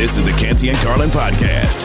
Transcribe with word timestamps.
This 0.00 0.16
is 0.16 0.24
the 0.24 0.32
Canty 0.32 0.70
and 0.70 0.78
Carlin 0.78 1.10
podcast. 1.10 1.84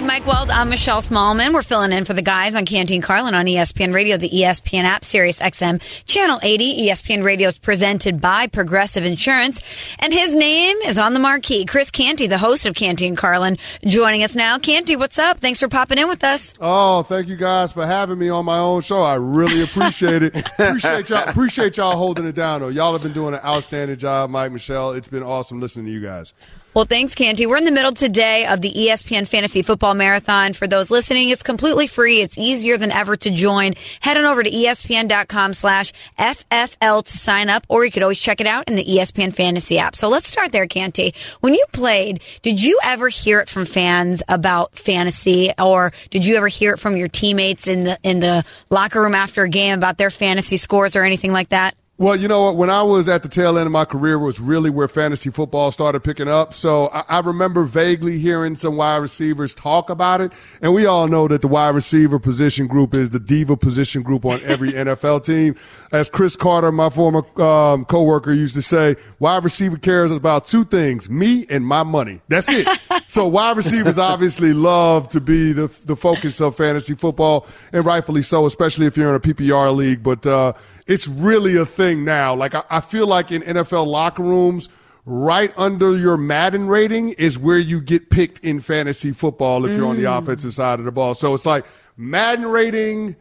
Alongside 0.00 0.06
Mike 0.06 0.26
Wells, 0.26 0.48
I'm 0.48 0.70
Michelle 0.70 1.02
Smallmon. 1.02 1.52
We're 1.52 1.62
filling 1.62 1.92
in 1.92 2.04
for 2.04 2.14
the 2.14 2.22
guys 2.22 2.54
on 2.54 2.64
Canty 2.64 2.94
and 2.94 3.02
Carlin 3.02 3.34
on 3.34 3.46
ESPN 3.46 3.92
Radio, 3.92 4.16
the 4.16 4.30
ESPN 4.30 4.84
app, 4.84 5.04
Sirius 5.04 5.40
XM, 5.40 5.80
Channel 6.06 6.38
80. 6.42 6.86
ESPN 6.86 7.24
Radio 7.24 7.48
is 7.48 7.58
presented 7.58 8.20
by 8.20 8.46
Progressive 8.46 9.04
Insurance. 9.04 9.60
And 9.98 10.12
his 10.12 10.34
name 10.34 10.76
is 10.78 10.96
on 10.96 11.12
the 11.12 11.20
marquee. 11.20 11.64
Chris 11.64 11.90
Canty, 11.90 12.28
the 12.28 12.38
host 12.38 12.66
of 12.66 12.74
Canty 12.74 13.06
and 13.06 13.16
Carlin, 13.16 13.56
joining 13.84 14.22
us 14.22 14.34
now. 14.34 14.58
Canty, 14.58 14.96
what's 14.96 15.18
up? 15.18 15.38
Thanks 15.38 15.60
for 15.60 15.68
popping 15.68 15.98
in 15.98 16.08
with 16.08 16.24
us. 16.24 16.54
Oh, 16.60 17.02
thank 17.02 17.28
you 17.28 17.36
guys 17.36 17.72
for 17.72 17.84
having 17.84 18.18
me 18.18 18.30
on 18.30 18.44
my 18.44 18.58
own 18.58 18.82
show. 18.82 19.02
I 19.02 19.14
really 19.14 19.62
appreciate 19.62 20.22
it. 20.22 20.36
appreciate 20.58 21.08
y'all 21.08 21.28
appreciate 21.28 21.76
y'all 21.76 21.96
holding 21.96 22.26
it 22.26 22.34
down 22.34 22.60
though. 22.60 22.68
Y'all 22.68 22.92
have 22.92 23.02
been 23.02 23.12
doing 23.12 23.34
an 23.34 23.40
outstanding 23.44 23.96
job, 23.96 24.30
Mike, 24.30 24.52
Michelle. 24.52 24.92
It's 24.92 25.08
been 25.08 25.22
awesome 25.22 25.60
listening 25.60 25.86
to 25.86 25.92
you 25.92 26.00
guys. 26.00 26.32
Well, 26.72 26.84
thanks, 26.84 27.16
Canty. 27.16 27.46
We're 27.46 27.56
in 27.56 27.64
the 27.64 27.72
middle 27.72 27.90
today 27.90 28.46
of 28.46 28.60
the 28.60 28.72
ESPN 28.72 29.26
Fantasy 29.26 29.60
Football 29.60 29.94
Marathon. 29.94 30.52
For 30.52 30.68
those 30.68 30.88
listening, 30.88 31.30
it's 31.30 31.42
completely 31.42 31.88
free. 31.88 32.20
It's 32.20 32.38
easier 32.38 32.78
than 32.78 32.92
ever 32.92 33.16
to 33.16 33.30
join. 33.32 33.72
Head 33.98 34.16
on 34.16 34.24
over 34.24 34.40
to 34.40 34.48
ESPN.com 34.48 35.52
slash 35.52 35.92
FFL 36.16 37.04
to 37.04 37.10
sign 37.10 37.50
up, 37.50 37.66
or 37.68 37.84
you 37.84 37.90
could 37.90 38.04
always 38.04 38.20
check 38.20 38.40
it 38.40 38.46
out 38.46 38.68
in 38.68 38.76
the 38.76 38.84
ESPN 38.84 39.34
Fantasy 39.34 39.80
app. 39.80 39.96
So 39.96 40.08
let's 40.08 40.28
start 40.28 40.52
there, 40.52 40.68
Canty. 40.68 41.12
When 41.40 41.54
you 41.54 41.64
played, 41.72 42.22
did 42.42 42.62
you 42.62 42.78
ever 42.84 43.08
hear 43.08 43.40
it 43.40 43.48
from 43.48 43.64
fans 43.64 44.22
about 44.28 44.76
fantasy, 44.78 45.50
or 45.58 45.92
did 46.10 46.24
you 46.24 46.36
ever 46.36 46.46
hear 46.46 46.74
it 46.74 46.78
from 46.78 46.96
your 46.96 47.08
teammates 47.08 47.66
in 47.66 47.82
the, 47.82 47.98
in 48.04 48.20
the 48.20 48.44
locker 48.70 49.02
room 49.02 49.16
after 49.16 49.42
a 49.42 49.48
game 49.48 49.76
about 49.76 49.98
their 49.98 50.10
fantasy 50.10 50.56
scores 50.56 50.94
or 50.94 51.02
anything 51.02 51.32
like 51.32 51.48
that? 51.48 51.74
Well, 52.00 52.16
you 52.16 52.28
know 52.28 52.44
what? 52.44 52.56
When 52.56 52.70
I 52.70 52.82
was 52.82 53.10
at 53.10 53.22
the 53.22 53.28
tail 53.28 53.58
end 53.58 53.66
of 53.66 53.72
my 53.72 53.84
career 53.84 54.18
was 54.18 54.40
really 54.40 54.70
where 54.70 54.88
fantasy 54.88 55.28
football 55.28 55.70
started 55.70 56.00
picking 56.00 56.28
up. 56.28 56.54
So 56.54 56.88
I, 56.94 57.04
I, 57.10 57.20
remember 57.20 57.64
vaguely 57.64 58.18
hearing 58.18 58.54
some 58.54 58.76
wide 58.76 58.96
receivers 59.02 59.54
talk 59.54 59.90
about 59.90 60.22
it. 60.22 60.32
And 60.62 60.72
we 60.72 60.86
all 60.86 61.08
know 61.08 61.28
that 61.28 61.42
the 61.42 61.48
wide 61.48 61.74
receiver 61.74 62.18
position 62.18 62.68
group 62.68 62.94
is 62.94 63.10
the 63.10 63.20
diva 63.20 63.54
position 63.54 64.00
group 64.02 64.24
on 64.24 64.40
every 64.44 64.72
NFL 64.72 65.26
team. 65.26 65.56
As 65.92 66.08
Cris 66.08 66.36
Carter, 66.36 66.72
my 66.72 66.88
former 66.88 67.18
um, 67.38 67.84
coworker, 67.84 68.32
used 68.32 68.54
to 68.54 68.62
say, 68.62 68.96
wide 69.18 69.44
receiver 69.44 69.76
cares 69.76 70.10
about 70.10 70.46
two 70.46 70.64
things, 70.64 71.10
me 71.10 71.44
and 71.50 71.66
my 71.66 71.82
money. 71.82 72.22
That's 72.28 72.48
it. 72.48 72.66
so 73.08 73.28
wide 73.28 73.58
receivers 73.58 73.98
obviously 73.98 74.54
love 74.54 75.10
to 75.10 75.20
be 75.20 75.52
the, 75.52 75.66
the 75.84 75.96
focus 75.96 76.40
of 76.40 76.56
fantasy 76.56 76.94
football 76.94 77.46
and 77.74 77.84
rightfully 77.84 78.22
so, 78.22 78.46
especially 78.46 78.86
if 78.86 78.96
you're 78.96 79.10
in 79.10 79.16
a 79.16 79.20
PPR 79.20 79.76
league. 79.76 80.02
But, 80.02 80.26
uh, 80.26 80.54
it's 80.90 81.06
really 81.06 81.56
a 81.56 81.64
thing 81.64 82.04
now. 82.04 82.34
Like 82.34 82.54
I, 82.54 82.64
I 82.68 82.80
feel 82.80 83.06
like 83.06 83.30
in 83.30 83.42
NFL 83.42 83.86
locker 83.86 84.22
rooms, 84.22 84.68
right 85.06 85.52
under 85.56 85.96
your 85.96 86.16
Madden 86.16 86.66
rating 86.66 87.10
is 87.10 87.38
where 87.38 87.58
you 87.58 87.80
get 87.80 88.10
picked 88.10 88.44
in 88.44 88.60
fantasy 88.60 89.12
football 89.12 89.64
if 89.64 89.76
you're 89.76 89.86
on 89.86 89.96
the 89.96 90.04
mm. 90.04 90.18
offensive 90.18 90.52
side 90.52 90.78
of 90.78 90.84
the 90.84 90.92
ball. 90.92 91.14
So 91.14 91.32
it's 91.34 91.46
like 91.46 91.64
Madden 91.96 92.46
rating, 92.46 93.16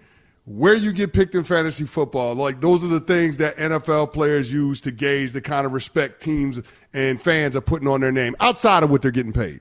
where 0.45 0.73
you 0.73 0.91
get 0.91 1.13
picked 1.13 1.35
in 1.35 1.43
fantasy 1.43 1.85
football. 1.85 2.33
Like 2.33 2.59
those 2.59 2.83
are 2.83 2.87
the 2.87 2.99
things 2.99 3.37
that 3.37 3.55
NFL 3.57 4.13
players 4.13 4.51
use 4.51 4.81
to 4.81 4.91
gauge 4.91 5.31
the 5.31 5.41
kind 5.41 5.65
of 5.65 5.73
respect 5.73 6.21
teams 6.21 6.59
and 6.93 7.21
fans 7.21 7.55
are 7.55 7.61
putting 7.61 7.87
on 7.87 8.01
their 8.01 8.11
name 8.11 8.35
outside 8.39 8.81
of 8.81 8.89
what 8.89 9.03
they're 9.03 9.11
getting 9.11 9.33
paid. 9.33 9.59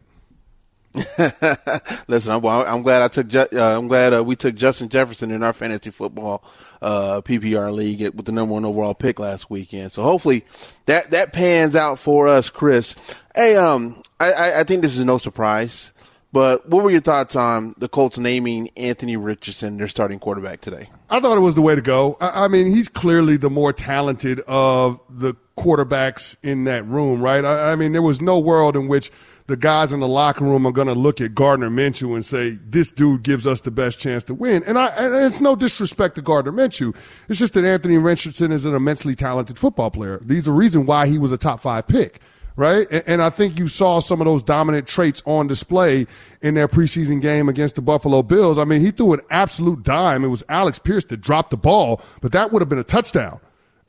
Listen, 2.09 2.33
I'm, 2.33 2.45
I'm, 2.45 2.83
glad 2.83 3.03
I 3.03 3.09
took. 3.09 3.35
Uh, 3.35 3.47
I'm 3.79 3.89
glad 3.89 4.15
uh, 4.15 4.25
we 4.25 4.37
took 4.37 4.55
Justin 4.55 4.89
Jefferson 4.89 5.31
in 5.31 5.43
our 5.43 5.53
fantasy 5.53 5.91
football 5.91 6.43
uh, 6.81 7.21
PPR 7.23 7.73
league 7.73 8.01
with 8.15 8.25
the 8.25 8.33
number 8.33 8.55
one 8.55 8.65
overall 8.65 8.95
pick 8.95 9.19
last 9.19 9.51
weekend. 9.51 9.93
So 9.93 10.03
hopefully 10.03 10.45
that 10.87 11.11
that 11.11 11.33
pans 11.33 11.77
out 11.77 11.99
for 11.99 12.27
us, 12.27 12.49
Chris. 12.49 12.97
Hey, 13.35 13.57
um, 13.57 14.03
I, 14.19 14.61
I 14.61 14.65
think 14.65 14.83
this 14.83 14.97
is 14.97 15.05
no 15.05 15.19
surprise, 15.19 15.93
but 16.33 16.69
what 16.69 16.83
were 16.83 16.91
your 16.91 17.01
thoughts 17.01 17.37
on 17.37 17.75
the 17.79 17.89
Colts 17.89 18.19
naming 18.19 18.71
Anthony 18.77 19.17
Richardson 19.17 19.77
their 19.77 19.89
starting 19.89 20.19
quarterback 20.19 20.63
today? 20.63 20.89
I 21.11 21.21
thought 21.21 21.37
it 21.37 21.43
was 21.43 21.55
the 21.55 21.63
way 21.63 21.75
to 21.75 21.83
go. 21.83 22.17
I, 22.21 22.45
I 22.45 22.49
mean, 22.49 22.67
he's 22.67 22.89
clearly 22.89 23.37
the 23.37 23.51
more 23.51 23.73
talented 23.73 24.41
of 24.49 25.01
the 25.11 25.35
quarterbacks 25.57 26.37
in 26.43 26.65
that 26.65 26.87
room, 26.87 27.21
right? 27.21 27.45
I, 27.45 27.73
I 27.73 27.77
mean, 27.77 27.93
there 27.93 28.03
was 28.03 28.21
no 28.21 28.39
world 28.39 28.75
in 28.75 28.89
which 28.89 29.13
the 29.49 29.57
guys 29.57 29.95
in 29.95 30.01
the 30.01 30.07
locker 30.07 30.45
room 30.45 30.67
are 30.67 30.73
going 30.73 30.89
to 30.89 30.95
look 30.95 31.23
at 31.23 31.35
Gardner 31.35 31.71
Minshew 31.71 32.13
and 32.13 32.23
say, 32.23 32.59
this 32.67 32.91
dude 32.91 33.23
gives 33.23 33.47
us 33.47 33.63
the 33.63 33.71
best 33.71 33.99
chance 33.99 34.23
to 34.25 34.35
win. 34.35 34.63
And, 34.65 34.79
I, 34.79 34.89
and 34.89 35.15
it's 35.27 35.41
no 35.41 35.57
disrespect 35.57 36.17
to 36.17 36.23
Gardner 36.23 36.53
Minshew. 36.53 36.95
It's 37.31 37.39
just 37.39 37.55
that 37.55 37.65
Anthony 37.65 37.97
Richardson 37.97 38.53
is 38.53 38.67
an 38.67 38.75
immensely 38.75 39.15
talented 39.15 39.59
football 39.59 39.91
player. 39.91 40.17
Are 40.17 40.19
the 40.19 40.53
reason 40.53 40.85
why 40.85 41.07
he 41.07 41.19
was 41.19 41.33
a 41.33 41.39
top 41.39 41.61
five 41.61 41.89
pick, 41.89 42.21
right? 42.57 42.87
And 43.07 43.23
I 43.23 43.31
think 43.31 43.59
you 43.59 43.69
saw 43.69 44.01
some 44.01 44.21
of 44.21 44.27
those 44.27 44.43
dominant 44.43 44.87
traits 44.87 45.23
on 45.25 45.47
display 45.47 46.07
in 46.43 46.53
their 46.53 46.69
preseason 46.69 47.23
game 47.23 47.49
against 47.49 47.75
the 47.75 47.83
Buffalo 47.83 48.23
Bills. 48.23 48.59
I 48.59 48.65
mean, 48.65 48.83
he 48.83 48.91
threw 48.91 49.15
an 49.15 49.21
absolute 49.31 49.83
dime. 49.83 50.25
It 50.25 50.29
was 50.29 50.45
Alec 50.51 50.85
Pierce 50.85 51.07
that 51.07 51.23
dropped 51.23 51.53
the 51.53 51.57
ball, 51.57 52.03
but 52.21 52.33
that 52.33 52.53
would 52.53 52.61
have 52.61 52.69
been 52.69 52.79
a 52.79 52.85
touchdown. 52.85 53.41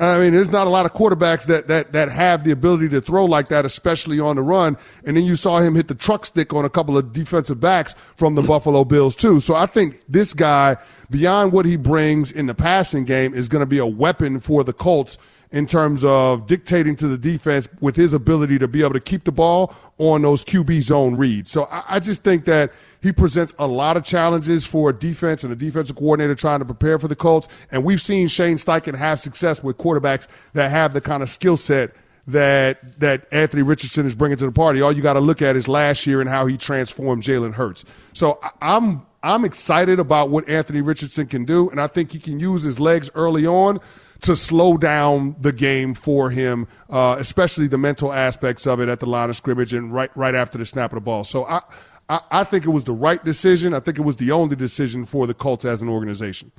I 0.01 0.17
mean, 0.17 0.31
there's 0.31 0.51
not 0.51 0.65
a 0.65 0.69
lot 0.69 0.85
of 0.85 0.93
quarterbacks 0.93 1.45
that, 1.47 1.67
that, 1.67 1.91
that 1.91 2.09
have 2.09 2.45
the 2.45 2.51
ability 2.51 2.87
to 2.89 3.01
throw 3.01 3.25
like 3.25 3.49
that, 3.49 3.65
especially 3.65 4.17
on 4.17 4.37
the 4.37 4.41
run. 4.41 4.77
And 5.05 5.17
then 5.17 5.25
you 5.25 5.35
saw 5.35 5.59
him 5.59 5.75
hit 5.75 5.89
the 5.89 5.95
truck 5.95 6.25
stick 6.25 6.53
on 6.53 6.63
a 6.63 6.69
couple 6.69 6.97
of 6.97 7.11
defensive 7.11 7.59
backs 7.59 7.95
from 8.15 8.35
the 8.35 8.41
Buffalo 8.41 8.85
Bills, 8.85 9.13
too. 9.13 9.41
So 9.41 9.55
I 9.55 9.65
think 9.65 10.01
this 10.07 10.31
guy, 10.33 10.77
beyond 11.09 11.51
what 11.51 11.65
he 11.65 11.75
brings 11.75 12.31
in 12.31 12.45
the 12.45 12.55
passing 12.55 13.03
game, 13.03 13.33
is 13.33 13.49
going 13.49 13.59
to 13.59 13.65
be 13.65 13.79
a 13.79 13.85
weapon 13.85 14.39
for 14.39 14.63
the 14.63 14.71
Colts 14.71 15.17
in 15.51 15.65
terms 15.65 16.05
of 16.05 16.47
dictating 16.47 16.95
to 16.95 17.07
the 17.07 17.17
defense 17.17 17.67
with 17.81 17.97
his 17.97 18.13
ability 18.13 18.57
to 18.59 18.69
be 18.69 18.81
able 18.81 18.93
to 18.93 18.99
keep 19.01 19.25
the 19.25 19.31
ball 19.33 19.75
on 19.97 20.21
those 20.21 20.45
QB 20.45 20.81
zone 20.81 21.17
reads. 21.17 21.51
So 21.51 21.65
I, 21.65 21.83
I 21.89 21.99
just 21.99 22.23
think 22.23 22.45
that– 22.45 22.71
he 23.01 23.11
presents 23.11 23.53
a 23.57 23.67
lot 23.67 23.97
of 23.97 24.03
challenges 24.03 24.65
for 24.65 24.89
a 24.89 24.93
defense 24.93 25.43
and 25.43 25.53
a 25.53 25.55
defensive 25.55 25.95
coordinator 25.95 26.35
trying 26.35 26.59
to 26.59 26.65
prepare 26.65 26.99
for 26.99 27.07
the 27.07 27.15
Colts. 27.15 27.47
And 27.71 27.83
we've 27.83 28.01
seen 28.01 28.27
Shane 28.27 28.57
Steichen 28.57 28.95
have 28.95 29.19
success 29.19 29.63
with 29.63 29.77
quarterbacks 29.77 30.27
that 30.53 30.71
have 30.71 30.93
the 30.93 31.01
kind 31.01 31.23
of 31.23 31.29
skill 31.29 31.57
set 31.57 31.91
that 32.27 32.99
that 32.99 33.25
Anthony 33.31 33.63
Richardson 33.63 34.05
is 34.05 34.15
bringing 34.15 34.37
to 34.37 34.45
the 34.45 34.51
party. 34.51 34.81
All 34.81 34.91
you 34.91 35.01
got 35.01 35.13
to 35.13 35.19
look 35.19 35.41
at 35.41 35.55
is 35.55 35.67
last 35.67 36.05
year 36.05 36.21
and 36.21 36.29
how 36.29 36.45
he 36.45 36.57
transformed 36.57 37.23
Jalen 37.23 37.53
Hurts. 37.53 37.85
So 38.13 38.39
I'm 38.61 39.05
I'm 39.23 39.45
excited 39.45 39.99
about 39.99 40.29
what 40.29 40.47
Anthony 40.47 40.81
Richardson 40.81 41.27
can 41.27 41.43
do, 41.43 41.69
and 41.69 41.81
I 41.81 41.87
think 41.87 42.11
he 42.11 42.19
can 42.19 42.39
use 42.39 42.63
his 42.63 42.79
legs 42.79 43.09
early 43.15 43.45
on 43.45 43.79
to 44.21 44.35
slow 44.35 44.77
down 44.77 45.35
the 45.39 45.51
game 45.51 45.93
for 45.93 46.29
him, 46.29 46.67
uh, 46.89 47.15
especially 47.19 47.67
the 47.67 47.77
mental 47.77 48.11
aspects 48.11 48.67
of 48.67 48.79
it 48.81 48.89
at 48.89 48.99
the 48.99 49.05
line 49.05 49.29
of 49.29 49.35
scrimmage 49.35 49.73
and 49.73 49.93
right 49.93 50.11
right 50.15 50.35
after 50.35 50.57
the 50.57 50.65
snap 50.65 50.91
of 50.91 50.97
the 50.97 51.01
ball. 51.01 51.23
So 51.23 51.45
I 51.45 51.61
I, 52.09 52.21
I 52.31 52.43
think 52.43 52.65
it 52.65 52.69
was 52.69 52.83
the 52.83 52.93
right 52.93 53.23
decision. 53.23 53.73
I 53.73 53.79
think 53.79 53.97
it 53.99 54.03
was 54.03 54.17
the 54.17 54.31
only 54.31 54.55
decision 54.55 55.05
for 55.05 55.27
the 55.27 55.33
Colts 55.33 55.63
as 55.63 55.81
an 55.81 55.89
organization. 55.89 56.51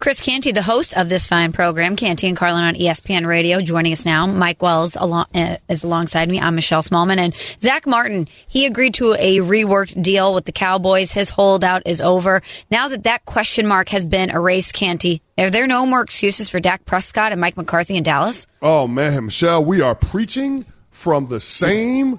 Chris 0.00 0.20
Canty, 0.20 0.52
the 0.52 0.62
host 0.62 0.96
of 0.96 1.08
this 1.08 1.26
fine 1.26 1.50
program, 1.50 1.96
Canty 1.96 2.28
and 2.28 2.36
Carlin 2.36 2.62
on 2.62 2.74
ESPN 2.74 3.26
Radio, 3.26 3.60
joining 3.60 3.92
us 3.92 4.04
now. 4.04 4.26
Mike 4.26 4.60
Wells 4.60 4.96
along, 4.96 5.26
uh, 5.34 5.56
is 5.68 5.82
alongside 5.82 6.28
me. 6.28 6.38
I'm 6.38 6.54
Michelle 6.54 6.82
Smallmon. 6.82 7.16
And 7.16 7.34
Zach 7.60 7.86
Martin, 7.86 8.28
he 8.46 8.66
agreed 8.66 8.94
to 8.94 9.14
a 9.14 9.38
reworked 9.38 10.00
deal 10.02 10.34
with 10.34 10.44
the 10.44 10.52
Cowboys. 10.52 11.12
His 11.12 11.30
holdout 11.30 11.82
is 11.86 12.00
over. 12.00 12.42
Now 12.70 12.88
that 12.88 13.04
that 13.04 13.24
question 13.24 13.66
mark 13.66 13.88
has 13.88 14.04
been 14.04 14.30
erased, 14.30 14.74
Canty, 14.74 15.22
are 15.38 15.50
there 15.50 15.66
no 15.66 15.86
more 15.86 16.02
excuses 16.02 16.50
for 16.50 16.60
Dak 16.60 16.84
Prescott 16.84 17.32
and 17.32 17.40
Mike 17.40 17.56
McCarthy 17.56 17.96
in 17.96 18.02
Dallas? 18.02 18.46
Oh, 18.60 18.86
man, 18.86 19.26
Michelle, 19.26 19.64
we 19.64 19.80
are 19.80 19.94
preaching 19.94 20.66
from 20.98 21.28
the 21.28 21.38
same 21.38 22.18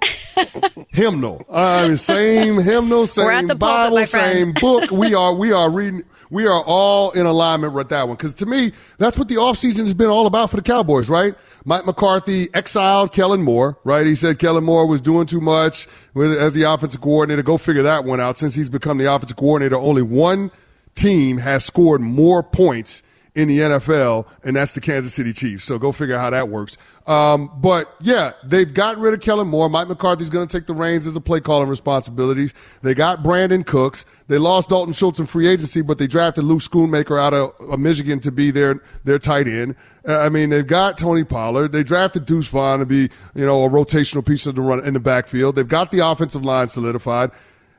hymnal. 0.88 1.46
Uh, 1.50 1.98
same 1.98 2.58
hymnal, 2.60 3.08
same 3.08 3.48
Bible, 3.48 3.58
pulpit, 3.58 4.10
same 4.10 4.54
book. 4.54 4.90
We 4.90 5.14
are 5.14 5.34
we 5.34 5.52
are 5.52 5.70
reading. 5.70 6.04
We 6.30 6.48
are 6.48 6.64
all 6.64 7.12
in 7.12 7.26
alignment 7.26 7.74
with 7.74 7.90
that 7.90 8.08
one 8.08 8.16
because 8.16 8.34
to 8.36 8.46
me, 8.46 8.72
that's 8.98 9.18
what 9.18 9.28
the 9.28 9.36
offseason 9.36 9.80
has 9.82 9.94
been 9.94 10.08
all 10.08 10.28
about 10.28 10.50
for 10.50 10.56
the 10.56 10.62
Cowboys, 10.62 11.10
right? 11.10 11.36
Mike 11.66 11.86
McCarthy 11.86 12.48
exiled 12.54 13.12
Kellen 13.12 13.42
Moore, 13.42 13.78
right? 13.84 14.06
He 14.06 14.16
said 14.16 14.40
Kellen 14.40 14.64
Moore 14.64 14.88
was 14.88 15.02
doing 15.02 15.26
too 15.28 15.42
much 15.42 15.86
with, 16.14 16.32
as 16.32 16.54
the 16.54 16.64
offensive 16.64 17.02
coordinator. 17.02 17.44
Go 17.44 17.58
figure 17.58 17.84
that 17.84 18.06
one 18.06 18.22
out. 18.22 18.38
Since 18.38 18.56
he's 18.56 18.70
become 18.70 18.98
the 18.98 19.14
offensive 19.14 19.36
coordinator, 19.36 19.76
only 19.76 20.04
one 20.04 20.52
team 20.96 21.38
has 21.40 21.66
scored 21.66 22.00
more 22.00 22.44
points 22.44 23.04
in 23.40 23.48
the 23.48 23.60
NFL, 23.60 24.28
and 24.44 24.54
that's 24.54 24.74
the 24.74 24.82
Kansas 24.82 25.14
City 25.14 25.32
Chiefs. 25.32 25.64
So 25.64 25.80
go 25.80 25.94
figure 25.94 26.16
out 26.16 26.20
how 26.20 26.30
that 26.32 26.50
works. 26.50 26.78
Um, 27.08 27.50
but 27.56 27.96
yeah, 28.02 28.34
they've 28.44 28.72
gotten 28.72 29.02
rid 29.02 29.14
of 29.14 29.22
Kellen 29.22 29.48
Moore. 29.48 29.70
Mike 29.70 29.88
McCarthy's 29.88 30.30
going 30.30 30.46
to 30.46 30.58
take 30.58 30.68
the 30.68 30.74
reins 30.74 31.08
as 31.08 31.14
the 31.14 31.22
play 31.22 31.40
calling 31.40 31.70
responsibilities. 31.70 32.54
They 32.82 32.94
got 32.94 33.24
Brandin 33.24 33.66
Cooks. 33.66 34.06
They 34.28 34.38
lost 34.38 34.70
Dalton 34.70 34.94
Schultz 34.94 35.20
in 35.20 35.26
free 35.26 35.48
agency, 35.48 35.82
but 35.82 35.98
they 35.98 36.06
drafted 36.06 36.44
Luke 36.44 36.60
Schoonmaker 36.62 37.20
out 37.20 37.34
of, 37.34 37.54
of 37.62 37.80
Michigan 37.80 38.20
to 38.20 38.32
be 38.32 38.52
their 38.52 38.82
their 39.06 39.20
tight 39.20 39.48
end. 39.48 39.76
Uh, 40.06 40.20
I 40.20 40.28
mean, 40.28 40.50
they've 40.50 40.68
got 40.68 40.98
Tony 40.98 41.24
Pollard. 41.24 41.72
They 41.72 41.84
drafted 41.84 42.26
Deuce 42.26 42.48
Vaughn 42.48 42.80
to 42.80 42.86
be, 42.86 43.10
you 43.36 43.46
know, 43.46 43.64
a 43.64 43.70
rotational 43.70 44.26
piece 44.26 44.46
of 44.46 44.56
the 44.56 44.62
run 44.62 44.86
in 44.86 44.96
the 44.96 45.00
backfield. 45.00 45.56
They've 45.56 45.68
got 45.68 45.92
the 45.92 46.06
offensive 46.06 46.44
line 46.44 46.68
solidified. 46.68 47.32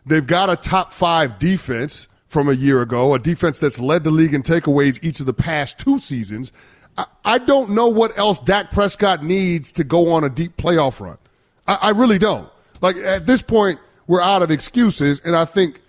They've 0.06 0.26
got 0.26 0.48
a 0.48 0.56
top 0.56 0.92
five 0.92 1.38
defense 1.38 2.08
from 2.30 2.48
a 2.48 2.52
year 2.52 2.80
ago, 2.80 3.12
a 3.12 3.18
defense 3.18 3.58
that's 3.58 3.80
led 3.80 4.04
the 4.04 4.10
league 4.10 4.32
in 4.34 4.42
takeaways 4.42 5.02
each 5.02 5.18
of 5.18 5.26
the 5.26 5.34
past 5.34 5.80
two 5.80 5.98
seasons. 5.98 6.52
I, 6.96 7.04
I 7.24 7.38
don't 7.38 7.70
know 7.70 7.88
what 7.88 8.16
else 8.16 8.38
Dak 8.38 8.70
Prescott 8.70 9.24
needs 9.24 9.72
to 9.72 9.82
go 9.82 10.12
on 10.12 10.22
a 10.22 10.28
deep 10.28 10.56
playoff 10.56 11.00
run. 11.00 11.18
I, 11.66 11.78
I 11.82 11.90
really 11.90 12.18
don't. 12.18 12.48
Like 12.80 12.94
at 12.98 13.26
this 13.26 13.42
point, 13.42 13.80
we're 14.06 14.20
out 14.20 14.42
of 14.42 14.52
excuses, 14.52 15.20
and 15.24 15.34
I 15.34 15.44
think 15.44 15.82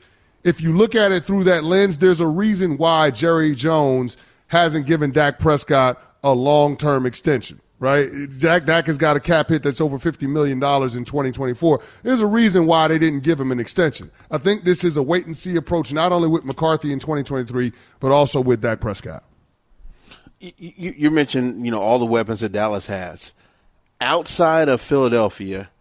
if 0.43 0.61
you 0.61 0.75
look 0.75 0.95
at 0.95 1.11
it 1.11 1.25
through 1.25 1.43
that 1.43 1.63
lens, 1.63 1.99
there's 1.99 2.21
a 2.21 2.27
reason 2.27 2.75
why 2.77 3.11
Jerry 3.11 3.53
Jones 3.53 4.17
hasn't 4.47 4.88
given 4.88 5.11
Dak 5.11 5.38
Prescott 5.38 6.01
a 6.23 6.33
long 6.33 6.75
term 6.75 7.05
extension, 7.05 7.61
right? 7.81 8.10
Dak, 8.38 8.66
Dak 8.66 8.86
has 8.86 8.98
got 9.00 9.18
a 9.18 9.19
cap 9.19 9.50
hit 9.50 9.63
that's 9.63 9.81
over 9.81 9.98
$50 9.98 10.30
million 10.30 10.57
in 10.57 11.04
2024. 11.04 11.81
There's 12.04 12.22
a 12.22 12.28
reason 12.28 12.68
why 12.68 12.88
they 12.88 13.00
didn't 13.00 13.24
give 13.24 13.39
him 13.39 13.51
an 13.51 13.60
extension. 13.60 14.12
I 14.30 14.38
think 14.38 14.63
this 14.63 14.83
is 14.83 14.98
a 14.98 15.04
wait 15.04 15.25
and 15.25 15.36
see 15.36 15.56
approach, 15.56 15.92
not 15.92 16.12
only 16.12 16.30
with 16.30 16.45
McCarthy 16.45 16.94
in 16.94 17.00
2023, 17.00 17.74
but 18.00 18.12
also 18.12 18.39
with 18.39 18.62
Dak 18.62 18.81
Prescott. 18.81 19.24
You, 20.39 20.94
you 20.95 21.12
mentioned, 21.12 21.66
you 21.66 21.72
know, 21.72 21.81
all 21.81 21.98
the 21.98 22.06
weapons 22.06 22.42
that 22.42 22.51
Dallas 22.51 22.86
has. 22.86 23.33
Outside 24.00 24.69
of 24.69 24.80
Philadelphia 24.80 25.72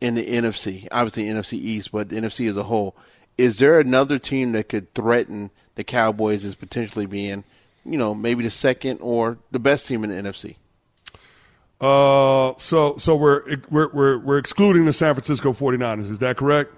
in 0.00 0.14
the 0.14 0.26
NFC, 0.26 0.88
obviously 0.90 1.24
NFC 1.24 1.54
East, 1.54 1.92
but 1.92 2.08
the 2.08 2.16
NFC 2.16 2.48
as 2.48 2.56
a 2.56 2.64
whole, 2.64 2.96
is 3.36 3.58
there 3.58 3.78
another 3.78 4.18
team 4.18 4.52
that 4.52 4.70
could 4.70 4.94
threaten 4.94 5.50
the 5.74 5.84
Cowboys 5.84 6.46
as 6.46 6.54
potentially 6.54 7.06
being– 7.06 7.44
you 7.84 7.98
know, 7.98 8.14
maybe 8.14 8.44
the 8.44 8.50
second 8.50 8.98
or 9.00 9.38
the 9.50 9.58
best 9.58 9.86
team 9.86 10.04
in 10.04 10.10
the 10.10 10.30
NFC? 10.30 10.56
Uh, 11.82 12.54
so 12.58 12.96
so 12.96 13.16
we're 13.16 13.42
we're 13.68 13.88
we're, 13.88 14.18
we're 14.18 14.38
excluding 14.38 14.84
the 14.84 14.92
San 14.92 15.14
Francisco 15.14 15.52
49ers. 15.52 16.12
Is 16.12 16.20
that 16.20 16.36
correct? 16.36 16.72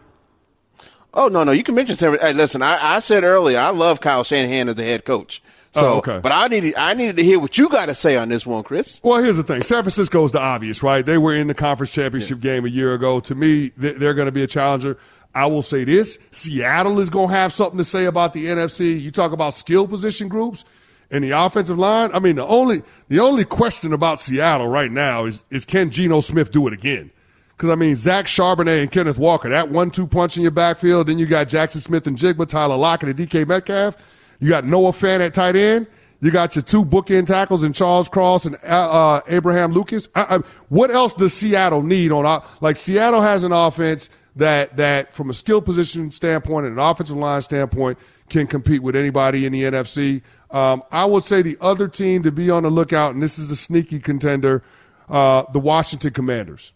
Oh 1.12 1.28
no, 1.28 1.44
no, 1.44 1.52
you 1.52 1.62
can 1.62 1.74
mention 1.74 1.94
San. 1.94 2.18
Hey, 2.18 2.32
listen, 2.32 2.62
I, 2.62 2.78
I 2.80 3.00
said 3.00 3.22
earlier, 3.22 3.58
I 3.58 3.68
love 3.68 4.00
Kyle 4.00 4.24
Shanahan 4.24 4.70
as 4.70 4.76
the 4.76 4.82
head 4.82 5.04
coach. 5.04 5.42
So, 5.72 5.94
oh, 5.94 5.98
okay. 5.98 6.20
but 6.22 6.32
I 6.32 6.48
needed 6.48 6.74
I 6.76 6.94
needed 6.94 7.16
to 7.16 7.22
hear 7.22 7.38
what 7.38 7.58
you 7.58 7.68
got 7.68 7.86
to 7.86 7.94
say 7.94 8.16
on 8.16 8.30
this 8.30 8.46
one, 8.46 8.62
Chris. 8.62 9.00
Well, 9.04 9.22
here's 9.22 9.36
the 9.36 9.42
thing: 9.42 9.60
San 9.60 9.82
Francisco 9.82 10.24
is 10.24 10.32
the 10.32 10.40
obvious, 10.40 10.82
right? 10.82 11.04
They 11.04 11.18
were 11.18 11.34
in 11.34 11.48
the 11.48 11.54
conference 11.54 11.92
championship 11.92 12.38
yeah. 12.38 12.54
game 12.54 12.64
a 12.64 12.70
year 12.70 12.94
ago. 12.94 13.20
To 13.20 13.34
me, 13.34 13.72
they're 13.76 14.14
going 14.14 14.26
to 14.26 14.32
be 14.32 14.42
a 14.42 14.46
challenger. 14.46 14.96
I 15.34 15.46
will 15.46 15.62
say 15.62 15.84
this: 15.84 16.18
Seattle 16.30 16.98
is 16.98 17.10
going 17.10 17.28
to 17.28 17.34
have 17.34 17.52
something 17.52 17.76
to 17.76 17.84
say 17.84 18.06
about 18.06 18.32
the 18.32 18.46
NFC. 18.46 18.98
You 18.98 19.10
talk 19.10 19.32
about 19.32 19.52
skill 19.52 19.86
position 19.86 20.28
groups 20.28 20.64
and 21.14 21.22
the 21.22 21.30
offensive 21.30 21.78
line. 21.78 22.10
I 22.12 22.18
mean, 22.18 22.36
the 22.36 22.46
only 22.46 22.82
the 23.08 23.20
only 23.20 23.44
question 23.44 23.92
about 23.92 24.20
Seattle 24.20 24.66
right 24.68 24.90
now 24.90 25.26
is 25.26 25.44
is 25.50 25.64
can 25.64 25.90
Geno 25.90 26.20
Smith 26.20 26.50
do 26.50 26.66
it 26.66 26.72
again? 26.72 27.10
Because 27.56 27.70
I 27.70 27.76
mean, 27.76 27.94
Zach 27.94 28.26
Charbonnet 28.26 28.82
and 28.82 28.90
Kenneth 28.90 29.16
Walker, 29.16 29.48
that 29.48 29.70
one-two 29.70 30.08
punch 30.08 30.36
in 30.36 30.42
your 30.42 30.50
backfield. 30.50 31.06
Then 31.06 31.18
you 31.18 31.26
got 31.26 31.46
Jackson 31.46 31.80
Smith-Njigba, 31.80 32.48
Tyler 32.48 32.76
Lockett, 32.76 33.10
and 33.10 33.18
DK 33.18 33.46
Metcalf. 33.46 33.96
You 34.40 34.48
got 34.48 34.64
Noah 34.64 34.90
Fant 34.90 35.20
at 35.20 35.34
tight 35.34 35.54
end. 35.54 35.86
You 36.20 36.32
got 36.32 36.56
your 36.56 36.62
two 36.62 36.84
bookend 36.84 37.26
tackles 37.26 37.62
in 37.62 37.72
Charles 37.72 38.08
Cross 38.08 38.46
and 38.46 38.56
uh, 38.64 38.68
uh 38.68 39.20
Abraham 39.28 39.72
Lucas. 39.72 40.08
I, 40.16 40.36
I, 40.36 40.38
what 40.68 40.90
else 40.90 41.14
does 41.14 41.32
Seattle 41.32 41.82
need 41.84 42.10
on? 42.10 42.42
Like 42.60 42.74
Seattle 42.76 43.22
has 43.22 43.44
an 43.44 43.52
offense 43.52 44.10
that 44.34 44.76
that 44.76 45.14
from 45.14 45.30
a 45.30 45.32
skill 45.32 45.62
position 45.62 46.10
standpoint 46.10 46.66
and 46.66 46.76
an 46.76 46.84
offensive 46.84 47.16
line 47.16 47.42
standpoint 47.42 47.98
can 48.28 48.46
compete 48.46 48.82
with 48.82 48.96
anybody 48.96 49.46
in 49.46 49.52
the 49.52 49.62
NFC. 49.62 50.22
Um, 50.54 50.84
I 50.92 51.04
would 51.04 51.24
say 51.24 51.42
the 51.42 51.58
other 51.60 51.88
team 51.88 52.22
to 52.22 52.30
be 52.30 52.48
on 52.48 52.62
the 52.62 52.70
lookout, 52.70 53.12
and 53.12 53.20
this 53.20 53.40
is 53.40 53.50
a 53.50 53.56
sneaky 53.56 53.98
contender, 53.98 54.62
uh, 55.08 55.42
the 55.52 55.58
Washington 55.58 56.12
Commanders. 56.12 56.72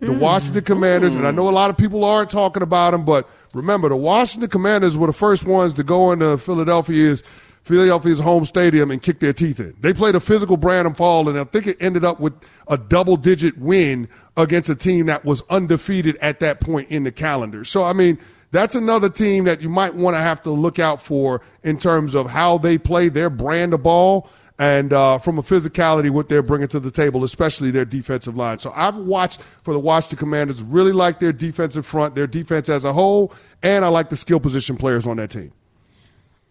The 0.00 0.08
mm. 0.08 0.18
Washington 0.18 0.64
Commanders, 0.64 1.14
and 1.14 1.24
I 1.24 1.30
know 1.30 1.48
a 1.48 1.50
lot 1.50 1.70
of 1.70 1.76
people 1.76 2.02
aren't 2.04 2.30
talking 2.30 2.64
about 2.64 2.90
them, 2.90 3.04
but 3.04 3.28
remember, 3.54 3.88
the 3.88 3.96
Washington 3.96 4.50
Commanders 4.50 4.98
were 4.98 5.06
the 5.06 5.12
first 5.12 5.46
ones 5.46 5.72
to 5.74 5.84
go 5.84 6.10
into 6.10 6.36
Philadelphia's 6.36 7.22
Philadelphia's 7.62 8.18
home 8.18 8.44
stadium 8.44 8.90
and 8.90 9.00
kick 9.00 9.20
their 9.20 9.32
teeth 9.32 9.60
in. 9.60 9.72
They 9.78 9.92
played 9.92 10.16
a 10.16 10.20
physical 10.20 10.56
Brandon 10.56 10.94
Fall, 10.94 11.28
and 11.28 11.38
I 11.38 11.44
think 11.44 11.68
it 11.68 11.76
ended 11.78 12.04
up 12.04 12.18
with 12.18 12.32
a 12.66 12.76
double 12.76 13.16
digit 13.16 13.56
win 13.56 14.08
against 14.36 14.68
a 14.68 14.74
team 14.74 15.06
that 15.06 15.24
was 15.24 15.44
undefeated 15.48 16.16
at 16.16 16.40
that 16.40 16.58
point 16.58 16.90
in 16.90 17.04
the 17.04 17.12
calendar. 17.12 17.64
So, 17.64 17.84
I 17.84 17.92
mean, 17.92 18.18
that's 18.52 18.74
another 18.74 19.08
team 19.08 19.44
that 19.44 19.60
you 19.60 19.68
might 19.68 19.94
want 19.94 20.14
to 20.14 20.20
have 20.20 20.42
to 20.42 20.50
look 20.50 20.78
out 20.78 21.02
for 21.02 21.42
in 21.64 21.78
terms 21.78 22.14
of 22.14 22.30
how 22.30 22.58
they 22.58 22.78
play 22.78 23.08
their 23.08 23.30
brand 23.30 23.74
of 23.74 23.82
ball 23.82 24.28
and 24.58 24.92
uh, 24.92 25.18
from 25.18 25.38
a 25.38 25.42
physicality 25.42 26.10
what 26.10 26.28
they're 26.28 26.42
bringing 26.42 26.68
to 26.68 26.78
the 26.78 26.90
table, 26.90 27.24
especially 27.24 27.70
their 27.70 27.86
defensive 27.86 28.36
line. 28.36 28.58
So 28.58 28.72
I've 28.76 28.96
watched 28.96 29.40
for 29.62 29.72
the 29.72 29.80
Washington 29.80 30.18
Commanders, 30.18 30.62
really 30.62 30.92
like 30.92 31.18
their 31.18 31.32
defensive 31.32 31.84
front, 31.86 32.14
their 32.14 32.26
defense 32.26 32.68
as 32.68 32.84
a 32.84 32.92
whole, 32.92 33.32
and 33.62 33.84
I 33.84 33.88
like 33.88 34.10
the 34.10 34.16
skill 34.16 34.38
position 34.38 34.76
players 34.76 35.06
on 35.06 35.16
that 35.16 35.30
team. 35.30 35.52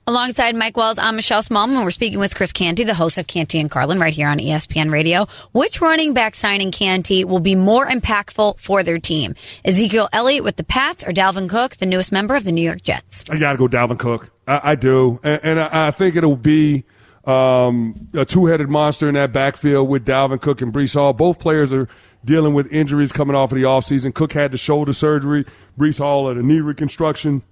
Alongside 0.08 0.56
Mike 0.56 0.76
Wells, 0.76 0.98
I'm 0.98 1.16
Michelle 1.16 1.44
Smallmon. 1.44 1.84
We're 1.84 1.92
speaking 1.92 2.18
with 2.18 2.34
Chris 2.34 2.52
Canty, 2.52 2.84
the 2.84 2.96
host 2.96 3.20
of 3.20 3.28
Canty 3.28 3.60
and 3.60 3.70
Carlin, 3.70 4.00
right 4.00 4.12
here 4.12 4.28
on 4.28 4.40
ESPN 4.40 4.92
Radio. 4.92 5.28
Which 5.52 5.80
running 5.80 6.16
back 6.16 6.34
signing 6.34 6.72
Canty 6.72 7.24
will 7.24 7.40
be 7.40 7.54
more 7.54 7.86
impactful 7.86 8.60
for 8.60 8.82
their 8.82 8.98
team? 8.98 9.36
Ezekiel 9.64 10.10
Elliott 10.12 10.44
with 10.44 10.56
the 10.56 10.64
Pats 10.64 11.04
or 11.04 11.12
Dalvin 11.12 11.48
Cook, 11.48 11.78
the 11.78 11.86
newest 11.86 12.12
member 12.12 12.34
of 12.34 12.46
the 12.46 12.52
New 12.52 12.64
York 12.64 12.82
Jets? 12.82 13.26
I 13.30 13.38
got 13.38 13.52
to 13.52 13.60
go 13.60 13.68
Dalvin 13.68 14.00
Cook. 14.00 14.32
I, 14.48 14.72
I 14.72 14.76
do, 14.76 15.20
and, 15.24 15.40
and 15.44 15.60
I, 15.60 15.90
I, 15.90 15.92
think 15.92 16.16
it'll 16.16 16.36
be 16.36 16.84
um, 17.26 18.10
a 18.16 18.26
two-headed 18.26 18.70
monster 18.70 19.08
in 19.08 19.14
that 19.14 19.32
backfield 19.32 19.88
with 19.88 20.04
Dalvin 20.04 20.42
Cook 20.42 20.64
and 20.64 20.74
Breece 20.74 20.96
Hall. 20.96 21.14
Both 21.14 21.38
players 21.38 21.72
are 21.72 21.88
dealing 22.26 22.56
with 22.56 22.74
injuries 22.74 23.12
coming 23.12 23.36
off 23.36 23.52
of 23.52 23.56
the 23.56 23.66
offseason. 23.66 24.16
Cook 24.16 24.34
had 24.34 24.52
the 24.52 24.58
shoulder 24.58 24.94
surgery, 24.94 25.46
Breece 25.78 26.00
Hall 26.00 26.28
had 26.28 26.38
a 26.38 26.44
knee 26.44 26.60
reconstruction. 26.60 27.44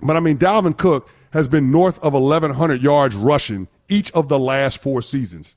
But 0.00 0.16
I 0.16 0.20
mean, 0.20 0.38
Dalvin 0.38 0.74
Cook– 0.74 1.10
has 1.32 1.48
been 1.48 1.70
north 1.70 1.98
of 2.02 2.12
1,100 2.12 2.82
yards 2.82 3.14
rushing 3.14 3.68
each 3.88 4.10
of 4.12 4.28
the 4.28 4.38
last 4.38 4.78
four 4.78 5.02
seasons. 5.02 5.54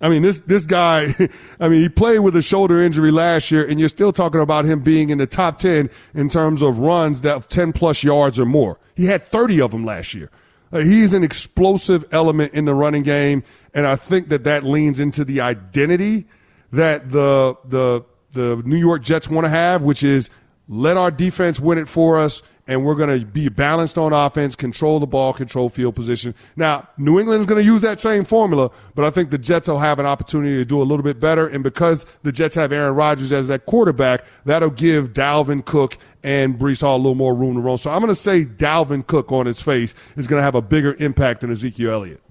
I 0.00 0.08
mean, 0.10 0.22
this 0.22 0.40
this 0.40 0.66
guy. 0.66 1.14
I 1.60 1.68
mean, 1.68 1.80
he 1.80 1.88
played 1.88 2.18
with 2.18 2.36
a 2.36 2.42
shoulder 2.42 2.82
injury 2.82 3.10
last 3.10 3.50
year, 3.50 3.66
and 3.66 3.80
you're 3.80 3.88
still 3.88 4.12
talking 4.12 4.40
about 4.40 4.64
him 4.64 4.80
being 4.80 5.10
in 5.10 5.18
the 5.18 5.26
top 5.26 5.58
ten 5.58 5.88
in 6.14 6.28
terms 6.28 6.62
of 6.62 6.78
runs 6.78 7.22
that 7.22 7.48
10 7.48 7.72
plus 7.72 8.02
yards 8.02 8.38
or 8.38 8.44
more. 8.44 8.78
He 8.94 9.06
had 9.06 9.24
30 9.24 9.60
of 9.60 9.70
them 9.70 9.84
last 9.84 10.14
year. 10.14 10.30
Uh, 10.72 10.78
he's 10.78 11.14
an 11.14 11.24
explosive 11.24 12.04
element 12.12 12.52
in 12.52 12.66
the 12.66 12.74
running 12.74 13.02
game, 13.02 13.42
and 13.72 13.86
I 13.86 13.96
think 13.96 14.28
that 14.28 14.44
that 14.44 14.64
leans 14.64 15.00
into 15.00 15.24
the 15.24 15.40
identity 15.40 16.26
that 16.72 17.10
the 17.10 17.56
the 17.64 18.04
the 18.32 18.62
New 18.66 18.76
York 18.76 19.02
Jets 19.02 19.28
want 19.30 19.46
to 19.46 19.48
have, 19.48 19.82
which 19.82 20.02
is 20.02 20.28
let 20.68 20.96
our 20.96 21.10
defense 21.10 21.58
win 21.58 21.78
it 21.78 21.88
for 21.88 22.18
us 22.18 22.42
and 22.66 22.84
we're 22.84 22.94
going 22.94 23.20
to 23.20 23.24
be 23.24 23.48
balanced 23.48 23.96
on 23.96 24.12
offense, 24.12 24.56
control 24.56 24.98
the 24.98 25.06
ball, 25.06 25.32
control 25.32 25.68
field 25.68 25.94
position. 25.94 26.34
Now, 26.56 26.88
New 26.98 27.20
England 27.20 27.40
is 27.40 27.46
going 27.46 27.60
to 27.60 27.64
use 27.64 27.82
that 27.82 28.00
same 28.00 28.24
formula, 28.24 28.70
but 28.94 29.04
I 29.04 29.10
think 29.10 29.30
the 29.30 29.38
Jets 29.38 29.68
will 29.68 29.78
have 29.78 29.98
an 29.98 30.06
opportunity 30.06 30.56
to 30.56 30.64
do 30.64 30.80
a 30.80 30.84
little 30.84 31.04
bit 31.04 31.20
better. 31.20 31.46
And 31.46 31.62
because 31.62 32.06
the 32.22 32.32
Jets 32.32 32.56
have 32.56 32.72
Aaron 32.72 32.94
Rodgers 32.94 33.32
as 33.32 33.48
that 33.48 33.66
quarterback, 33.66 34.24
that'll 34.44 34.70
give 34.70 35.12
Dalvin 35.12 35.64
Cook 35.64 35.96
and 36.24 36.58
Breece 36.58 36.80
Hall 36.80 36.96
a 36.96 36.98
little 36.98 37.14
more 37.14 37.34
room 37.34 37.54
to 37.54 37.60
run. 37.60 37.78
So 37.78 37.90
I'm 37.90 38.00
going 38.00 38.08
to 38.08 38.14
say 38.16 38.44
Dalvin 38.44 39.06
Cook 39.06 39.30
on 39.30 39.46
his 39.46 39.62
face 39.62 39.94
is 40.16 40.26
going 40.26 40.40
to 40.40 40.44
have 40.44 40.56
a 40.56 40.62
bigger 40.62 40.94
impact 40.98 41.42
than 41.42 41.52
Ezekiel 41.52 41.92
Elliott. 41.92 42.22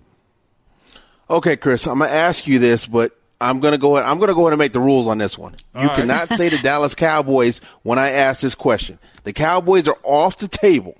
Okay, 1.29 1.55
Chris, 1.55 1.87
I'm 1.87 1.99
going 1.99 2.09
to 2.09 2.15
ask 2.15 2.45
you 2.45 2.59
this, 2.59 2.85
but 2.85 3.17
I'm 3.41 3.59
gonna 3.59 3.77
go. 3.77 3.97
I'm 3.97 4.19
gonna 4.19 4.33
go 4.33 4.41
ahead 4.41 4.53
and 4.53 4.59
make 4.59 4.73
the 4.73 4.79
rules 4.79 5.07
on 5.07 5.17
this 5.17 5.37
one. 5.37 5.55
All 5.73 5.81
you 5.81 5.87
right. 5.89 5.97
cannot 5.97 6.29
say 6.29 6.49
the 6.49 6.57
Dallas 6.63 6.95
Cowboys 6.95 7.59
when 7.83 7.99
I 7.99 8.11
ask 8.11 8.41
this 8.41 8.55
question. 8.55 8.99
The 9.23 9.33
Cowboys 9.33 9.87
are 9.87 9.97
off 10.03 10.37
the 10.37 10.47
table. 10.47 10.97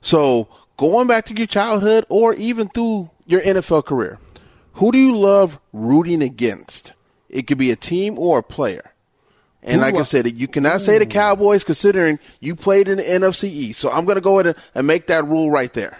So 0.00 0.48
going 0.76 1.06
back 1.06 1.26
to 1.26 1.34
your 1.36 1.46
childhood 1.46 2.04
or 2.08 2.34
even 2.34 2.68
through 2.68 3.10
your 3.26 3.40
NFL 3.40 3.84
career, 3.84 4.18
who 4.74 4.92
do 4.92 4.98
you 4.98 5.16
love 5.16 5.58
rooting 5.72 6.22
against? 6.22 6.92
It 7.28 7.46
could 7.46 7.58
be 7.58 7.70
a 7.70 7.76
team 7.76 8.18
or 8.18 8.38
a 8.38 8.42
player. 8.42 8.92
And 9.62 9.80
like 9.80 9.94
I 9.94 10.02
said, 10.02 10.30
you 10.38 10.48
cannot 10.48 10.80
say 10.80 10.98
the 10.98 11.06
Cowboys 11.06 11.62
considering 11.62 12.18
you 12.40 12.56
played 12.56 12.88
in 12.88 12.98
the 12.98 13.04
NFC 13.04 13.44
East. 13.44 13.78
So 13.78 13.90
I'm 13.90 14.04
going 14.04 14.16
to 14.16 14.20
go 14.20 14.40
ahead 14.40 14.56
and 14.74 14.86
make 14.88 15.06
that 15.06 15.24
rule 15.24 15.52
right 15.52 15.72
there. 15.72 15.96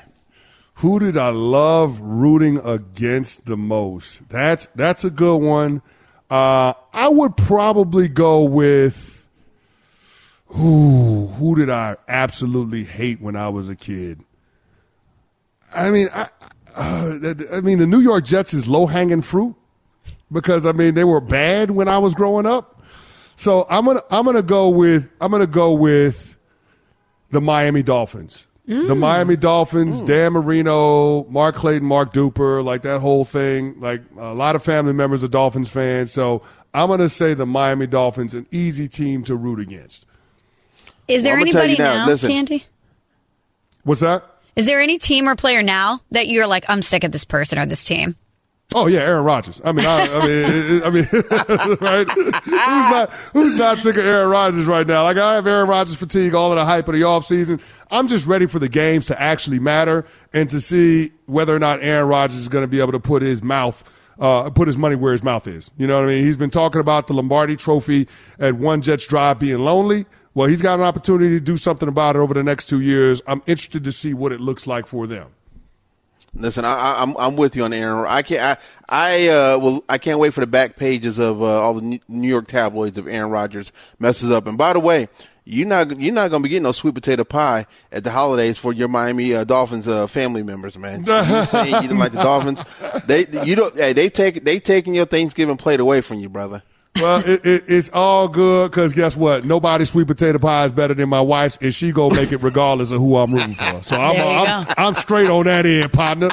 Who 0.77 0.99
did 0.99 1.17
I 1.17 1.29
love 1.29 2.01
rooting 2.01 2.59
against 2.59 3.47
the 3.47 3.57
most? 3.57 4.29
That's 4.29 4.67
that's 4.75 5.05
a 5.05 5.11
good 5.11 5.37
one. 5.39 5.83
Uh, 6.31 6.73
I 6.93 7.09
would 7.09 7.37
probably 7.37 8.09
go 8.09 8.43
with 8.43 9.29
who? 10.47 11.27
Who 11.39 11.57
did 11.57 11.71
I 11.71 11.97
absolutely 12.09 12.85
hate 12.85 13.21
when 13.21 13.37
I 13.37 13.49
was 13.49 13.69
a 13.69 13.77
kid? 13.77 14.25
I 15.75 15.91
mean, 15.91 16.09
I 16.13 16.29
uh, 16.75 17.19
I 17.53 17.61
mean, 17.61 17.79
the 17.79 17.87
New 17.87 18.01
York 18.01 18.25
Jets 18.25 18.55
is 18.55 18.67
low 18.67 18.87
hanging 18.87 19.23
fruit 19.23 19.55
because 20.31 20.67
I 20.67 20.73
mean 20.73 20.95
they 20.95 21.05
were 21.05 21.21
bad 21.21 21.71
when 21.71 21.89
I 21.89 21.99
was 21.99 22.15
growing 22.15 22.47
up. 22.47 22.83
So 23.37 23.67
I'm 23.69 23.85
gonna 23.85 24.03
I'm 24.11 24.25
gonna 24.25 24.43
go 24.43 24.69
with 24.69 25.09
I'm 25.21 25.31
gonna 25.31 25.47
go 25.47 25.73
with 25.73 26.37
the 27.31 27.41
Miami 27.41 27.83
Dolphins. 27.83 28.47
Mm. 28.69 28.89
The 28.89 28.95
Miami 28.95 29.37
Dolphins, 29.37 30.03
mm. 30.03 30.07
Dan 30.07 30.33
Marino, 30.35 31.25
Mark 31.25 31.57
Clayton, 31.57 31.87
Mark 31.87 32.13
Duper, 32.13 32.65
like 32.65 32.83
that 32.83 33.01
whole 33.01 33.25
thing. 33.25 33.81
Like 33.81 34.03
a 34.17 34.35
lot 34.35 34.55
of 34.55 34.63
family 34.63 34.93
members 34.93 35.25
are 35.25 35.29
Dolphins 35.29 35.69
fans. 35.69 36.13
So 36.13 36.43
I'm 36.73 36.89
gonna 36.89 37.09
say 37.09 37.35
the 37.35 37.47
Miami 37.47 37.87
Dolphins, 37.87 38.35
an 38.35 38.47
easy 38.53 38.87
team 38.87 39.25
to 39.25 39.35
root 39.35 39.59
against. 39.59 40.07
Is 41.09 41.25
there 41.25 41.35
well, 41.35 41.43
anybody 41.43 41.77
now, 41.77 42.07
now 42.07 42.17
Canty? 42.17 42.65
What's 43.83 44.01
that? 44.01 44.25
Is 44.55 44.67
there 44.67 44.81
any 44.81 44.99
team 44.99 45.29
or 45.29 45.35
player 45.35 45.63
now 45.63 46.01
that 46.11 46.29
you're 46.29 46.47
like, 46.47 46.65
I'm 46.69 46.83
sick 46.83 47.05
of 47.05 47.11
this 47.11 47.25
person 47.25 47.59
or 47.59 47.67
this 47.67 47.85
team? 47.85 48.15
Oh 48.75 48.87
yeah, 48.87 49.01
Aaron 49.01 49.25
Rodgers. 49.25 49.61
I 49.65 49.73
mean, 49.73 49.87
I, 49.87 50.01
I 50.03 50.27
mean, 50.27 50.83
I 50.85 50.91
mean, 50.91 51.09
right? 51.81 52.09
Who's 52.11 52.51
not 52.55 53.11
who's 53.33 53.57
not 53.57 53.79
sick 53.79 53.97
of 53.97 54.05
Aaron 54.05 54.29
Rodgers 54.31 54.67
right 54.67 54.87
now? 54.87 55.03
Like 55.03 55.17
I 55.17 55.35
have 55.35 55.47
Aaron 55.47 55.69
Rodgers 55.69 55.97
fatigue, 55.97 56.35
all 56.35 56.53
of 56.53 56.57
the 56.57 56.65
hype 56.65 56.89
of 56.89 56.95
the 56.95 57.03
offseason. 57.03 57.61
I'm 57.91 58.09
just 58.09 58.27
ready 58.27 58.47
for 58.47 58.59
the 58.59 58.69
games 58.69 59.07
to 59.07 59.21
actually 59.21 59.59
matter 59.59 60.07
and 60.33 60.49
to 60.51 60.61
see 60.61 61.13
whether 61.27 61.55
or 61.55 61.59
not 61.59 61.83
Aaron 61.83 62.09
Rodgers 62.09 62.39
is 62.39 62.49
going 62.49 62.63
to 62.63 62.69
be 62.69 62.81
able 62.81 62.93
to 62.93 63.01
put 63.01 63.23
his 63.23 63.43
mouth, 63.43 63.85
uh, 64.19 64.49
put 64.51 64.67
his 64.67 64.79
money 64.79 64.97
where 64.97 65.13
his 65.13 65.23
mouth 65.23 65.47
is. 65.47 65.71
You 65.77 65.87
know 65.87 65.97
what 65.97 66.05
I 66.05 66.15
mean? 66.15 66.25
He's 66.25 66.39
been 66.39 66.51
talking 66.51 66.81
about 66.81 67.07
the 67.07 67.15
Lombardi 67.15 67.57
Trophy 67.57 68.09
at 68.39 68.55
One 68.55 68.81
Jets 68.81 69.07
Drive 69.07 69.39
being 69.39 69.59
lonely. 69.59 70.07
Well, 70.35 70.49
he's 70.49 70.63
got 70.63 70.79
an 70.79 70.85
opportunity 70.87 71.39
to 71.39 71.41
do 71.41 71.59
something 71.59 71.89
about 71.89 72.17
it 72.17 72.21
over 72.21 72.33
the 72.33 72.43
next 72.43 72.67
two 72.67 72.81
years. 72.81 73.21
I'm 73.27 73.43
interested 73.47 73.85
to 73.85 73.93
see 73.93 74.15
what 74.15 74.33
it 74.33 74.41
looks 74.41 74.67
like 74.67 74.87
for 74.87 75.07
them. 75.07 75.29
Listen, 76.35 76.65
I, 76.65 77.03
am 77.03 77.11
I'm, 77.11 77.17
I'm 77.19 77.37
with 77.37 77.57
you 77.57 77.65
on 77.65 77.73
Aaron. 77.73 78.07
I 78.09 78.23
can't 78.23 78.43
I 78.43 78.57
I 78.89 79.29
uh 79.29 79.59
well 79.59 79.85
I 79.89 79.99
can't 79.99 80.19
wait 80.19 80.33
for 80.33 80.41
the 80.41 80.47
back 80.47 80.77
pages 80.77 81.19
of 81.19 81.43
uh, 81.43 81.45
all 81.45 81.75
the 81.75 82.01
New 82.09 82.29
York 82.29 82.49
tabloids 82.49 82.97
of 82.97 83.07
Aaron 83.07 83.31
Rodgers 83.31 83.71
messes 83.99 84.31
up. 84.31 84.47
And 84.47 84.57
by 84.57 84.73
the 84.73 84.81
way, 84.81 85.09
you're 85.45 85.67
not 85.67 85.99
you're 86.01 86.15
not 86.15 86.31
gonna 86.31 86.43
be 86.43 86.49
getting 86.49 86.63
no 86.63 86.73
sweet 86.73 86.95
potato 86.95 87.25
pie 87.25 87.67
at 87.91 88.05
the 88.05 88.11
holidays 88.11 88.57
for 88.57 88.73
your 88.73 88.89
Miami 88.89 89.35
uh, 89.35 89.45
Dolphins 89.45 89.87
uh, 89.87 90.07
family 90.07 90.43
members, 90.43 90.79
man. 90.79 91.05
You 91.05 91.45
saying 91.45 91.83
you 91.83 91.89
don't 91.89 91.99
like 91.99 92.13
the 92.13 92.23
Dolphins? 92.23 92.63
They 93.07 93.27
you 93.45 93.55
don't 93.55 93.75
hey, 93.75 93.93
they 93.93 94.09
take 94.09 94.45
they 94.45 94.59
taking 94.59 94.95
your 94.95 95.07
Thanksgiving 95.07 95.59
plate 95.59 95.81
away 95.81 96.01
from 96.01 96.21
you, 96.21 96.31
brother. 96.31 96.63
Well, 96.97 97.19
it, 97.27 97.45
it, 97.47 97.65
it's 97.69 97.89
all 97.91 98.29
good 98.29 98.71
because 98.71 98.93
guess 98.93 99.17
what? 99.17 99.45
Nobody's 99.45 99.91
sweet 99.91 100.07
potato 100.07 100.39
pie 100.39 100.67
is 100.67 100.73
better 100.73 100.93
than 100.95 101.09
my 101.09 101.21
wife's, 101.21 101.59
and 101.61 101.75
she 101.75 101.91
go 101.91 102.11
make 102.11 102.33
it 102.33 102.43
regardless 102.43 102.91
of 102.91 103.01
who 103.01 103.17
I'm 103.17 103.33
rooting 103.33 103.55
for. 103.55 103.83
So 103.83 103.97
I'm, 103.97 104.21
I'm, 104.21 104.47
I'm, 104.47 104.75
I'm, 104.77 104.95
straight 104.95 105.31
on 105.31 105.47
that 105.47 105.65
end, 105.65 105.93
partner. 105.93 106.31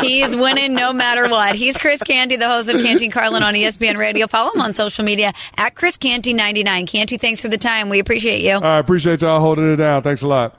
He's 0.00 0.34
winning 0.34 0.74
no 0.74 0.92
matter 0.92 1.28
what. 1.28 1.54
He's 1.54 1.76
Chris 1.76 2.02
Canty, 2.02 2.36
the 2.36 2.48
host 2.48 2.70
of 2.70 2.80
Canty 2.82 3.10
Carlin 3.10 3.42
on 3.42 3.54
ESPN 3.54 3.98
Radio. 3.98 4.26
Follow 4.26 4.52
him 4.54 4.62
on 4.62 4.72
social 4.72 5.04
media 5.04 5.32
at 5.56 5.74
Chris 5.74 5.98
Canty99. 5.98 6.86
Canty, 6.86 7.18
thanks 7.18 7.42
for 7.42 7.48
the 7.48 7.58
time. 7.58 7.88
We 7.88 7.98
appreciate 7.98 8.40
you. 8.40 8.56
I 8.56 8.78
appreciate 8.78 9.20
y'all 9.20 9.40
holding 9.40 9.72
it 9.72 9.76
down. 9.76 10.02
Thanks 10.02 10.22
a 10.22 10.28
lot. 10.28 10.56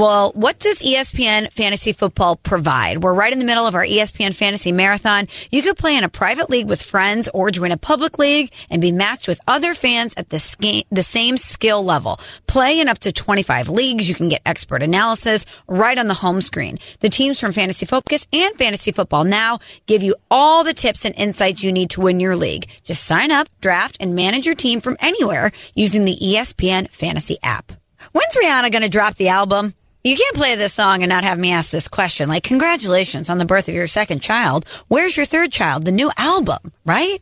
Well, 0.00 0.32
what 0.34 0.58
does 0.58 0.80
ESPN 0.80 1.52
Fantasy 1.52 1.92
Football 1.92 2.36
provide? 2.36 3.02
We're 3.02 3.12
right 3.12 3.34
in 3.34 3.38
the 3.38 3.44
middle 3.44 3.66
of 3.66 3.74
our 3.74 3.84
ESPN 3.84 4.34
Fantasy 4.34 4.72
Marathon. 4.72 5.28
You 5.50 5.60
could 5.60 5.76
play 5.76 5.94
in 5.94 6.04
a 6.04 6.08
private 6.08 6.48
league 6.48 6.70
with 6.70 6.80
friends 6.80 7.28
or 7.34 7.50
join 7.50 7.70
a 7.70 7.76
public 7.76 8.18
league 8.18 8.50
and 8.70 8.80
be 8.80 8.92
matched 8.92 9.28
with 9.28 9.42
other 9.46 9.74
fans 9.74 10.14
at 10.16 10.30
the, 10.30 10.38
sca- 10.38 10.84
the 10.90 11.02
same 11.02 11.36
skill 11.36 11.84
level. 11.84 12.18
Play 12.46 12.80
in 12.80 12.88
up 12.88 13.00
to 13.00 13.12
25 13.12 13.68
leagues. 13.68 14.08
You 14.08 14.14
can 14.14 14.30
get 14.30 14.40
expert 14.46 14.82
analysis 14.82 15.44
right 15.68 15.98
on 15.98 16.08
the 16.08 16.14
home 16.14 16.40
screen. 16.40 16.78
The 17.00 17.10
teams 17.10 17.38
from 17.38 17.52
Fantasy 17.52 17.84
Focus 17.84 18.26
and 18.32 18.56
Fantasy 18.56 18.92
Football 18.92 19.24
Now 19.24 19.58
give 19.84 20.02
you 20.02 20.16
all 20.30 20.64
the 20.64 20.72
tips 20.72 21.04
and 21.04 21.14
insights 21.14 21.62
you 21.62 21.72
need 21.72 21.90
to 21.90 22.00
win 22.00 22.20
your 22.20 22.36
league. 22.36 22.70
Just 22.84 23.04
sign 23.04 23.30
up, 23.30 23.50
draft, 23.60 23.98
and 24.00 24.14
manage 24.14 24.46
your 24.46 24.54
team 24.54 24.80
from 24.80 24.96
anywhere 25.00 25.52
using 25.74 26.06
the 26.06 26.16
ESPN 26.16 26.90
Fantasy 26.90 27.36
app. 27.42 27.72
When's 28.12 28.34
Rihanna 28.34 28.72
going 28.72 28.80
to 28.80 28.88
drop 28.88 29.16
the 29.16 29.28
album? 29.28 29.74
You 30.02 30.16
can't 30.16 30.36
play 30.36 30.54
this 30.54 30.72
song 30.72 31.02
and 31.02 31.10
not 31.10 31.24
have 31.24 31.38
me 31.38 31.52
ask 31.52 31.70
this 31.70 31.86
question. 31.86 32.26
Like, 32.26 32.42
congratulations 32.42 33.28
on 33.28 33.36
the 33.36 33.44
birth 33.44 33.68
of 33.68 33.74
your 33.74 33.86
second 33.86 34.22
child. 34.22 34.64
Where's 34.88 35.14
your 35.14 35.26
third 35.26 35.52
child? 35.52 35.84
The 35.84 35.92
new 35.92 36.10
album, 36.16 36.72
right? 36.86 37.20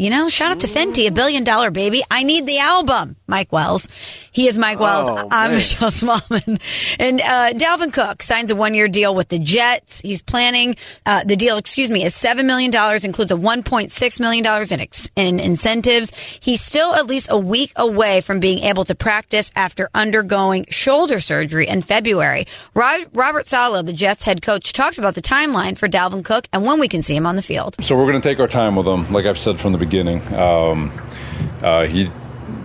You 0.00 0.10
know, 0.10 0.28
shout 0.28 0.52
out 0.52 0.60
to 0.60 0.68
Fenty, 0.68 1.08
a 1.08 1.10
billion 1.10 1.42
dollar 1.42 1.72
baby. 1.72 2.04
I 2.08 2.22
need 2.22 2.46
the 2.46 2.60
album. 2.60 3.16
Mike 3.26 3.50
Wells. 3.50 3.88
He 4.30 4.46
is 4.46 4.56
Mike 4.56 4.78
Wells. 4.78 5.08
Oh, 5.10 5.26
I'm 5.28 5.50
man. 5.50 5.56
Michelle 5.56 5.90
Smallmon. 5.90 6.62
And 7.00 7.20
uh, 7.20 7.52
Dalvin 7.52 7.92
Cook 7.92 8.22
signs 8.22 8.50
a 8.50 8.56
one 8.56 8.74
year 8.74 8.86
deal 8.86 9.14
with 9.14 9.28
the 9.28 9.38
Jets. 9.38 10.00
He's 10.00 10.22
planning, 10.22 10.76
uh, 11.04 11.24
the 11.24 11.34
deal, 11.34 11.56
excuse 11.56 11.90
me, 11.90 12.04
is 12.04 12.14
$7 12.14 12.44
million, 12.44 12.70
includes 13.04 13.30
a 13.30 13.36
$1.6 13.36 14.20
million 14.20 14.46
in, 14.72 14.80
ex- 14.80 15.10
in 15.16 15.40
incentives. 15.40 16.14
He's 16.40 16.60
still 16.60 16.94
at 16.94 17.06
least 17.06 17.28
a 17.30 17.38
week 17.38 17.72
away 17.76 18.20
from 18.20 18.38
being 18.40 18.60
able 18.60 18.84
to 18.84 18.94
practice 18.94 19.50
after 19.56 19.90
undergoing 19.94 20.66
shoulder 20.70 21.18
surgery 21.20 21.66
in 21.66 21.82
February. 21.82 22.46
Robert 22.74 23.46
Saleh, 23.46 23.84
the 23.84 23.92
Jets 23.92 24.24
head 24.24 24.42
coach, 24.42 24.72
talked 24.72 24.98
about 24.98 25.14
the 25.14 25.22
timeline 25.22 25.76
for 25.76 25.88
Dalvin 25.88 26.24
Cook 26.24 26.46
and 26.52 26.64
when 26.64 26.78
we 26.78 26.86
can 26.88 27.02
see 27.02 27.16
him 27.16 27.26
on 27.26 27.34
the 27.36 27.42
field. 27.42 27.76
So 27.80 27.96
we're 27.96 28.08
going 28.10 28.20
to 28.20 28.28
take 28.28 28.38
our 28.38 28.48
time 28.48 28.76
with 28.76 28.86
him, 28.86 29.12
like 29.12 29.26
I've 29.26 29.38
said 29.38 29.58
from 29.58 29.72
the 29.72 29.78
beginning 29.78 29.87
beginning. 29.88 30.20
Um, 30.34 30.92
uh, 31.62 31.86
he, 31.86 32.10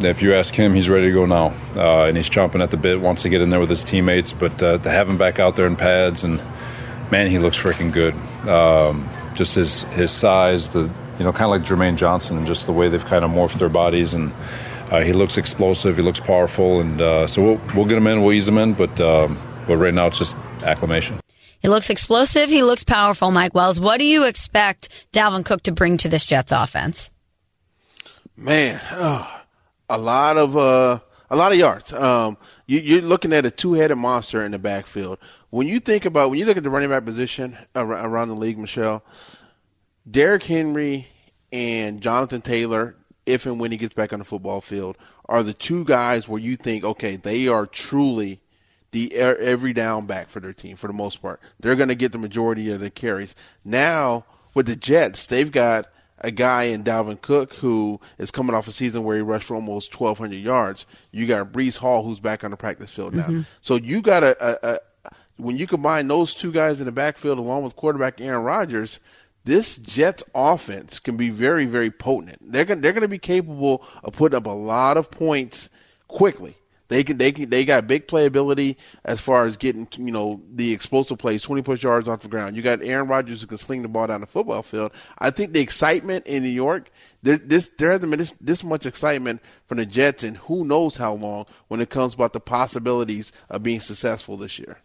if 0.01 0.22
you 0.22 0.34
ask 0.34 0.53
him, 0.53 0.74
he's 0.74 0.89
ready 0.89 1.08
to 1.08 1.12
go 1.12 1.25
now, 1.25 1.53
uh, 1.75 2.06
and 2.06 2.18
he's 2.18 2.30
chomping 2.30 2.62
at 2.62 2.72
the 2.72 2.77
bit. 2.77 3.00
Wants 3.00 3.22
to 3.24 3.30
get 3.30 3.42
in 3.42 3.50
there 3.50 3.60
with 3.60 3.70
his 3.70 3.84
teammates, 3.84 4.34
but 4.34 4.62
uh, 4.62 4.77
to 4.80 4.89
have 4.89 5.10
him 5.10 5.18
back 5.18 5.39
out 5.39 5.56
there 5.56 5.68
in 5.68 5.75
pads, 5.75 6.24
and 6.24 6.42
man, 7.12 7.27
he 7.27 7.39
looks 7.39 7.58
freaking 7.58 7.92
good. 7.92 8.13
Um, 8.48 9.10
just 9.34 9.56
his 9.56 9.84
his 9.84 10.12
size, 10.12 10.70
the 10.70 10.92
you 11.18 11.25
know, 11.25 11.32
kind 11.32 11.46
of 11.46 11.50
like 11.51 11.62
Jermaine 11.63 11.96
Johnson, 11.96 12.38
and 12.38 12.48
just 12.48 12.65
the 12.65 12.74
way 12.74 12.89
they've 12.89 13.06
kind 13.06 13.24
of 13.24 13.32
morphed 13.32 13.60
their 13.60 13.70
bodies, 13.70 14.13
and 14.13 14.32
uh, 14.92 15.01
he 15.01 15.13
looks 15.13 15.38
explosive. 15.38 15.96
He 15.96 16.03
looks 16.03 16.20
powerful, 16.20 16.82
and 16.82 17.01
uh, 17.01 17.27
so 17.27 17.42
we'll 17.42 17.62
we'll 17.75 17.86
get 17.86 17.98
him 17.98 18.08
in, 18.08 18.22
we'll 18.22 18.34
ease 18.34 18.48
him 18.48 18.58
in, 18.58 18.74
but 18.74 19.00
um, 19.00 19.39
but 19.68 19.77
right 19.77 19.94
now 19.94 20.08
it's 20.08 20.18
just 20.18 20.36
acclimation. 20.63 21.23
He 21.63 21.70
looks 21.70 21.89
explosive. 21.89 22.50
He 22.50 22.62
looks 22.62 22.84
powerful, 22.84 23.32
Mike 23.32 23.55
Wells. 23.55 23.79
What 23.79 23.98
do 23.98 24.05
you 24.05 24.25
expect 24.25 24.89
Dalvin 25.13 25.46
Cook 25.46 25.63
to 25.63 25.72
bring 25.72 25.96
to 25.98 26.10
this 26.10 26.25
Jets 26.25 26.51
offense? 26.51 27.10
Man, 28.36 28.82
oh, 28.91 29.41
a 29.89 29.98
lot 29.98 30.38
of 30.38 30.58
uh, 30.58 31.00
a 31.29 31.36
lot 31.38 31.53
of 31.53 31.58
yards. 31.58 31.93
Um, 31.93 32.38
you, 32.67 33.00
are 33.00 33.01
looking 33.01 33.32
at 33.32 33.46
a 33.46 33.51
two-headed 33.51 33.98
monster 33.98 34.43
in 34.43 34.51
the 34.51 34.60
backfield. 34.60 35.20
When 35.51 35.70
you 35.70 35.79
think 35.79 36.03
about 36.03 36.29
when 36.29 36.38
you 36.38 36.46
look 36.46 36.58
at 36.58 36.63
the 36.63 36.70
running 36.70 36.89
back 36.89 37.05
position 37.05 37.58
around 37.75 38.27
the 38.27 38.36
league, 38.36 38.58
Michelle, 38.58 39.01
Derrick 40.10 40.43
Henry 40.43 41.08
and 41.53 42.01
Jonathan 42.01 42.41
Taylor, 42.41 42.98
if 43.25 43.46
and 43.46 43.58
when 43.58 43.72
he 43.72 43.77
gets 43.77 43.93
back 43.93 44.12
on 44.12 44.20
the 44.20 44.25
football 44.25 44.60
field, 44.60 44.98
are 45.29 45.43
the 45.43 45.53
two 45.53 45.86
guys 45.86 46.27
where 46.27 46.41
you 46.41 46.58
think, 46.58 46.84
okay, 46.84 47.15
they 47.15 47.48
are 47.48 47.65
truly 47.65 48.41
the 48.93 49.13
every 49.15 49.73
down 49.73 50.05
back 50.05 50.29
for 50.29 50.39
their 50.39 50.53
team 50.53 50.77
for 50.77 50.88
the 50.88 50.93
most 50.93 51.21
part. 51.21 51.41
They're 51.59 51.75
going 51.75 51.89
to 51.89 51.95
get 51.95 52.13
the 52.13 52.17
majority 52.17 52.71
of 52.71 52.79
the 52.79 52.89
carries. 52.89 53.35
Now 53.65 54.25
with 54.53 54.67
the 54.67 54.75
Jets, 54.75 55.25
they've 55.25 55.51
got 55.51 55.88
a 56.19 56.31
guy 56.31 56.63
in 56.63 56.83
Dalvin 56.83 57.19
Cook 57.19 57.55
who 57.55 58.00
is 58.17 58.31
coming 58.31 58.55
off 58.55 58.67
a 58.67 58.71
season 58.71 59.03
where 59.03 59.17
he 59.17 59.21
rushed 59.21 59.47
for 59.47 59.55
almost 59.55 60.00
1,200 60.00 60.35
yards. 60.35 60.85
You 61.12 61.27
got 61.27 61.51
Breece 61.51 61.77
Hall 61.77 62.03
who's 62.03 62.19
back 62.19 62.43
on 62.43 62.51
the 62.51 62.57
practice 62.57 62.91
field 62.91 63.15
now. 63.15 63.23
Mm-hmm. 63.23 63.41
So 63.62 63.75
you 63.75 64.01
got 64.01 64.23
a, 64.23 64.38
a, 64.39 64.75
a, 64.75 64.79
when 65.38 65.57
you 65.57 65.67
combine 65.67 66.07
those 66.07 66.35
two 66.35 66.51
guys 66.51 66.79
in 66.79 66.85
the 66.85 66.91
backfield 66.91 67.39
along 67.39 67.63
with 67.63 67.75
quarterback 67.75 68.21
Aaron 68.21 68.43
Rodgers, 68.43 69.00
this 69.43 69.75
Jets 69.77 70.23
offense 70.35 71.00
can 71.00 71.17
be 71.17 71.29
very, 71.29 71.65
very 71.65 71.89
potent. 71.89 72.38
They're 72.41 72.63
going 72.63 72.81
they're 72.81 72.93
going 72.93 73.01
to 73.01 73.07
be 73.07 73.17
capable 73.17 73.83
of 74.03 74.13
putting 74.13 74.38
up 74.38 74.45
a 74.45 74.51
lot 74.51 74.97
of 74.97 75.12
points 75.12 75.69
quickly. 76.07 76.55
They 76.93 77.03
can 77.03 77.17
they 77.17 77.31
can 77.31 77.50
they 77.50 77.65
got 77.65 77.88
big 77.88 78.07
playability 78.07 78.75
as 79.03 79.19
far 79.19 79.45
as 79.45 79.57
getting 79.57 79.88
you 79.97 80.12
know 80.12 80.41
the 80.53 80.71
explosive 80.71 81.17
plays, 81.17 81.41
twenty 81.41 81.62
plus 81.62 81.81
yards 81.81 82.07
off 82.07 82.21
the 82.21 82.27
ground. 82.27 82.55
You 82.55 82.62
got 82.62 82.83
Aaron 82.83 83.07
Rodgers 83.07 83.41
who 83.41 83.47
can 83.47 83.57
sling 83.57 83.81
the 83.81 83.88
ball 83.88 84.07
down 84.07 84.21
the 84.21 84.27
football 84.27 84.62
field. 84.62 84.91
I 85.17 85.31
think 85.31 85.53
the 85.53 85.62
excitement 85.62 86.27
in 86.27 86.43
New 86.43 86.50
York, 86.50 86.91
there 87.23 87.38
this 87.38 87.69
there 87.77 87.91
hasn't 87.91 88.12
been 88.12 88.19
this, 88.19 88.33
this 88.39 88.63
much 88.63 88.85
excitement 88.85 89.41
from 89.65 89.77
the 89.77 89.85
Jets 89.85 90.23
and 90.23 90.38
who 90.38 90.63
knows 90.63 90.97
how 90.97 91.13
long 91.13 91.45
when 91.67 91.81
it 91.81 91.89
comes 91.89 92.13
about 92.13 92.33
the 92.33 92.39
possibilities 92.39 93.31
of 93.50 93.63
being 93.63 93.79
successful 93.79 94.38
this 94.38 94.59
year. 94.59 94.77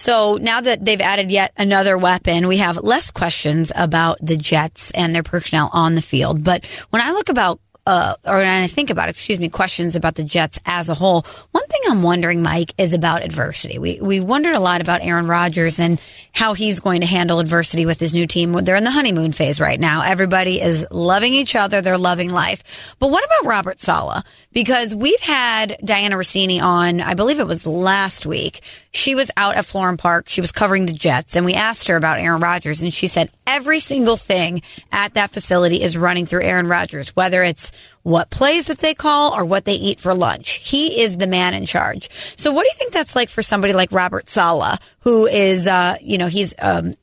So 0.00 0.38
now 0.40 0.62
that 0.62 0.82
they've 0.82 1.00
added 1.00 1.30
yet 1.30 1.52
another 1.58 1.98
weapon, 1.98 2.48
we 2.48 2.56
have 2.56 2.78
less 2.78 3.10
questions 3.10 3.70
about 3.76 4.16
the 4.22 4.36
Jets 4.36 4.90
and 4.92 5.12
their 5.12 5.22
personnel 5.22 5.68
on 5.74 5.94
the 5.94 6.00
field. 6.00 6.42
But 6.42 6.64
when 6.88 7.02
I 7.02 7.12
look 7.12 7.28
about 7.28 7.60
uh, 7.86 8.14
or 8.26 8.36
when 8.36 8.62
I 8.62 8.66
think 8.66 8.90
about, 8.90 9.08
excuse 9.08 9.38
me, 9.38 9.48
questions 9.48 9.96
about 9.96 10.14
the 10.14 10.24
Jets 10.24 10.58
as 10.66 10.88
a 10.88 10.94
whole. 10.94 11.24
One 11.52 11.66
thing 11.66 11.80
I'm 11.88 12.02
wondering, 12.02 12.42
Mike, 12.42 12.72
is 12.78 12.92
about 12.92 13.22
adversity. 13.22 13.78
We 13.78 13.98
we 14.00 14.20
wondered 14.20 14.54
a 14.54 14.60
lot 14.60 14.80
about 14.80 15.02
Aaron 15.02 15.26
Rodgers 15.26 15.80
and 15.80 16.00
how 16.32 16.54
he's 16.54 16.80
going 16.80 17.00
to 17.00 17.06
handle 17.06 17.40
adversity 17.40 17.86
with 17.86 17.98
his 17.98 18.12
new 18.14 18.26
team. 18.26 18.52
They're 18.52 18.76
in 18.76 18.84
the 18.84 18.90
honeymoon 18.90 19.32
phase 19.32 19.60
right 19.60 19.80
now. 19.80 20.02
Everybody 20.02 20.60
is 20.60 20.86
loving 20.90 21.32
each 21.32 21.56
other. 21.56 21.80
They're 21.80 21.98
loving 21.98 22.30
life. 22.30 22.94
But 22.98 23.10
what 23.10 23.24
about 23.24 23.48
Robert 23.48 23.80
Saleh? 23.80 24.24
Because 24.52 24.94
we've 24.94 25.20
had 25.20 25.78
Dianna 25.82 26.12
Russini 26.12 26.60
on, 26.60 27.00
I 27.00 27.14
believe 27.14 27.40
it 27.40 27.46
was 27.46 27.66
last 27.66 28.26
week, 28.26 28.60
she 28.92 29.14
was 29.14 29.30
out 29.36 29.56
at 29.56 29.64
Florham 29.64 29.98
Park. 29.98 30.28
She 30.28 30.40
was 30.40 30.52
covering 30.52 30.86
the 30.86 30.92
Jets, 30.92 31.36
and 31.36 31.44
we 31.44 31.54
asked 31.54 31.88
her 31.88 31.96
about 31.96 32.18
Aaron 32.18 32.40
Rodgers, 32.40 32.82
and 32.82 32.92
she 32.92 33.06
said 33.06 33.30
every 33.46 33.78
single 33.80 34.16
thing 34.16 34.62
at 34.90 35.14
that 35.14 35.30
facility 35.30 35.82
is 35.82 35.96
running 35.96 36.26
through 36.26 36.42
Aaron 36.42 36.66
Rodgers, 36.66 37.14
whether 37.14 37.42
it's 37.42 37.70
what 38.02 38.30
plays 38.30 38.66
that 38.66 38.78
they 38.78 38.94
call 38.94 39.34
or 39.34 39.44
what 39.44 39.64
they 39.64 39.74
eat 39.74 40.00
for 40.00 40.14
lunch. 40.14 40.54
He 40.54 41.02
is 41.02 41.18
the 41.18 41.26
man 41.26 41.54
in 41.54 41.66
charge. 41.66 42.10
So, 42.36 42.52
what 42.52 42.62
do 42.62 42.68
you 42.68 42.76
think 42.76 42.92
that's 42.92 43.14
like 43.14 43.28
for 43.28 43.42
somebody 43.42 43.72
like 43.72 43.92
Robert 43.92 44.28
Saleh, 44.28 44.78
who 45.00 45.26
is, 45.26 45.68
uh, 45.68 45.96
you 46.00 46.18
know, 46.18 46.26
he's 46.26 46.54
um, 46.58 46.94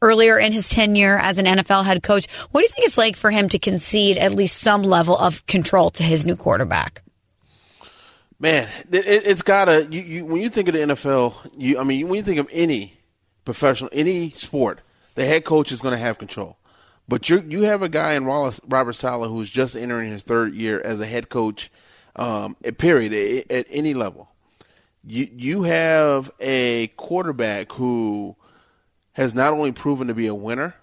earlier 0.00 0.38
in 0.38 0.52
his 0.52 0.70
tenure 0.70 1.18
as 1.18 1.38
an 1.38 1.44
NFL 1.44 1.84
head 1.84 2.02
coach? 2.02 2.30
What 2.50 2.60
do 2.60 2.64
you 2.64 2.70
think 2.70 2.86
it's 2.86 2.98
like 2.98 3.16
for 3.16 3.30
him 3.30 3.50
to 3.50 3.58
concede 3.58 4.16
at 4.16 4.32
least 4.32 4.60
some 4.60 4.82
level 4.82 5.16
of 5.16 5.44
control 5.46 5.90
to 5.90 6.02
his 6.02 6.24
new 6.24 6.36
quarterback? 6.36 7.03
Man, 8.38 8.68
it, 8.90 9.24
has 9.24 9.42
gotta. 9.42 9.86
You, 9.90 10.00
you, 10.00 10.24
when 10.26 10.40
you 10.40 10.48
think 10.48 10.68
of 10.68 10.74
the 10.74 10.80
NFL, 10.80 11.52
you 11.56 11.78
I 11.78 11.84
mean, 11.84 12.08
when 12.08 12.16
you 12.16 12.22
think 12.22 12.40
of 12.40 12.48
any 12.52 12.98
professional, 13.44 13.90
any 13.92 14.30
sport, 14.30 14.80
the 15.14 15.24
head 15.24 15.44
coach 15.44 15.70
is 15.70 15.80
going 15.80 15.92
to 15.92 15.98
have 15.98 16.18
control. 16.18 16.58
But 17.06 17.28
you 17.28 17.44
you 17.48 17.62
have 17.62 17.82
a 17.82 17.88
guy 17.88 18.14
in 18.14 18.24
Wallace, 18.24 18.60
Robert 18.66 18.94
Saleh 18.94 19.28
who's 19.28 19.50
just 19.50 19.76
entering 19.76 20.10
his 20.10 20.22
third 20.22 20.54
year 20.54 20.80
as 20.80 21.00
a 21.00 21.06
head 21.06 21.28
coach. 21.28 21.70
Um, 22.16 22.54
period 22.78 23.12
at, 23.12 23.50
at 23.50 23.66
any 23.70 23.92
level. 23.92 24.28
You 25.04 25.28
you 25.32 25.62
have 25.64 26.30
a 26.40 26.88
quarterback 26.96 27.72
who 27.72 28.36
has 29.12 29.34
not 29.34 29.52
only 29.52 29.72
proven 29.72 30.06
to 30.08 30.14
be 30.14 30.26
a 30.26 30.34
winner, 30.34 30.74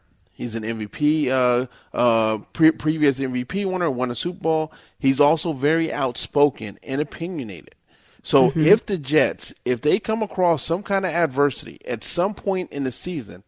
He's 0.42 0.56
an 0.56 0.64
MVP, 0.64 1.28
uh, 1.28 1.68
uh, 1.94 2.40
pre- 2.52 2.72
previous 2.72 3.20
MVP 3.20 3.64
winner, 3.64 3.92
won 3.92 4.10
a 4.10 4.16
Super 4.16 4.40
Bowl. 4.40 4.74
He's 4.98 5.20
also 5.20 5.54
very 5.54 5.94
outspoken 5.94 6.80
and 6.82 7.00
opinionated. 7.00 7.76
So 8.24 8.50
mm-hmm. 8.50 8.62
if 8.62 8.88
the 8.88 8.98
Jets, 8.98 9.54
if 9.66 9.82
they 9.82 10.00
come 10.00 10.24
across 10.24 10.64
some 10.64 10.82
kind 10.82 11.06
of 11.06 11.12
adversity 11.12 11.78
at 11.88 12.04
some 12.04 12.34
point 12.34 12.72
in 12.72 12.86
the 12.86 12.92
season, 12.92 13.44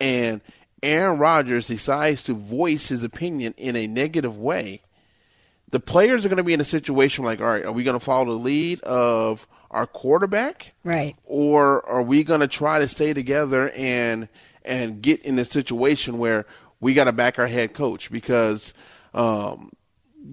and 0.00 0.40
Aaron 0.82 1.20
Rodgers 1.20 1.68
decides 1.68 2.24
to 2.24 2.34
voice 2.34 2.88
his 2.88 3.04
opinion 3.04 3.54
in 3.56 3.76
a 3.76 3.86
negative 3.86 4.36
way, 4.36 4.82
the 5.70 5.78
players 5.78 6.26
are 6.26 6.28
going 6.28 6.38
to 6.38 6.42
be 6.42 6.54
in 6.54 6.60
a 6.60 6.64
situation 6.64 7.24
like, 7.24 7.40
all 7.40 7.46
right, 7.46 7.64
are 7.64 7.72
we 7.72 7.84
going 7.84 7.98
to 7.98 8.04
follow 8.04 8.24
the 8.24 8.32
lead 8.32 8.80
of 8.80 9.46
our 9.70 9.86
quarterback, 9.86 10.74
right, 10.82 11.14
or 11.24 11.88
are 11.88 12.02
we 12.02 12.24
going 12.24 12.40
to 12.40 12.48
try 12.48 12.80
to 12.80 12.88
stay 12.88 13.14
together 13.14 13.70
and 13.76 14.28
and 14.64 15.02
get 15.02 15.20
in 15.22 15.38
a 15.38 15.44
situation 15.44 16.18
where 16.18 16.46
we 16.80 16.94
got 16.94 17.04
to 17.04 17.12
back 17.12 17.38
our 17.38 17.46
head 17.46 17.74
coach 17.74 18.10
because 18.10 18.74
um, 19.14 19.70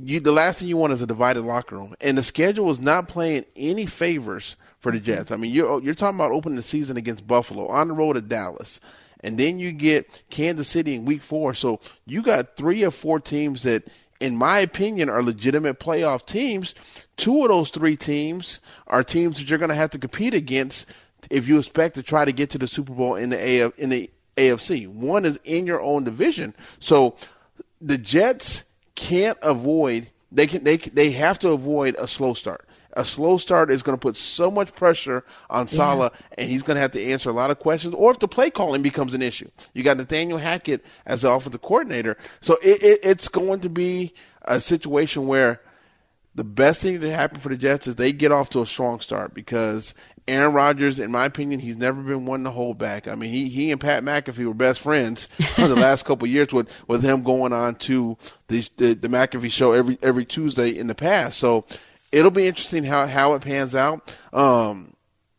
you, 0.03 0.19
the 0.19 0.31
last 0.31 0.59
thing 0.59 0.67
you 0.67 0.77
want 0.77 0.93
is 0.93 1.01
a 1.01 1.07
divided 1.07 1.43
locker 1.43 1.75
room, 1.75 1.95
and 2.01 2.17
the 2.17 2.24
schedule 2.24 2.69
is 2.69 2.79
not 2.79 3.07
playing 3.07 3.45
any 3.55 3.86
favors 3.86 4.55
for 4.79 4.91
the 4.91 5.00
Jets. 5.00 5.31
I 5.31 5.36
mean, 5.36 5.53
you're 5.53 5.81
you're 5.81 5.95
talking 5.95 6.17
about 6.17 6.31
opening 6.31 6.55
the 6.55 6.63
season 6.63 6.98
against 6.98 7.27
Buffalo 7.27 7.67
on 7.67 7.88
the 7.88 7.93
road 7.93 8.13
to 8.13 8.21
Dallas, 8.21 8.79
and 9.21 9.38
then 9.38 9.59
you 9.59 9.71
get 9.71 10.24
Kansas 10.29 10.67
City 10.67 10.95
in 10.95 11.05
Week 11.05 11.21
Four. 11.21 11.53
So 11.53 11.79
you 12.05 12.21
got 12.21 12.55
three 12.55 12.83
or 12.83 12.91
four 12.91 13.19
teams 13.19 13.63
that, 13.63 13.88
in 14.19 14.36
my 14.36 14.59
opinion, 14.59 15.09
are 15.09 15.24
legitimate 15.24 15.79
playoff 15.79 16.25
teams. 16.25 16.75
Two 17.17 17.43
of 17.43 17.50
those 17.50 17.69
three 17.69 17.95
teams 17.95 18.59
are 18.88 19.03
teams 19.03 19.39
that 19.39 19.50
you're 19.50 19.59
going 19.59 19.69
to 19.69 19.75
have 19.75 19.91
to 19.91 20.00
compete 20.00 20.33
against 20.33 20.86
if 21.29 21.48
you 21.48 21.59
expect 21.59 21.95
to 21.95 22.03
try 22.03 22.25
to 22.25 22.31
get 22.31 22.50
to 22.51 22.57
the 22.57 22.67
Super 22.67 22.93
Bowl 22.93 23.15
in 23.15 23.29
the 23.29 23.65
AF, 23.65 23.77
in 23.77 23.89
the 23.89 24.09
AFC. 24.39 24.88
One 24.88 25.25
is 25.25 25.39
in 25.43 25.67
your 25.67 25.81
own 25.81 26.03
division. 26.03 26.55
So 26.79 27.15
the 27.81 27.98
Jets 27.98 28.63
can't 28.96 29.38
avoid 29.41 30.10
they 30.31 30.48
can 30.48 30.63
they 30.63 30.77
they 30.77 31.12
have 31.12 31.39
to 31.39 31.50
avoid 31.50 31.96
a 31.98 32.08
slow 32.08 32.34
start. 32.34 32.67
A 32.93 33.05
slow 33.05 33.38
start 33.38 33.72
is 33.72 33.84
going 33.84 33.98
to 33.98 34.01
put 34.01 34.15
so 34.15 34.50
much 34.50 34.74
pressure 34.74 35.24
on 35.50 35.67
Saleh, 35.67 36.12
yeah. 36.12 36.36
and 36.38 36.50
he's 36.50 36.63
going 36.63 36.75
to 36.75 36.81
have 36.81 36.91
to 36.91 37.03
answer 37.03 37.29
a 37.29 37.34
lot 37.34 37.51
of 37.51 37.60
questions. 37.60 37.93
Or 37.93 38.12
if 38.12 38.19
the 38.19 38.27
play 38.27 38.50
calling 38.50 38.81
becomes 38.81 39.13
an 39.13 39.22
issue, 39.22 39.50
you 39.74 39.84
got 39.84 39.98
Nathaniel 39.98 40.39
Hackett 40.39 40.84
as 41.05 41.22
the 41.22 41.29
offensive 41.29 41.62
coordinator, 41.62 42.17
so 42.41 42.58
it, 42.63 42.81
it, 42.84 43.00
it's 43.03 43.27
going 43.27 43.60
to 43.62 43.69
be 43.69 44.13
a 44.43 44.60
situation 44.60 45.27
where 45.27 45.62
the 46.34 46.43
best 46.43 46.81
thing 46.81 47.00
to 47.00 47.12
happen 47.12 47.39
for 47.39 47.50
the 47.50 47.58
Jets 47.58 47.88
is 47.88 47.96
they 47.96 48.12
get 48.12 48.31
off 48.31 48.50
to 48.51 48.62
a 48.62 48.65
strong 48.65 49.00
start 49.00 49.34
because 49.34 49.94
Aaron 50.29 50.53
Rodgers, 50.53 51.00
in 51.00 51.11
my 51.11 51.25
opinion, 51.25 51.59
he's 51.59 51.77
never 51.77 52.01
been 52.01 52.25
one 52.25 52.44
to 52.44 52.51
hold 52.51 52.77
back. 52.77 53.07
I 53.07 53.15
mean, 53.15 53.29
he 53.29 53.50
he 53.50 53.72
and 53.72 53.81
Pat 53.81 54.03
McAfee 54.03 54.46
were 54.46 54.53
best 54.53 54.79
friends 54.79 55.25
for 55.55 55.68
the 55.68 55.75
last 55.75 56.05
couple 56.05 56.27
years 56.27 56.53
with 56.53 56.70
with 56.87 57.03
him 57.03 57.24
going 57.24 57.53
on 57.53 57.75
to 57.75 58.18
the, 58.48 58.68
the 58.77 58.94
the 58.94 59.07
McAfee 59.07 59.51
show 59.51 59.74
every 59.74 59.98
every 60.01 60.25
Tuesday 60.25 60.70
in 60.70 60.87
the 60.87 60.96
past. 60.96 61.39
So 61.39 61.65
it'll 62.11 62.31
be 62.31 62.48
interesting 62.48 62.83
how 62.83 63.07
how 63.07 63.33
it 63.33 63.42
pans 63.42 63.75
out. 63.75 64.15
Um, 64.31 64.94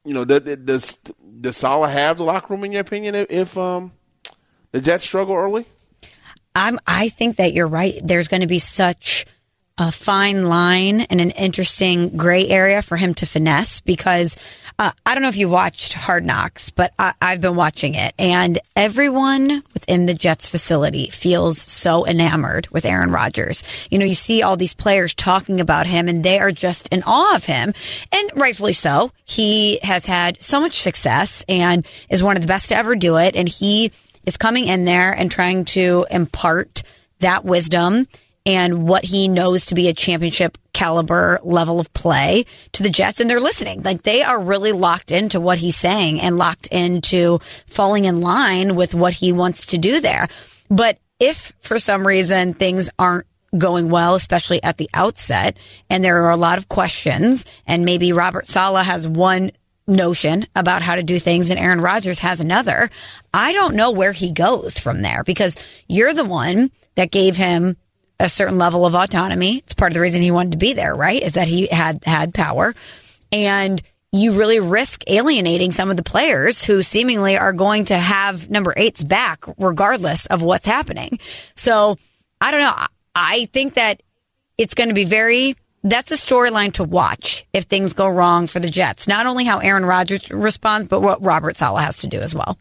you 0.04 0.14
know, 0.14 0.24
does 0.24 0.40
does 0.40 0.98
does 1.40 1.56
Saleh 1.56 1.90
have 1.90 2.18
the 2.18 2.24
locker 2.24 2.52
room 2.52 2.64
in 2.64 2.72
your 2.72 2.80
opinion 2.80 3.14
if, 3.14 3.30
if 3.30 3.58
um 3.58 3.92
the 4.72 4.80
Jets 4.80 5.04
struggle 5.04 5.34
early? 5.34 5.66
I'm 6.54 6.78
I 6.86 7.08
think 7.08 7.36
that 7.36 7.52
you're 7.54 7.68
right. 7.68 7.94
There's 8.02 8.28
going 8.28 8.40
to 8.40 8.46
be 8.46 8.58
such 8.58 9.26
a 9.78 9.90
fine 9.90 10.44
line 10.44 11.00
and 11.02 11.20
an 11.20 11.30
interesting 11.30 12.16
gray 12.16 12.46
area 12.48 12.82
for 12.82 12.96
him 12.96 13.14
to 13.14 13.26
finesse 13.26 13.80
because 13.80 14.36
uh, 14.80 14.92
I 15.04 15.14
don't 15.14 15.22
know 15.22 15.28
if 15.28 15.36
you 15.36 15.50
watched 15.50 15.92
Hard 15.92 16.24
Knocks, 16.24 16.70
but 16.70 16.94
I, 16.98 17.12
have 17.20 17.42
been 17.42 17.54
watching 17.54 17.94
it, 17.94 18.14
and 18.18 18.58
everyone 18.74 19.62
within 19.74 20.06
the 20.06 20.14
Jets 20.14 20.48
facility 20.48 21.10
feels 21.10 21.58
so 21.70 22.06
enamored 22.06 22.66
with 22.68 22.86
Aaron 22.86 23.10
Rodgers. 23.10 23.62
You 23.90 23.98
know, 23.98 24.06
you 24.06 24.14
see 24.14 24.42
all 24.42 24.56
these 24.56 24.72
players 24.72 25.12
talking 25.12 25.60
about 25.60 25.86
him, 25.86 26.08
and 26.08 26.24
they 26.24 26.38
are 26.38 26.50
just 26.50 26.88
in 26.88 27.02
awe 27.06 27.34
of 27.34 27.44
him, 27.44 27.74
and 28.10 28.30
rightfully 28.34 28.72
so. 28.72 29.12
He 29.26 29.80
has 29.82 30.06
had 30.06 30.42
so 30.42 30.60
much 30.60 30.80
success 30.80 31.44
and 31.46 31.86
is 32.08 32.22
one 32.22 32.36
of 32.36 32.42
the 32.42 32.48
best 32.48 32.70
to 32.70 32.76
ever 32.76 32.96
do 32.96 33.18
it, 33.18 33.36
and 33.36 33.46
he 33.46 33.92
is 34.24 34.38
coming 34.38 34.66
in 34.66 34.86
there 34.86 35.12
and 35.12 35.30
trying 35.30 35.66
to 35.66 36.06
impart 36.10 36.82
that 37.18 37.44
wisdom 37.44 38.06
and 38.46 38.88
what 38.88 39.04
he 39.04 39.28
knows 39.28 39.66
to 39.66 39.74
be 39.74 39.88
a 39.88 39.92
championship 39.92 40.56
caliber 40.72 41.38
level 41.42 41.78
of 41.78 41.92
play 41.92 42.46
to 42.72 42.82
the 42.82 42.90
Jets. 42.90 43.20
And 43.20 43.28
they're 43.28 43.40
listening. 43.40 43.82
Like 43.82 44.02
they 44.02 44.22
are 44.22 44.42
really 44.42 44.72
locked 44.72 45.12
into 45.12 45.40
what 45.40 45.58
he's 45.58 45.76
saying 45.76 46.20
and 46.20 46.38
locked 46.38 46.66
into 46.68 47.38
falling 47.66 48.06
in 48.06 48.20
line 48.20 48.76
with 48.76 48.94
what 48.94 49.14
he 49.14 49.32
wants 49.32 49.66
to 49.66 49.78
do 49.78 50.00
there. 50.00 50.28
But 50.70 50.98
if 51.18 51.52
for 51.60 51.78
some 51.78 52.06
reason 52.06 52.54
things 52.54 52.88
aren't 52.98 53.26
going 53.56 53.90
well, 53.90 54.14
especially 54.14 54.62
at 54.62 54.78
the 54.78 54.88
outset, 54.94 55.56
and 55.90 56.02
there 56.02 56.24
are 56.24 56.30
a 56.30 56.36
lot 56.36 56.58
of 56.58 56.68
questions, 56.68 57.44
and 57.66 57.84
maybe 57.84 58.12
Robert 58.12 58.46
Saleh 58.46 58.86
has 58.86 59.08
one 59.08 59.50
notion 59.86 60.46
about 60.54 60.82
how 60.82 60.94
to 60.94 61.02
do 61.02 61.18
things 61.18 61.50
and 61.50 61.58
Aaron 61.58 61.80
Rodgers 61.80 62.20
has 62.20 62.40
another. 62.40 62.90
I 63.34 63.52
don't 63.52 63.74
know 63.74 63.90
where 63.90 64.12
he 64.12 64.32
goes 64.32 64.78
from 64.78 65.02
there 65.02 65.24
because 65.24 65.56
you're 65.88 66.14
the 66.14 66.24
one 66.24 66.70
that 66.94 67.10
gave 67.10 67.36
him 67.36 67.76
a 68.20 68.28
certain 68.28 68.58
level 68.58 68.86
of 68.86 68.94
autonomy. 68.94 69.58
It's 69.58 69.74
part 69.74 69.90
of 69.90 69.94
the 69.94 70.00
reason 70.00 70.22
he 70.22 70.30
wanted 70.30 70.52
to 70.52 70.58
be 70.58 70.74
there, 70.74 70.94
right? 70.94 71.20
Is 71.20 71.32
that 71.32 71.48
he 71.48 71.66
had 71.66 72.04
had 72.04 72.34
power. 72.34 72.74
And 73.32 73.82
you 74.12 74.32
really 74.32 74.60
risk 74.60 75.04
alienating 75.06 75.70
some 75.70 75.90
of 75.90 75.96
the 75.96 76.02
players 76.02 76.64
who 76.64 76.82
seemingly 76.82 77.36
are 77.38 77.52
going 77.52 77.86
to 77.86 77.96
have 77.96 78.50
number 78.50 78.74
eight's 78.76 79.04
back 79.04 79.44
regardless 79.56 80.26
of 80.26 80.42
what's 80.42 80.66
happening. 80.66 81.18
So 81.54 81.96
I 82.40 82.50
don't 82.50 82.60
know. 82.60 82.74
I 83.14 83.46
think 83.52 83.74
that 83.74 84.02
it's 84.58 84.74
going 84.74 84.88
to 84.88 84.94
be 84.94 85.04
very, 85.04 85.54
that's 85.84 86.10
a 86.10 86.14
storyline 86.14 86.72
to 86.74 86.84
watch 86.84 87.46
if 87.52 87.64
things 87.64 87.92
go 87.92 88.08
wrong 88.08 88.46
for 88.46 88.60
the 88.60 88.70
Jets. 88.70 89.06
Not 89.06 89.26
only 89.26 89.44
how 89.44 89.58
Aaron 89.58 89.84
Rodgers 89.84 90.30
responds, 90.30 90.88
but 90.88 91.00
what 91.00 91.22
Robert 91.22 91.56
Saleh 91.56 91.82
has 91.82 91.98
to 91.98 92.06
do 92.06 92.18
as 92.18 92.34
well. 92.34 92.58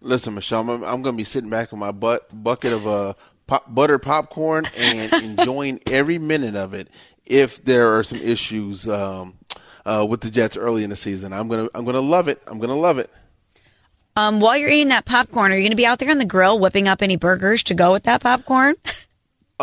Listen, 0.00 0.34
Michelle, 0.34 0.60
I'm, 0.60 0.84
I'm 0.84 1.02
going 1.02 1.14
to 1.14 1.18
be 1.18 1.24
sitting 1.24 1.50
back 1.50 1.72
in 1.72 1.78
my 1.78 1.92
butt 1.92 2.28
bucket 2.32 2.72
of 2.72 2.86
uh, 2.86 3.14
pop, 3.46 3.72
butter 3.72 3.98
popcorn 3.98 4.66
and 4.78 5.12
enjoying 5.38 5.80
every 5.90 6.18
minute 6.18 6.54
of 6.54 6.74
it. 6.74 6.88
If 7.26 7.64
there 7.64 7.96
are 7.96 8.02
some 8.02 8.18
issues 8.18 8.88
um, 8.88 9.34
uh, 9.84 10.06
with 10.08 10.20
the 10.20 10.30
Jets 10.30 10.56
early 10.56 10.84
in 10.84 10.90
the 10.90 10.96
season, 10.96 11.32
I'm 11.32 11.48
gonna 11.48 11.68
I'm 11.74 11.84
gonna 11.84 12.00
love 12.00 12.28
it. 12.28 12.42
I'm 12.46 12.58
gonna 12.58 12.76
love 12.76 12.98
it. 12.98 13.10
Um, 14.14 14.40
while 14.40 14.56
you're 14.56 14.68
eating 14.68 14.88
that 14.88 15.06
popcorn, 15.06 15.52
are 15.52 15.54
you 15.54 15.62
going 15.62 15.70
to 15.70 15.76
be 15.76 15.86
out 15.86 15.98
there 15.98 16.10
on 16.10 16.18
the 16.18 16.26
grill 16.26 16.58
whipping 16.58 16.86
up 16.86 17.00
any 17.00 17.16
burgers 17.16 17.62
to 17.62 17.74
go 17.74 17.92
with 17.92 18.02
that 18.02 18.20
popcorn? 18.20 18.74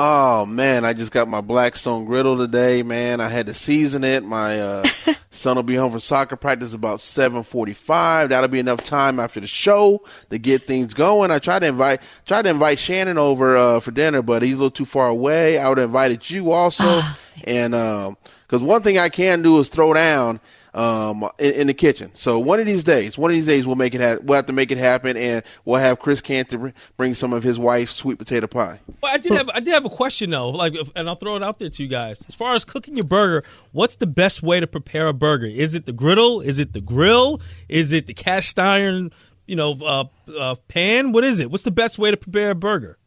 Oh 0.02 0.46
man, 0.46 0.86
I 0.86 0.94
just 0.94 1.12
got 1.12 1.28
my 1.28 1.42
Blackstone 1.42 2.06
griddle 2.06 2.38
today, 2.38 2.84
man. 2.84 3.20
I 3.20 3.28
had 3.28 3.48
to 3.48 3.54
season 3.54 4.06
it. 4.06 4.24
My 4.24 4.58
uh, 4.58 4.86
son 5.30 5.58
will 5.58 5.64
be 5.64 5.76
home 5.76 5.92
from 5.92 6.00
soccer 6.00 6.38
practice 6.38 6.74
about 6.74 7.02
seven 7.02 7.44
forty-five. 7.44 8.30
That'll 8.30 8.48
be 8.48 8.60
enough 8.60 8.82
time 8.82 9.20
after 9.20 9.42
the 9.42 9.48
show 9.48 10.02
to 10.30 10.38
get 10.38 10.66
things 10.66 10.94
going. 10.94 11.32
I 11.32 11.40
tried 11.40 11.64
to 11.64 11.68
invite 11.68 12.00
tried 12.26 12.44
to 12.44 12.50
invite 12.50 12.80
Shannon 12.80 13.18
over 13.18 13.58
uh, 13.58 13.82
for 13.82 13.92
dinner, 13.92 14.22
but 14.22 14.42
he's 14.42 14.54
a 14.54 14.56
little 14.56 14.72
too 14.72 14.86
far 14.86 15.10
away. 15.10 15.58
I 15.58 15.68
would 15.68 15.80
have 15.80 15.90
invited 15.90 16.30
you 16.30 16.54
also, 16.54 16.86
oh, 16.86 17.20
and 17.44 17.74
because 17.74 18.62
um, 18.62 18.66
one 18.66 18.82
thing 18.82 18.98
I 19.00 19.10
can 19.10 19.42
do 19.42 19.60
is 19.60 19.68
throw 19.68 19.94
down. 19.94 20.40
Um, 20.74 21.28
in, 21.40 21.54
in, 21.54 21.68
the 21.68 21.74
kitchen. 21.74 22.12
So 22.14 22.40
one 22.40 22.60
of 22.60 22.66
these 22.66 22.84
days, 22.84 23.18
one 23.18 23.32
of 23.32 23.36
these 23.36 23.46
days, 23.46 23.66
we'll 23.66 23.76
make 23.76 23.96
it. 23.96 24.02
Ha- 24.02 24.20
we'll 24.24 24.36
have 24.36 24.46
to 24.48 24.54
make 24.54 24.72
it 24.72 24.78
happen, 24.78 25.18
and 25.18 25.44
we'll 25.66 25.80
have 25.80 26.00
Chris 26.00 26.22
Canty 26.22 26.74
bring 26.98 27.14
some 27.14 27.34
of 27.34 27.44
his 27.44 27.58
wife's 27.58 27.96
sweet 27.96 28.18
potato 28.18 28.48
pie. 28.48 28.80
Well, 29.02 29.14
I 29.14 29.18
did 29.18 29.34
have 29.34 29.50
I 29.54 29.60
did 29.60 29.74
have 29.74 29.86
a 29.86 29.90
question 29.90 30.30
though, 30.30 30.50
like, 30.50 30.76
and 30.96 31.10
I'll 31.10 31.16
throw 31.16 31.36
it 31.36 31.44
out 31.44 31.60
there 31.60 31.70
to 31.70 31.84
you 31.84 31.90
guys. 31.90 32.22
As 32.28 32.36
far 32.36 32.56
as 32.56 32.64
cooking 32.64 32.96
your 32.96 33.06
burger, 33.06 33.44
what's 33.72 33.96
the 33.96 34.08
best 34.08 34.44
way 34.44 34.60
to 34.60 34.68
prepare 34.68 35.08
a 35.08 35.14
burger? 35.14 35.48
Is 35.48 35.76
it 35.76 35.86
the 35.86 35.94
griddle? 35.94 36.42
Is 36.42 36.60
it 36.60 36.74
the 36.74 36.82
grill? 36.82 37.42
Is 37.68 37.92
it 37.92 38.08
the 38.08 38.14
cast 38.14 38.60
iron? 38.60 39.12
You 39.48 39.56
know, 39.56 39.72
uh, 39.82 40.04
uh, 40.38 40.56
pan. 40.68 41.12
What 41.12 41.24
is 41.24 41.40
it? 41.40 41.50
What's 41.50 41.64
the 41.64 41.72
best 41.72 41.98
way 41.98 42.12
to 42.12 42.18
prepare 42.18 42.52
a 42.52 42.56
burger? 42.56 42.98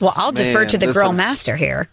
Well, 0.00 0.12
I'll 0.16 0.32
Man, 0.32 0.46
defer 0.46 0.64
to 0.64 0.78
the 0.78 0.86
listen. 0.86 1.00
grill 1.00 1.12
master 1.12 1.54
here. 1.54 1.88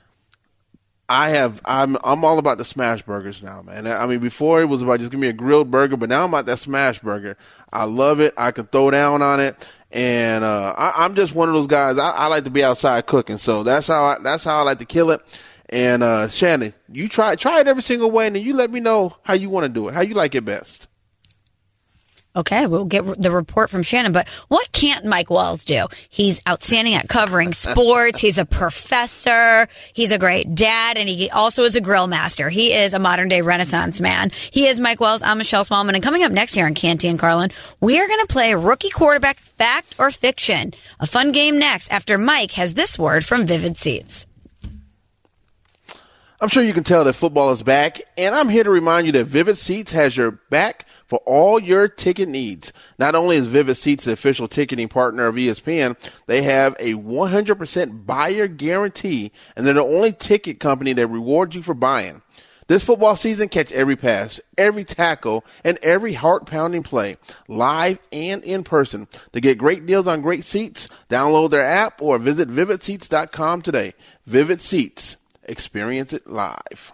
I 1.09 1.29
have 1.29 1.59
I'm 1.65 1.97
I'm 2.03 2.23
all 2.23 2.37
about 2.37 2.59
the 2.59 2.65
smash 2.65 3.01
burgers 3.01 3.41
now, 3.41 3.63
man. 3.63 3.87
I 3.87 4.05
mean, 4.05 4.19
before 4.19 4.61
it 4.61 4.65
was 4.65 4.83
about 4.83 4.99
just 4.99 5.09
give 5.09 5.19
me 5.19 5.27
a 5.27 5.33
grilled 5.33 5.71
burger, 5.71 5.97
but 5.97 6.07
now 6.07 6.23
I'm 6.23 6.29
about 6.29 6.45
that 6.45 6.59
smash 6.59 6.99
burger. 6.99 7.35
I 7.73 7.85
love 7.85 8.19
it. 8.19 8.35
I 8.37 8.51
can 8.51 8.67
throw 8.67 8.91
down 8.91 9.23
on 9.23 9.39
it, 9.39 9.67
and 9.91 10.43
uh, 10.43 10.75
I, 10.77 11.05
am 11.05 11.15
just 11.15 11.33
one 11.33 11.49
of 11.49 11.55
those 11.55 11.65
guys. 11.65 11.97
I, 11.97 12.11
I, 12.11 12.27
like 12.27 12.43
to 12.43 12.51
be 12.51 12.63
outside 12.63 13.07
cooking, 13.07 13.39
so 13.39 13.63
that's 13.63 13.87
how 13.87 14.03
I, 14.03 14.17
that's 14.21 14.43
how 14.43 14.59
I 14.59 14.61
like 14.61 14.77
to 14.79 14.85
kill 14.85 15.09
it. 15.09 15.21
And 15.69 16.03
uh, 16.03 16.27
Shannon, 16.27 16.75
you 16.91 17.09
try 17.09 17.35
try 17.35 17.59
it 17.59 17.67
every 17.67 17.83
single 17.83 18.11
way, 18.11 18.27
and 18.27 18.35
then 18.35 18.43
you 18.43 18.53
let 18.53 18.69
me 18.69 18.79
know 18.79 19.17
how 19.23 19.33
you 19.33 19.49
want 19.49 19.63
to 19.63 19.69
do 19.69 19.87
it, 19.87 19.95
how 19.95 20.01
you 20.01 20.13
like 20.13 20.35
it 20.35 20.45
best. 20.45 20.87
Okay, 22.35 22.67
we'll 22.67 22.85
get 22.85 23.03
the 23.19 23.31
report 23.31 23.71
from 23.71 23.81
Shannon. 23.81 24.11
But 24.11 24.27
what 24.49 24.71
can't 24.71 25.03
Mike 25.03 25.31
Wells 25.31 25.65
do? 25.65 25.87
He's 26.09 26.41
outstanding 26.47 26.93
at 26.93 27.09
covering 27.09 27.53
sports. 27.53 28.19
He's 28.19 28.37
a 28.37 28.45
professor. 28.45 29.67
He's 29.93 30.11
a 30.11 30.19
great 30.19 30.53
dad, 30.53 30.97
and 30.97 31.09
he 31.09 31.31
also 31.31 31.63
is 31.63 31.75
a 31.75 31.81
grill 31.81 32.05
master. 32.05 32.49
He 32.49 32.71
is 32.71 32.93
a 32.93 32.99
modern 32.99 33.29
day 33.29 33.41
Renaissance 33.41 33.99
man. 33.99 34.29
He 34.51 34.67
is 34.67 34.79
Mike 34.79 34.99
Wells. 34.99 35.23
I'm 35.23 35.39
Michelle 35.39 35.63
Smallmon, 35.63 35.95
and 35.95 36.03
coming 36.03 36.23
up 36.23 36.31
next 36.31 36.53
here 36.53 36.67
on 36.67 36.75
Canty 36.75 37.07
and 37.07 37.17
Carlin, 37.17 37.49
we 37.81 37.99
are 37.99 38.07
going 38.07 38.21
to 38.21 38.31
play 38.31 38.53
rookie 38.53 38.91
quarterback 38.91 39.39
fact 39.39 39.95
or 39.97 40.11
fiction. 40.11 40.73
A 40.99 41.07
fun 41.07 41.31
game 41.31 41.57
next 41.57 41.91
after 41.91 42.19
Mike 42.19 42.51
has 42.51 42.75
this 42.75 42.99
word 42.99 43.25
from 43.25 43.47
Vivid 43.47 43.75
Seats. 43.75 44.27
I'm 46.41 46.47
sure 46.47 46.63
you 46.63 46.73
can 46.73 46.85
tell 46.85 47.03
that 47.03 47.13
football 47.13 47.51
is 47.51 47.63
back, 47.63 48.01
and 48.17 48.33
I'm 48.33 48.47
here 48.49 48.63
to 48.63 48.69
remind 48.69 49.07
you 49.07 49.11
that 49.13 49.25
Vivid 49.25 49.57
Seats 49.57 49.91
has 49.91 50.15
your 50.15 50.31
back 50.49 50.85
for 51.09 51.19
all 51.25 51.59
your 51.59 51.87
ticket 51.87 52.29
needs. 52.29 52.71
Not 52.99 53.15
only 53.15 53.35
is 53.35 53.47
Vivid 53.47 53.75
Seats 53.75 54.05
the 54.05 54.13
official 54.13 54.47
ticketing 54.47 54.87
partner 54.87 55.25
of 55.25 55.35
ESPN, 55.35 55.97
they 56.27 56.43
have 56.43 56.75
a 56.79 56.93
100% 56.93 58.05
buyer 58.05 58.47
guarantee, 58.47 59.31
and 59.55 59.65
they're 59.65 59.73
the 59.73 59.83
only 59.83 60.13
ticket 60.13 60.59
company 60.59 60.93
that 60.93 61.07
rewards 61.07 61.55
you 61.55 61.63
for 61.63 61.73
buying. 61.73 62.21
This 62.67 62.83
football 62.83 63.15
season, 63.15 63.49
catch 63.49 63.71
every 63.71 63.95
pass, 63.95 64.39
every 64.55 64.83
tackle, 64.83 65.43
and 65.63 65.79
every 65.81 66.13
heart 66.13 66.45
pounding 66.45 66.83
play, 66.83 67.17
live 67.47 67.97
and 68.11 68.43
in 68.43 68.63
person. 68.63 69.07
To 69.33 69.41
get 69.41 69.57
great 69.57 69.87
deals 69.87 70.07
on 70.07 70.21
great 70.21 70.45
seats, 70.45 70.87
download 71.09 71.49
their 71.49 71.63
app 71.63 71.99
or 71.99 72.19
visit 72.19 72.47
vividseats.com 72.47 73.63
today. 73.63 73.95
Vivid 74.27 74.61
Seats. 74.61 75.17
Experience 75.45 76.13
it 76.13 76.27
live. 76.27 76.93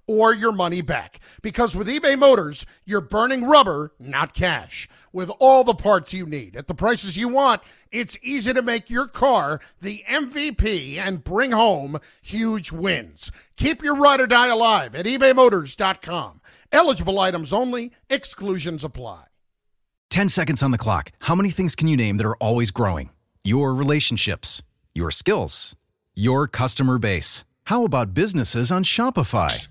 or 0.07 0.33
your 0.33 0.51
money 0.51 0.81
back. 0.81 1.19
Because 1.41 1.75
with 1.75 1.87
eBay 1.87 2.17
Motors, 2.17 2.65
you're 2.85 3.01
burning 3.01 3.45
rubber, 3.45 3.93
not 3.99 4.33
cash. 4.33 4.87
With 5.13 5.29
all 5.39 5.63
the 5.63 5.73
parts 5.73 6.13
you 6.13 6.25
need 6.25 6.55
at 6.55 6.67
the 6.67 6.75
prices 6.75 7.17
you 7.17 7.27
want, 7.27 7.61
it's 7.91 8.17
easy 8.21 8.53
to 8.53 8.61
make 8.61 8.89
your 8.89 9.07
car 9.07 9.59
the 9.81 10.03
MVP 10.09 10.97
and 10.97 11.23
bring 11.23 11.51
home 11.51 11.99
huge 12.21 12.71
wins. 12.71 13.31
Keep 13.57 13.83
your 13.83 13.95
ride 13.95 14.21
or 14.21 14.27
die 14.27 14.47
alive 14.47 14.95
at 14.95 15.05
ebaymotors.com. 15.05 16.41
Eligible 16.71 17.19
items 17.19 17.51
only, 17.53 17.91
exclusions 18.09 18.83
apply. 18.83 19.23
10 20.09 20.27
seconds 20.29 20.61
on 20.61 20.71
the 20.71 20.77
clock. 20.77 21.11
How 21.19 21.35
many 21.35 21.51
things 21.51 21.73
can 21.73 21.87
you 21.87 21.95
name 21.95 22.17
that 22.17 22.25
are 22.25 22.35
always 22.37 22.69
growing? 22.69 23.11
Your 23.43 23.73
relationships, 23.73 24.61
your 24.93 25.09
skills, 25.09 25.75
your 26.13 26.47
customer 26.47 26.97
base. 26.97 27.45
How 27.65 27.85
about 27.85 28.13
businesses 28.13 28.71
on 28.71 28.83
Shopify? 28.83 29.70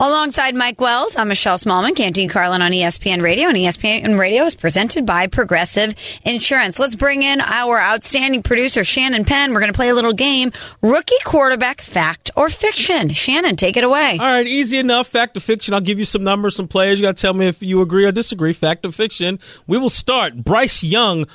Alongside 0.00 0.54
Mike 0.54 0.80
Wells, 0.80 1.16
I'm 1.16 1.26
Michelle 1.26 1.58
Smallmon, 1.58 1.96
Canty 1.96 2.28
Carlin 2.28 2.62
on 2.62 2.70
ESPN 2.70 3.20
Radio, 3.20 3.48
and 3.48 3.56
ESPN 3.56 4.16
Radio 4.16 4.44
is 4.44 4.54
presented 4.54 5.04
by 5.04 5.26
Progressive 5.26 5.92
Insurance. 6.24 6.78
Let's 6.78 6.94
bring 6.94 7.24
in 7.24 7.40
our 7.40 7.80
outstanding 7.80 8.44
producer, 8.44 8.84
Shannon 8.84 9.24
Penn. 9.24 9.52
We're 9.52 9.58
going 9.58 9.72
to 9.72 9.76
play 9.76 9.88
a 9.88 9.96
little 9.96 10.12
game, 10.12 10.52
rookie 10.82 11.16
quarterback 11.24 11.80
fact 11.80 12.30
or 12.36 12.48
fiction. 12.48 13.08
Shannon, 13.08 13.56
take 13.56 13.76
it 13.76 13.82
away. 13.82 14.18
All 14.20 14.26
right, 14.26 14.46
easy 14.46 14.78
enough. 14.78 15.08
Fact 15.08 15.36
or 15.36 15.40
fiction. 15.40 15.74
I'll 15.74 15.80
give 15.80 15.98
you 15.98 16.04
some 16.04 16.22
numbers, 16.22 16.54
some 16.54 16.68
players. 16.68 17.00
You 17.00 17.06
got 17.06 17.16
to 17.16 17.20
tell 17.20 17.34
me 17.34 17.48
if 17.48 17.60
you 17.60 17.80
agree 17.80 18.04
or 18.04 18.12
disagree. 18.12 18.52
Fact 18.52 18.86
or 18.86 18.92
fiction. 18.92 19.40
We 19.66 19.78
will 19.78 19.90
start. 19.90 20.36
Bryce 20.44 20.84
Young 20.84 21.26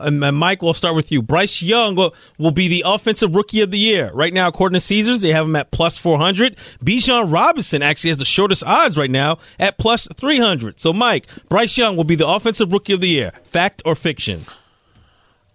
and 0.00 0.36
Mike, 0.36 0.62
we'll 0.62 0.74
start 0.74 0.94
with 0.94 1.10
you. 1.12 1.22
Bryce 1.22 1.62
Young 1.62 1.94
will, 1.94 2.14
will 2.38 2.50
be 2.50 2.68
the 2.68 2.84
offensive 2.86 3.34
rookie 3.34 3.60
of 3.60 3.70
the 3.70 3.78
year. 3.78 4.10
Right 4.14 4.32
now, 4.32 4.48
according 4.48 4.74
to 4.74 4.80
Caesars, 4.80 5.20
they 5.20 5.32
have 5.32 5.46
him 5.46 5.56
at 5.56 5.70
plus 5.70 5.98
400. 5.98 6.56
Bijan 6.84 7.32
Robinson 7.32 7.82
actually 7.82 8.10
has 8.10 8.18
the 8.18 8.24
shortest 8.24 8.64
odds 8.64 8.96
right 8.96 9.10
now 9.10 9.38
at 9.58 9.78
plus 9.78 10.08
300. 10.16 10.80
So, 10.80 10.92
Mike, 10.92 11.26
Bryce 11.48 11.76
Young 11.76 11.96
will 11.96 12.04
be 12.04 12.16
the 12.16 12.28
offensive 12.28 12.72
rookie 12.72 12.92
of 12.92 13.00
the 13.00 13.08
year. 13.08 13.32
Fact 13.44 13.82
or 13.84 13.94
fiction? 13.94 14.42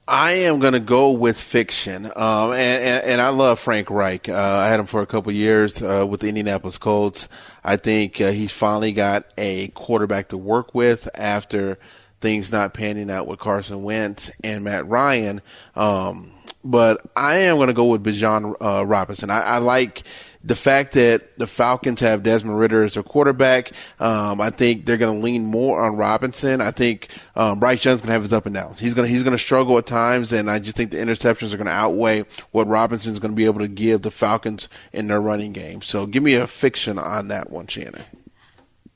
I 0.08 0.32
am 0.32 0.60
going 0.60 0.74
to 0.74 0.82
go 0.82 1.12
with 1.12 1.40
fiction, 1.40 2.08
um, 2.08 2.52
and, 2.52 2.84
and, 2.84 3.06
and, 3.06 3.22
I 3.22 3.30
love 3.30 3.58
Frank 3.58 3.90
Reich. 3.90 4.28
Uh, 4.28 4.36
I 4.36 4.68
had 4.68 4.82
him 4.82 4.86
for 4.86 5.02
a 5.02 5.06
couple 5.06 5.32
years 5.32 5.82
uh, 5.82 6.06
with 6.06 6.20
the 6.20 6.28
Indianapolis 6.28 6.78
Colts. 6.78 7.30
I 7.64 7.78
think 7.78 8.20
uh, 8.20 8.32
he's 8.32 8.52
finally 8.52 8.92
got 8.92 9.24
a 9.38 9.70
quarterback 9.70 10.28
to 10.30 10.38
work 10.38 10.76
with 10.76 11.08
after 11.16 11.80
things 12.24 12.54
not 12.54 12.74
panning 12.74 13.12
out 13.12 13.28
with 13.28 13.38
Carson 13.38 13.84
Wentz 13.84 14.32
and 14.46 14.64
Matt 14.64 14.88
Ryan. 14.88 15.42
Um, 15.76 16.32
but 16.64 17.02
I 17.18 17.40
am 17.40 17.58
going 17.58 17.68
to 17.68 17.74
go 17.74 17.86
with 17.86 18.04
Bijan 18.04 18.56
uh, 18.62 18.86
Robinson. 18.86 19.30
I, 19.30 19.42
I 19.42 19.58
like 19.58 20.04
the 20.42 20.56
fact 20.56 20.94
that 20.94 21.38
the 21.38 21.46
Falcons 21.46 22.00
have 22.00 22.24
Desmond 22.24 22.58
Ridder 22.58 22.84
as 22.84 22.94
their 22.94 23.04
quarterback, 23.04 23.74
um, 24.00 24.40
I 24.40 24.50
think 24.50 24.86
they're 24.86 24.98
going 24.98 25.20
to 25.20 25.24
lean 25.24 25.46
more 25.46 25.84
on 25.84 25.98
Robinson. 25.98 26.62
I 26.62 26.72
think 26.72 27.10
um, 27.36 27.60
Bryce 27.60 27.84
Young's 27.84 28.00
going 28.00 28.08
to 28.08 28.14
have 28.14 28.22
his 28.22 28.32
up 28.32 28.46
and 28.46 28.56
downs. 28.56 28.80
He's 28.80 28.94
going 28.94 29.06
to 29.06 29.12
he's 29.12 29.24
going 29.24 29.36
to 29.36 29.44
struggle 29.44 29.78
at 29.78 29.86
times, 29.86 30.32
and 30.32 30.50
I 30.50 30.60
just 30.60 30.78
think 30.78 30.92
the 30.92 30.98
interceptions 30.98 31.54
are 31.54 31.58
going 31.58 31.68
to 31.68 31.74
outweigh 31.74 32.24
what 32.52 32.68
Robinson's 32.68 33.20
going 33.20 33.32
to 33.32 33.36
be 33.36 33.46
able 33.46 33.60
to 33.60 33.68
give 33.68 34.02
the 34.02 34.12
Falcons 34.12 34.70
in 34.94 35.08
their 35.08 35.20
running 35.20 35.52
game. 35.52 35.82
So 35.82 36.06
give 36.06 36.24
me 36.24 36.36
a 36.36 36.48
fiction 36.48 36.98
on 36.98 37.28
that 37.28 37.50
one, 37.50 37.68
Shannon. 37.68 38.04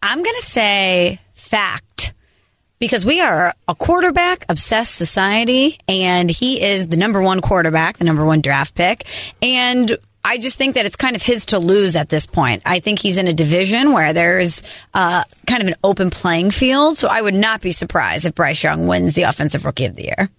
I'm 0.01 0.23
going 0.23 0.35
to 0.37 0.45
say 0.45 1.19
fact 1.33 2.13
because 2.79 3.05
we 3.05 3.21
are 3.21 3.53
a 3.67 3.75
quarterback 3.75 4.45
obsessed 4.49 4.95
society 4.95 5.79
and 5.87 6.29
he 6.29 6.61
is 6.61 6.87
the 6.87 6.97
number 6.97 7.21
one 7.21 7.41
quarterback, 7.41 7.97
the 7.97 8.05
number 8.05 8.25
one 8.25 8.41
draft 8.41 8.75
pick. 8.75 9.05
And 9.41 9.97
I 10.23 10.37
just 10.37 10.57
think 10.57 10.75
that 10.75 10.85
it's 10.85 10.97
kind 10.97 11.15
of 11.15 11.23
his 11.23 11.47
to 11.47 11.59
lose 11.59 11.95
at 11.95 12.09
this 12.09 12.25
point. 12.25 12.61
I 12.65 12.79
think 12.79 12.99
he's 12.99 13.17
in 13.17 13.27
a 13.27 13.33
division 13.33 13.93
where 13.93 14.11
there's 14.11 14.61
uh, 14.93 15.23
kind 15.45 15.61
of 15.61 15.69
an 15.69 15.75
open 15.83 16.09
playing 16.09 16.51
field. 16.51 16.97
So 16.97 17.07
I 17.07 17.21
would 17.21 17.33
not 17.33 17.61
be 17.61 17.71
surprised 17.71 18.25
if 18.25 18.35
Bryce 18.35 18.61
Young 18.61 18.87
wins 18.87 19.13
the 19.13 19.23
Offensive 19.23 19.63
Rookie 19.63 19.85
of 19.85 19.95
the 19.95 20.03
Year. 20.03 20.29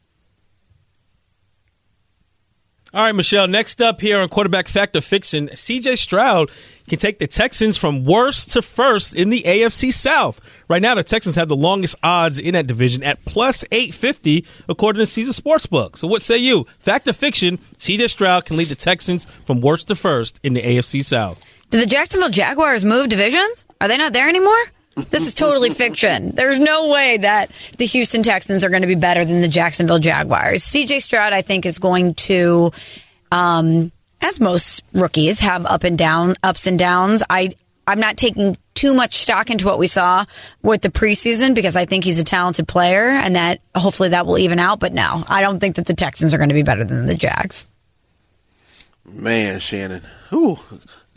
All 2.95 3.05
right, 3.05 3.15
Michelle. 3.15 3.47
Next 3.49 3.83
up 3.83 4.01
here 4.01 4.19
on 4.19 4.31
quarterback 4.31 4.67
fact 4.67 4.97
or 4.97 5.03
fiction, 5.03 5.49
CJ 5.49 5.99
Stroud 5.99 6.51
can 6.89 6.99
take 6.99 7.19
the 7.19 7.27
Texans 7.27 7.77
from 7.77 8.05
worst 8.05 8.53
to 8.53 8.63
first 8.63 9.15
in 9.15 9.29
the 9.29 9.43
AFC 9.43 9.93
South. 9.93 10.41
Right 10.69 10.81
now, 10.81 10.95
the 10.95 11.03
Texans 11.03 11.37
have 11.37 11.49
the 11.49 11.57
longest 11.57 11.97
odds 12.03 12.39
in 12.39 12.55
that 12.55 12.67
division 12.67 13.03
at 13.03 13.23
plus 13.27 13.63
850, 13.71 14.47
according 14.71 15.01
to 15.01 15.07
Caesar 15.07 15.39
Sportsbook. 15.39 15.99
So, 15.99 16.09
what 16.09 16.23
say 16.23 16.39
you? 16.39 16.67
Fact 16.79 17.07
or 17.07 17.13
fiction, 17.13 17.59
CJ 17.77 18.09
Stroud 18.09 18.47
can 18.47 18.57
lead 18.57 18.69
the 18.69 18.75
Texans 18.75 19.27
from 19.45 19.61
worst 19.61 19.89
to 19.89 19.95
first 19.95 20.41
in 20.43 20.55
the 20.55 20.63
AFC 20.63 21.05
South. 21.05 21.45
Did 21.69 21.83
the 21.83 21.87
Jacksonville 21.87 22.31
Jaguars 22.31 22.87
move 22.87 23.11
divisions? 23.11 23.67
Are 23.83 23.89
they 23.89 23.99
not 23.99 24.15
there 24.15 24.31
anymore? 24.31 24.57
This 25.11 25.27
is 25.27 25.35
totally 25.35 25.71
fiction. 25.71 26.35
There's 26.35 26.59
no 26.59 26.89
way 26.89 27.19
that 27.19 27.51
the 27.77 27.87
Houston 27.87 28.23
Texans 28.23 28.65
are 28.65 28.69
going 28.69 28.83
to 28.83 28.89
be 28.89 28.95
better 28.95 29.25
than 29.25 29.41
the 29.41 29.49
Jacksonville 29.49 29.99
Jaguars. 29.99 30.65
CJ 30.65 31.03
Stroud, 31.03 31.33
I 31.33 31.43
think, 31.43 31.67
is 31.67 31.79
going 31.79 32.15
to, 32.15 32.73
um, 33.31 33.93
as 34.21 34.41
most 34.41 34.83
rookies 34.93 35.41
have 35.41 35.67
up 35.67 35.85
and 35.85 35.97
down, 35.97 36.35
ups 36.43 36.67
and 36.67 36.79
downs. 36.79 37.23
I, 37.29 37.51
I'm 37.87 38.01
not 38.01 38.17
taking 38.17 38.57
too 38.75 38.95
much 38.95 39.15
stock 39.15 39.51
into 39.51 39.67
what 39.67 39.79
we 39.79 39.89
saw 39.89 40.25
with 40.63 40.83
the 40.83 40.89
preseason 40.89 41.55
because 41.55 41.77
I 41.77 41.85
think 41.85 42.05
he's 42.05 42.21
a 42.21 42.25
talented 42.25 42.69
player 42.69 43.09
and 43.09 43.35
that 43.35 43.61
hopefully 43.75 44.11
that 44.11 44.25
will 44.25 44.39
even 44.39 44.61
out. 44.61 44.79
But 44.79 44.93
no, 44.93 45.25
I 45.27 45.41
don't 45.41 45.59
think 45.59 45.77
that 45.77 45.87
the 45.87 45.95
Texans 45.95 46.33
are 46.33 46.39
going 46.39 46.51
to 46.51 46.55
be 46.55 46.63
better 46.63 46.85
than 46.85 47.07
the 47.07 47.17
Jags. 47.17 47.67
Man, 49.05 49.59
Shannon, 49.59 50.03
who 50.29 50.59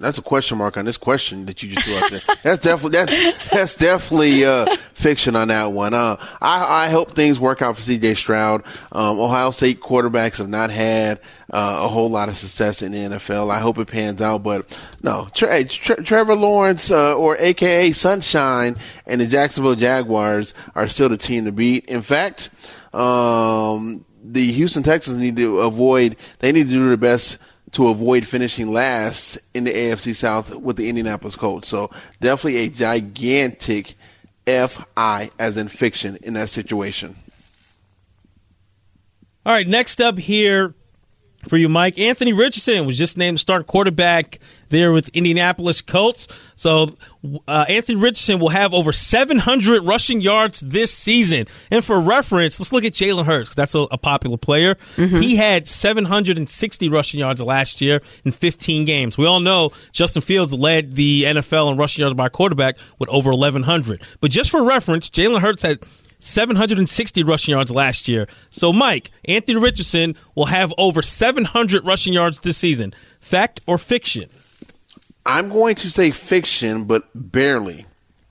that's 0.02 0.18
a 0.18 0.22
question 0.22 0.58
mark 0.58 0.78
on 0.78 0.86
this 0.86 0.98
question 0.98 1.46
that 1.46 1.62
you 1.64 1.70
just 1.70 1.86
threw 1.86 1.96
out 1.96 2.12
there. 2.12 2.36
that's 2.44 2.60
definitely 2.60 2.98
that's 2.98 3.50
that's 3.50 3.76
definitely 3.76 4.44
uh, 4.46 4.66
fiction 4.94 5.36
on 5.36 5.50
that 5.50 5.72
one. 5.72 5.94
Uh, 5.94 6.18
I, 6.42 6.86
I 6.86 6.90
hope 6.90 7.12
things 7.12 7.40
work 7.40 7.62
out 7.62 7.76
for 7.76 7.82
C.J. 7.82 8.16
Stroud. 8.16 8.64
Um, 8.92 9.20
Ohio 9.20 9.52
State 9.52 9.80
quarterbacks 9.80 10.40
have 10.40 10.50
not 10.50 10.70
had 10.72 11.20
uh, 11.52 11.82
a 11.84 11.88
whole 11.88 12.10
lot 12.10 12.30
of 12.30 12.38
success 12.38 12.82
in 12.82 12.92
the 12.92 13.00
NFL. 13.00 13.50
I 13.50 13.60
hope 13.60 13.78
it 13.78 13.88
pans 13.88 14.22
out, 14.22 14.44
but 14.44 14.66
no, 15.04 15.28
Tre- 15.34 15.66
Tre- 15.66 16.04
Trevor 16.04 16.36
Lawrence 16.36 16.92
uh, 16.92 17.18
or 17.18 17.38
AKA 17.40 17.92
Sunshine 17.92 18.76
and 19.06 19.22
the 19.22 19.28
Jacksonville 19.28 19.76
Jaguars 19.76 20.54
are 20.76 20.88
still 20.88 21.10
the 21.10 21.18
team 21.18 21.46
to 21.46 21.52
beat. 21.52 21.86
In 21.86 22.02
fact, 22.02 22.50
um, 22.94 24.06
the 24.24 24.52
Houston 24.52 24.84
Texans 24.84 25.18
need 25.18 25.36
to 25.38 25.60
avoid. 25.60 26.16
They 26.40 26.52
need 26.52 26.68
to 26.68 26.72
do 26.72 26.88
their 26.88 26.98
best 26.98 27.38
to 27.72 27.88
avoid 27.88 28.26
finishing 28.26 28.72
last 28.72 29.38
in 29.54 29.64
the 29.64 29.74
AFC 29.74 30.16
South 30.16 30.54
with 30.56 30.76
the 30.76 30.90
Indianapolis 30.90 31.36
Colts. 31.36 31.68
So 31.68 31.90
definitely 32.20 32.66
a 32.66 32.70
gigantic 32.70 33.96
FI 34.46 35.30
as 35.40 35.58
in 35.58 35.68
fiction 35.68 36.18
in 36.24 36.34
that 36.34 36.50
situation. 36.50 37.16
All 39.46 39.54
right, 39.54 39.68
next 39.68 40.02
up 40.02 40.20
here 40.20 40.74
for 41.48 41.58
you, 41.58 41.70
Mike. 41.70 41.98
Anthony 41.98 42.34
Richardson 42.34 42.86
was 42.86 42.98
just 42.98 43.18
named 43.18 43.40
starting 43.40 43.66
quarterback 43.66 44.40
there 44.72 44.92
with 44.92 45.10
Indianapolis 45.10 45.82
Colts. 45.82 46.28
So 46.56 46.96
uh, 47.48 47.66
Anthony 47.70 47.98
Richardson 47.98 48.40
will 48.40 48.50
have 48.50 48.74
over 48.74 48.92
700 48.92 49.86
rushing 49.86 50.22
yards 50.22 50.60
this 50.62 50.94
season. 50.94 51.46
And 51.70 51.86
for 51.86 52.02
reference, 52.02 52.60
let's 52.60 52.74
look 52.74 52.84
at 52.84 52.94
Jalen 52.94 53.26
Hurts 53.26 53.50
because 53.50 53.56
that's 53.56 53.76
a, 53.76 53.82
a, 53.92 53.98
popular 53.98 54.38
player. 54.38 54.76
Mm-hmm. 54.96 55.20
He 55.20 55.36
had 55.36 55.68
760 55.68 56.90
rushing 56.90 57.20
yards 57.20 57.42
last 57.42 57.82
year 57.82 58.02
in 58.26 58.32
15 58.32 58.86
games. 58.86 59.18
We 59.18 59.28
all 59.28 59.40
know 59.40 59.72
Justin 59.92 60.24
Fields 60.24 60.54
led 60.54 60.96
the 60.96 61.24
NFL 61.26 61.72
in 61.72 61.78
rushing 61.78 62.02
yards 62.02 62.16
by 62.16 62.30
quarterback 62.30 62.78
with 62.98 63.10
over 63.10 63.30
1,100. 63.32 64.02
But 64.20 64.32
just 64.32 64.50
for 64.50 64.64
reference, 64.64 65.10
Jalen 65.10 65.42
Hurts 65.42 65.62
had 65.62 65.80
760 66.22 67.24
rushing 67.24 67.54
yards 67.54 67.72
last 67.72 68.08
year. 68.08 68.28
So, 68.52 68.72
Mike, 68.72 69.12
Anthony 69.26 69.60
Richardson 69.60 70.16
will 70.36 70.46
have 70.46 70.74
over 70.78 71.02
700 71.02 71.86
rushing 71.86 72.14
yards 72.14 72.40
this 72.40 72.58
season. 72.58 72.94
Fact 73.20 73.60
or 73.68 73.78
fiction? 73.78 74.30
I'm 75.32 75.48
going 75.48 75.76
to 75.76 75.90
say 75.90 76.12
fiction, 76.12 76.84
but 76.84 77.08
barely 77.16 77.86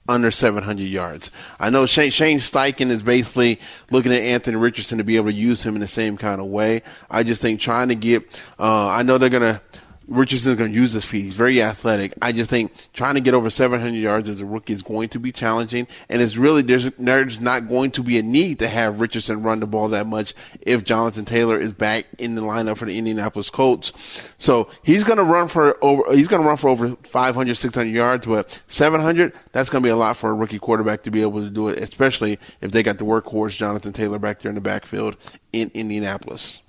under 0.07 0.29
700 0.29 0.83
yards. 0.83 1.31
I 1.59 1.71
know 1.71 1.87
Shane, 1.87 2.11
Shane 2.11 2.37
Steichen 2.37 2.91
is 2.91 3.01
basically 3.01 3.59
looking 3.89 4.11
at 4.11 4.21
Anthony 4.21 4.57
Richardson 4.57 4.99
to 4.99 5.03
be 5.03 5.15
able 5.15 5.29
to 5.29 5.33
use 5.33 5.63
him 5.63 5.73
in 5.73 5.81
the 5.81 5.87
same 5.87 6.15
kind 6.15 6.39
of 6.39 6.45
way. 6.45 6.83
I 7.09 7.23
just 7.23 7.41
think 7.41 7.59
trying 7.59 7.89
to 7.89 7.95
get, 7.95 8.23
uh, 8.59 8.89
I 8.89 9.01
know 9.01 9.17
they're 9.17 9.29
going 9.29 9.41
to 9.41 9.59
Richardson's 10.07 10.57
going 10.57 10.73
to 10.73 10.77
use 10.77 10.93
his 10.93 11.05
feet. 11.05 11.23
He's 11.23 11.33
very 11.33 11.61
athletic. 11.61 12.13
I 12.21 12.31
just 12.31 12.49
think 12.49 12.73
trying 12.93 13.15
to 13.15 13.21
get 13.21 13.33
over 13.33 13.49
700 13.49 13.95
yards 13.95 14.29
as 14.29 14.41
a 14.41 14.45
rookie 14.45 14.73
is 14.73 14.81
going 14.81 15.09
to 15.09 15.19
be 15.19 15.31
challenging, 15.31 15.87
and 16.09 16.21
it's 16.21 16.37
really 16.37 16.61
there's 16.61 16.89
there's 16.91 17.39
not 17.39 17.69
going 17.69 17.91
to 17.91 18.03
be 18.03 18.17
a 18.17 18.23
need 18.23 18.59
to 18.59 18.67
have 18.67 18.99
Richardson 18.99 19.43
run 19.43 19.59
the 19.59 19.67
ball 19.67 19.89
that 19.89 20.07
much 20.07 20.33
if 20.61 20.83
Jonathan 20.83 21.25
Taylor 21.25 21.57
is 21.57 21.71
back 21.71 22.07
in 22.17 22.35
the 22.35 22.41
lineup 22.41 22.77
for 22.77 22.85
the 22.85 22.97
Indianapolis 22.97 23.49
Colts. 23.49 23.93
So 24.37 24.69
he's 24.83 25.03
going 25.03 25.17
to 25.17 25.23
run 25.23 25.47
for 25.47 25.77
over 25.83 26.13
he's 26.13 26.27
going 26.27 26.41
to 26.41 26.47
run 26.47 26.57
for 26.57 26.69
over 26.69 26.95
500 27.03 27.55
600 27.55 27.89
yards, 27.89 28.25
but 28.25 28.61
700 28.67 29.33
that's 29.51 29.69
going 29.69 29.83
to 29.83 29.87
be 29.87 29.91
a 29.91 29.95
lot 29.95 30.17
for 30.17 30.31
a 30.31 30.33
rookie 30.33 30.59
quarterback 30.59 31.03
to 31.03 31.11
be 31.11 31.21
able 31.21 31.41
to 31.41 31.49
do 31.49 31.69
it, 31.69 31.79
especially 31.79 32.39
if 32.59 32.71
they 32.71 32.83
got 32.83 32.97
the 32.97 33.05
workhorse 33.05 33.55
Jonathan 33.55 33.93
Taylor 33.93 34.19
back 34.19 34.39
there 34.39 34.49
in 34.49 34.55
the 34.55 34.61
backfield 34.61 35.15
in 35.53 35.69
Indianapolis. 35.73 36.61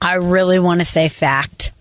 I 0.00 0.14
really 0.14 0.60
want 0.60 0.80
to 0.80 0.84
say 0.84 1.08
fact. 1.08 1.72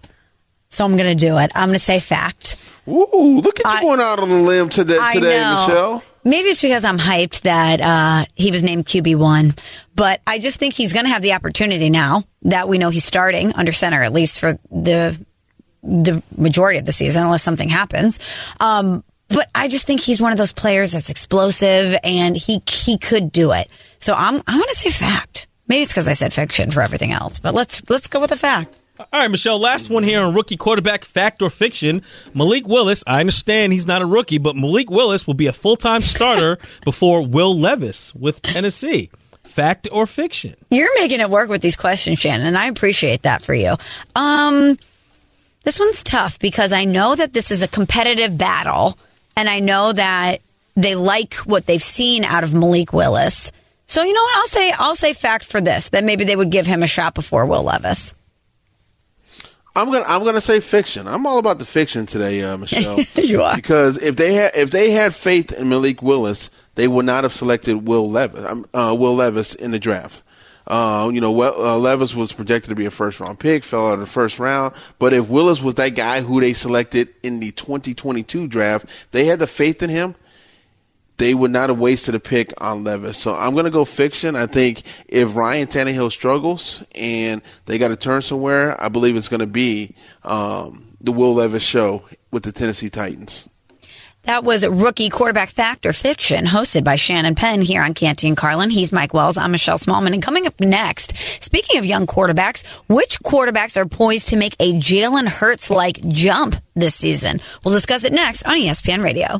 So 0.69 0.85
I'm 0.85 0.97
going 0.97 1.17
to 1.17 1.25
do 1.25 1.37
it. 1.37 1.51
I'm 1.55 1.69
going 1.69 1.79
to 1.79 1.83
say 1.83 1.99
fact. 1.99 2.57
Ooh, 2.87 3.41
look 3.41 3.59
at 3.59 3.65
you 3.65 3.71
I, 3.71 3.81
going 3.81 3.99
out 3.99 4.19
on 4.19 4.29
a 4.29 4.41
limb 4.41 4.69
today, 4.69 4.97
today 5.13 5.39
Michelle. 5.39 6.03
Maybe 6.23 6.49
it's 6.49 6.61
because 6.61 6.83
I'm 6.83 6.97
hyped 6.97 7.41
that 7.41 7.79
uh, 7.79 8.25
he 8.35 8.51
was 8.51 8.63
named 8.63 8.85
QB1, 8.85 9.57
but 9.95 10.21
I 10.27 10.39
just 10.39 10.59
think 10.59 10.73
he's 10.73 10.91
going 10.91 11.05
to 11.05 11.11
have 11.11 11.21
the 11.21 11.33
opportunity 11.33 11.89
now 11.89 12.23
that 12.43 12.67
we 12.67 12.77
know 12.77 12.89
he's 12.89 13.05
starting 13.05 13.53
under 13.53 13.71
center, 13.71 14.01
at 14.01 14.11
least 14.11 14.39
for 14.39 14.53
the 14.69 15.17
the 15.83 16.21
majority 16.35 16.79
of 16.79 16.85
the 16.85 16.91
season, 16.91 17.23
unless 17.23 17.43
something 17.43 17.69
happens. 17.69 18.19
Um, 18.59 19.05
but 19.29 19.49
I 19.55 19.69
just 19.69 19.87
think 19.87 20.01
he's 20.01 20.19
one 20.19 20.33
of 20.33 20.37
those 20.37 20.51
players 20.51 20.91
that's 20.91 21.09
explosive, 21.09 21.97
and 22.03 22.35
he 22.35 22.61
he 22.67 22.97
could 22.97 23.31
do 23.31 23.53
it. 23.53 23.69
So 23.99 24.13
I'm 24.13 24.41
I 24.47 24.57
want 24.57 24.69
to 24.69 24.75
say 24.75 24.89
fact. 24.89 25.47
Maybe 25.67 25.83
it's 25.83 25.91
because 25.91 26.07
I 26.07 26.13
said 26.13 26.33
fiction 26.33 26.71
for 26.71 26.81
everything 26.81 27.11
else, 27.11 27.39
but 27.39 27.53
let's 27.53 27.87
let's 27.89 28.07
go 28.07 28.19
with 28.19 28.31
a 28.31 28.37
fact. 28.37 28.77
All 28.99 29.05
right, 29.13 29.27
Michelle, 29.27 29.59
last 29.59 29.89
one 29.89 30.03
here 30.03 30.21
on 30.21 30.33
rookie 30.33 30.57
quarterback 30.57 31.05
fact 31.05 31.41
or 31.41 31.49
fiction. 31.49 32.01
Malik 32.33 32.67
Willis, 32.67 33.03
I 33.05 33.19
understand 33.19 33.73
he's 33.73 33.85
not 33.85 34.01
a 34.01 34.05
rookie, 34.05 34.39
but 34.39 34.55
Malik 34.55 34.89
Willis 34.89 35.27
will 35.27 35.35
be 35.35 35.47
a 35.47 35.53
full 35.53 35.75
time 35.75 36.01
starter 36.01 36.57
before 36.83 37.25
Will 37.25 37.57
Levis 37.57 38.13
with 38.15 38.41
Tennessee. 38.41 39.09
Fact 39.43 39.87
or 39.91 40.05
fiction? 40.05 40.55
You're 40.69 40.93
making 40.99 41.19
it 41.19 41.29
work 41.29 41.49
with 41.49 41.61
these 41.61 41.75
questions, 41.75 42.19
Shannon, 42.19 42.45
and 42.45 42.57
I 42.57 42.67
appreciate 42.67 43.23
that 43.23 43.41
for 43.41 43.53
you. 43.53 43.75
Um, 44.15 44.77
this 45.63 45.79
one's 45.79 46.03
tough 46.03 46.37
because 46.39 46.73
I 46.73 46.85
know 46.85 47.15
that 47.15 47.33
this 47.33 47.49
is 47.51 47.63
a 47.63 47.67
competitive 47.67 48.37
battle, 48.37 48.97
and 49.35 49.49
I 49.49 49.59
know 49.59 49.93
that 49.93 50.41
they 50.75 50.95
like 50.95 51.35
what 51.35 51.65
they've 51.65 51.81
seen 51.81 52.23
out 52.23 52.43
of 52.43 52.53
Malik 52.53 52.93
Willis. 52.93 53.51
So 53.87 54.03
you 54.03 54.13
know 54.13 54.21
what? 54.21 54.37
I'll 54.37 54.47
say 54.47 54.71
I'll 54.71 54.95
say 54.95 55.13
fact 55.13 55.45
for 55.45 55.61
this 55.61 55.89
that 55.89 56.03
maybe 56.03 56.23
they 56.25 56.35
would 56.35 56.51
give 56.51 56.67
him 56.67 56.83
a 56.83 56.87
shot 56.87 57.15
before 57.15 57.45
Will 57.45 57.63
Levis. 57.63 58.13
I'm 59.77 59.91
gonna 59.91 60.05
I'm 60.07 60.23
gonna 60.23 60.41
say 60.41 60.59
fiction. 60.59 61.07
I'm 61.07 61.27
all 61.27 61.37
about 61.37 61.59
the 61.59 61.65
fiction 61.65 62.07
today, 62.07 62.41
uh, 62.41 62.57
Michelle. 62.57 62.99
you 63.15 63.43
are 63.43 63.55
because 63.55 64.01
if 64.01 64.15
they 64.15 64.33
had 64.33 64.55
if 64.55 64.71
they 64.71 64.89
had 64.89 65.13
faith 65.13 65.51
in 65.51 65.69
Malik 65.69 66.01
Willis, 66.01 66.49
they 66.73 66.87
would 66.87 67.05
not 67.05 67.23
have 67.23 67.31
selected 67.31 67.87
Will 67.87 68.09
Levis 68.09 68.43
um, 68.49 68.65
uh, 68.73 68.95
Will 68.97 69.15
Levis 69.15 69.53
in 69.53 69.69
the 69.69 69.77
draft. 69.77 70.23
Uh, 70.65 71.11
you 71.13 71.21
know, 71.21 71.31
well, 71.31 71.53
uh, 71.61 71.77
Levis 71.77 72.15
was 72.15 72.33
projected 72.33 72.69
to 72.69 72.75
be 72.75 72.85
a 72.85 72.91
first 72.91 73.19
round 73.19 73.39
pick, 73.39 73.63
fell 73.63 73.87
out 73.89 73.93
of 73.93 73.99
the 73.99 74.07
first 74.07 74.39
round. 74.39 74.73
But 74.97 75.13
if 75.13 75.29
Willis 75.29 75.61
was 75.61 75.75
that 75.75 75.89
guy 75.89 76.21
who 76.21 76.41
they 76.41 76.53
selected 76.53 77.09
in 77.21 77.39
the 77.39 77.51
2022 77.51 78.47
draft, 78.47 78.87
they 79.11 79.25
had 79.25 79.37
the 79.37 79.47
faith 79.47 79.83
in 79.83 79.91
him 79.91 80.15
they 81.17 81.33
would 81.33 81.51
not 81.51 81.69
have 81.69 81.79
wasted 81.79 82.15
a 82.15 82.19
pick 82.19 82.53
on 82.61 82.83
Levis. 82.83 83.17
So 83.17 83.33
I'm 83.33 83.53
going 83.53 83.65
to 83.65 83.71
go 83.71 83.85
fiction. 83.85 84.35
I 84.35 84.45
think 84.45 84.83
if 85.07 85.35
Ryan 85.35 85.67
Tannehill 85.67 86.11
struggles 86.11 86.83
and 86.95 87.41
they 87.65 87.77
got 87.77 87.89
to 87.89 87.95
turn 87.95 88.21
somewhere, 88.21 88.81
I 88.81 88.89
believe 88.89 89.15
it's 89.15 89.27
going 89.27 89.39
to 89.39 89.47
be 89.47 89.95
um, 90.23 90.95
the 91.01 91.11
Will 91.11 91.33
Levis 91.33 91.63
show 91.63 92.03
with 92.31 92.43
the 92.43 92.51
Tennessee 92.51 92.89
Titans. 92.89 93.49
That 94.23 94.43
was 94.43 94.67
Rookie 94.67 95.09
Quarterback 95.09 95.51
Factor 95.51 95.93
Fiction, 95.93 96.45
hosted 96.45 96.83
by 96.83 96.95
Shannon 96.95 97.33
Penn 97.33 97.61
here 97.61 97.81
on 97.81 97.93
Canty 97.93 98.27
and 98.27 98.35
Carlin. 98.35 98.69
He's 98.69 98.91
Mike 98.91 99.13
Wells. 99.13 99.37
I'm 99.37 99.51
Michelle 99.51 99.77
Smallmon. 99.77 100.11
And 100.11 100.21
coming 100.21 100.45
up 100.45 100.59
next, 100.59 101.17
speaking 101.41 101.77
of 101.77 101.85
young 101.85 102.05
quarterbacks, 102.05 102.65
which 102.89 103.19
quarterbacks 103.21 103.77
are 103.77 103.85
poised 103.85 104.27
to 104.29 104.35
make 104.35 104.53
a 104.59 104.73
Jalen 104.73 105.29
Hurts 105.29 105.69
like 105.69 106.05
jump 106.09 106.57
this 106.75 106.93
season? 106.93 107.39
We'll 107.63 107.73
discuss 107.73 108.03
it 108.03 108.11
next 108.11 108.45
on 108.45 108.57
ESPN 108.57 109.01
Radio. 109.01 109.39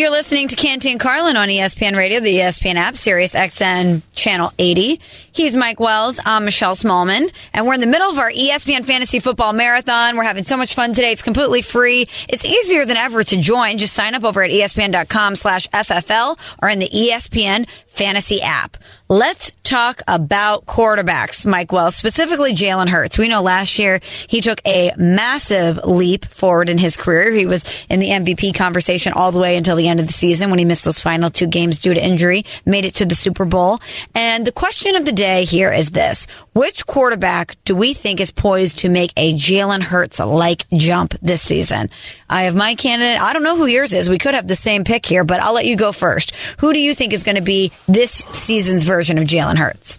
You're 0.00 0.08
listening 0.08 0.48
to 0.48 0.56
Canty 0.56 0.90
and 0.92 0.98
Carlin 0.98 1.36
on 1.36 1.48
ESPN 1.48 1.94
Radio, 1.94 2.20
the 2.20 2.36
ESPN 2.36 2.76
app, 2.76 2.96
Sirius 2.96 3.34
XM 3.34 4.00
Channel 4.14 4.50
80. 4.58 4.98
He's 5.30 5.54
Mike 5.54 5.78
Wells. 5.78 6.18
I'm 6.24 6.46
Michelle 6.46 6.74
Smallmon. 6.74 7.30
And 7.52 7.66
we're 7.66 7.74
in 7.74 7.80
the 7.80 7.86
middle 7.86 8.08
of 8.08 8.18
our 8.18 8.30
ESPN 8.30 8.82
Fantasy 8.86 9.18
Football 9.20 9.52
Marathon. 9.52 10.16
We're 10.16 10.22
having 10.22 10.44
so 10.44 10.56
much 10.56 10.74
fun 10.74 10.94
today. 10.94 11.12
It's 11.12 11.20
completely 11.20 11.60
free. 11.60 12.08
It's 12.30 12.46
easier 12.46 12.86
than 12.86 12.96
ever 12.96 13.22
to 13.24 13.36
join. 13.42 13.76
Just 13.76 13.92
sign 13.92 14.14
up 14.14 14.24
over 14.24 14.42
at 14.42 14.50
ESPN.com 14.50 15.34
slash 15.34 15.68
FFL 15.68 16.38
or 16.62 16.70
in 16.70 16.78
the 16.78 16.88
ESPN 16.88 17.68
Fantasy 17.88 18.40
app. 18.40 18.78
Let's 19.10 19.50
talk 19.64 20.02
about 20.06 20.66
quarterbacks, 20.66 21.44
Mike 21.44 21.72
Wells, 21.72 21.96
specifically 21.96 22.54
Jalen 22.54 22.88
Hurts. 22.88 23.18
We 23.18 23.26
know 23.26 23.42
last 23.42 23.76
year 23.76 23.98
he 24.28 24.40
took 24.40 24.60
a 24.64 24.92
massive 24.96 25.78
leap 25.84 26.26
forward 26.26 26.68
in 26.68 26.78
his 26.78 26.96
career. 26.96 27.32
He 27.32 27.44
was 27.44 27.84
in 27.90 27.98
the 27.98 28.10
MVP 28.10 28.54
conversation 28.54 29.12
all 29.12 29.32
the 29.32 29.40
way 29.40 29.56
until 29.56 29.74
the 29.74 29.88
end 29.88 29.98
of 29.98 30.06
the 30.06 30.12
season 30.12 30.48
when 30.48 30.60
he 30.60 30.64
missed 30.64 30.84
those 30.84 31.00
final 31.00 31.28
two 31.28 31.48
games 31.48 31.78
due 31.78 31.92
to 31.92 32.00
injury, 32.00 32.44
made 32.64 32.84
it 32.84 32.94
to 32.94 33.04
the 33.04 33.16
Super 33.16 33.44
Bowl. 33.44 33.80
And 34.14 34.46
the 34.46 34.52
question 34.52 34.94
of 34.94 35.04
the 35.04 35.12
day 35.12 35.42
here 35.42 35.72
is 35.72 35.90
this. 35.90 36.28
Which 36.52 36.86
quarterback 36.86 37.56
do 37.64 37.74
we 37.74 37.94
think 37.94 38.20
is 38.20 38.30
poised 38.30 38.78
to 38.78 38.88
make 38.88 39.12
a 39.16 39.34
Jalen 39.34 39.82
Hurts 39.82 40.20
like 40.20 40.68
jump 40.70 41.14
this 41.20 41.42
season? 41.42 41.90
I 42.28 42.42
have 42.42 42.54
my 42.54 42.76
candidate. 42.76 43.20
I 43.20 43.32
don't 43.32 43.42
know 43.42 43.56
who 43.56 43.66
yours 43.66 43.92
is. 43.92 44.08
We 44.08 44.18
could 44.18 44.34
have 44.34 44.46
the 44.46 44.54
same 44.54 44.84
pick 44.84 45.04
here, 45.04 45.24
but 45.24 45.40
I'll 45.40 45.54
let 45.54 45.66
you 45.66 45.74
go 45.74 45.90
first. 45.90 46.36
Who 46.60 46.72
do 46.72 46.80
you 46.80 46.94
think 46.94 47.12
is 47.12 47.24
going 47.24 47.34
to 47.34 47.42
be 47.42 47.72
this 47.88 48.12
season's 48.12 48.84
version 48.84 48.99
of 49.08 49.24
Jalen 49.24 49.56
Hurts? 49.56 49.98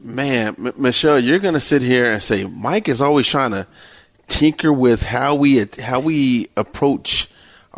Man, 0.00 0.54
M- 0.58 0.72
Michelle, 0.76 1.18
you're 1.18 1.38
going 1.38 1.54
to 1.54 1.60
sit 1.60 1.82
here 1.82 2.10
and 2.10 2.22
say 2.22 2.44
Mike 2.44 2.88
is 2.88 3.00
always 3.00 3.26
trying 3.26 3.52
to 3.52 3.66
tinker 4.28 4.72
with 4.72 5.02
how 5.02 5.34
we 5.34 5.66
how 5.80 6.00
we 6.00 6.48
approach 6.56 7.28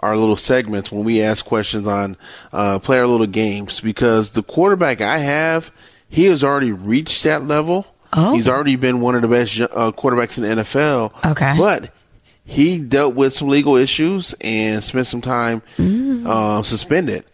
our 0.01 0.17
little 0.17 0.37
segments 0.37 0.93
when 0.93 1.05
we 1.05 1.23
ask 1.23 1.45
questions 1.45 1.87
on 1.87 2.17
uh, 2.53 2.79
play 2.79 2.99
our 2.99 3.07
little 3.07 3.27
games 3.27 3.81
because 3.81 4.31
the 4.31 4.43
quarterback 4.43 5.01
I 5.01 5.19
have, 5.19 5.73
he 6.09 6.25
has 6.27 6.45
already 6.45 6.73
reached 6.73 7.25
that 7.25 7.45
level. 7.47 7.87
Oh. 8.13 8.35
He's 8.35 8.49
already 8.49 8.77
been 8.77 9.01
one 9.01 9.15
of 9.15 9.23
the 9.23 9.29
best 9.29 9.59
uh, 9.61 9.93
quarterbacks 9.93 10.39
in 10.39 10.45
the 10.45 10.63
NFL. 10.63 11.31
Okay. 11.33 11.55
But 11.59 11.91
he 12.45 12.79
dealt 12.79 13.15
with 13.15 13.35
some 13.35 13.49
legal 13.49 13.77
issues 13.77 14.35
and 14.41 14.83
spent 14.83 15.07
some 15.07 15.21
time 15.21 15.63
uh, 16.27 16.63
suspended. 16.63 17.25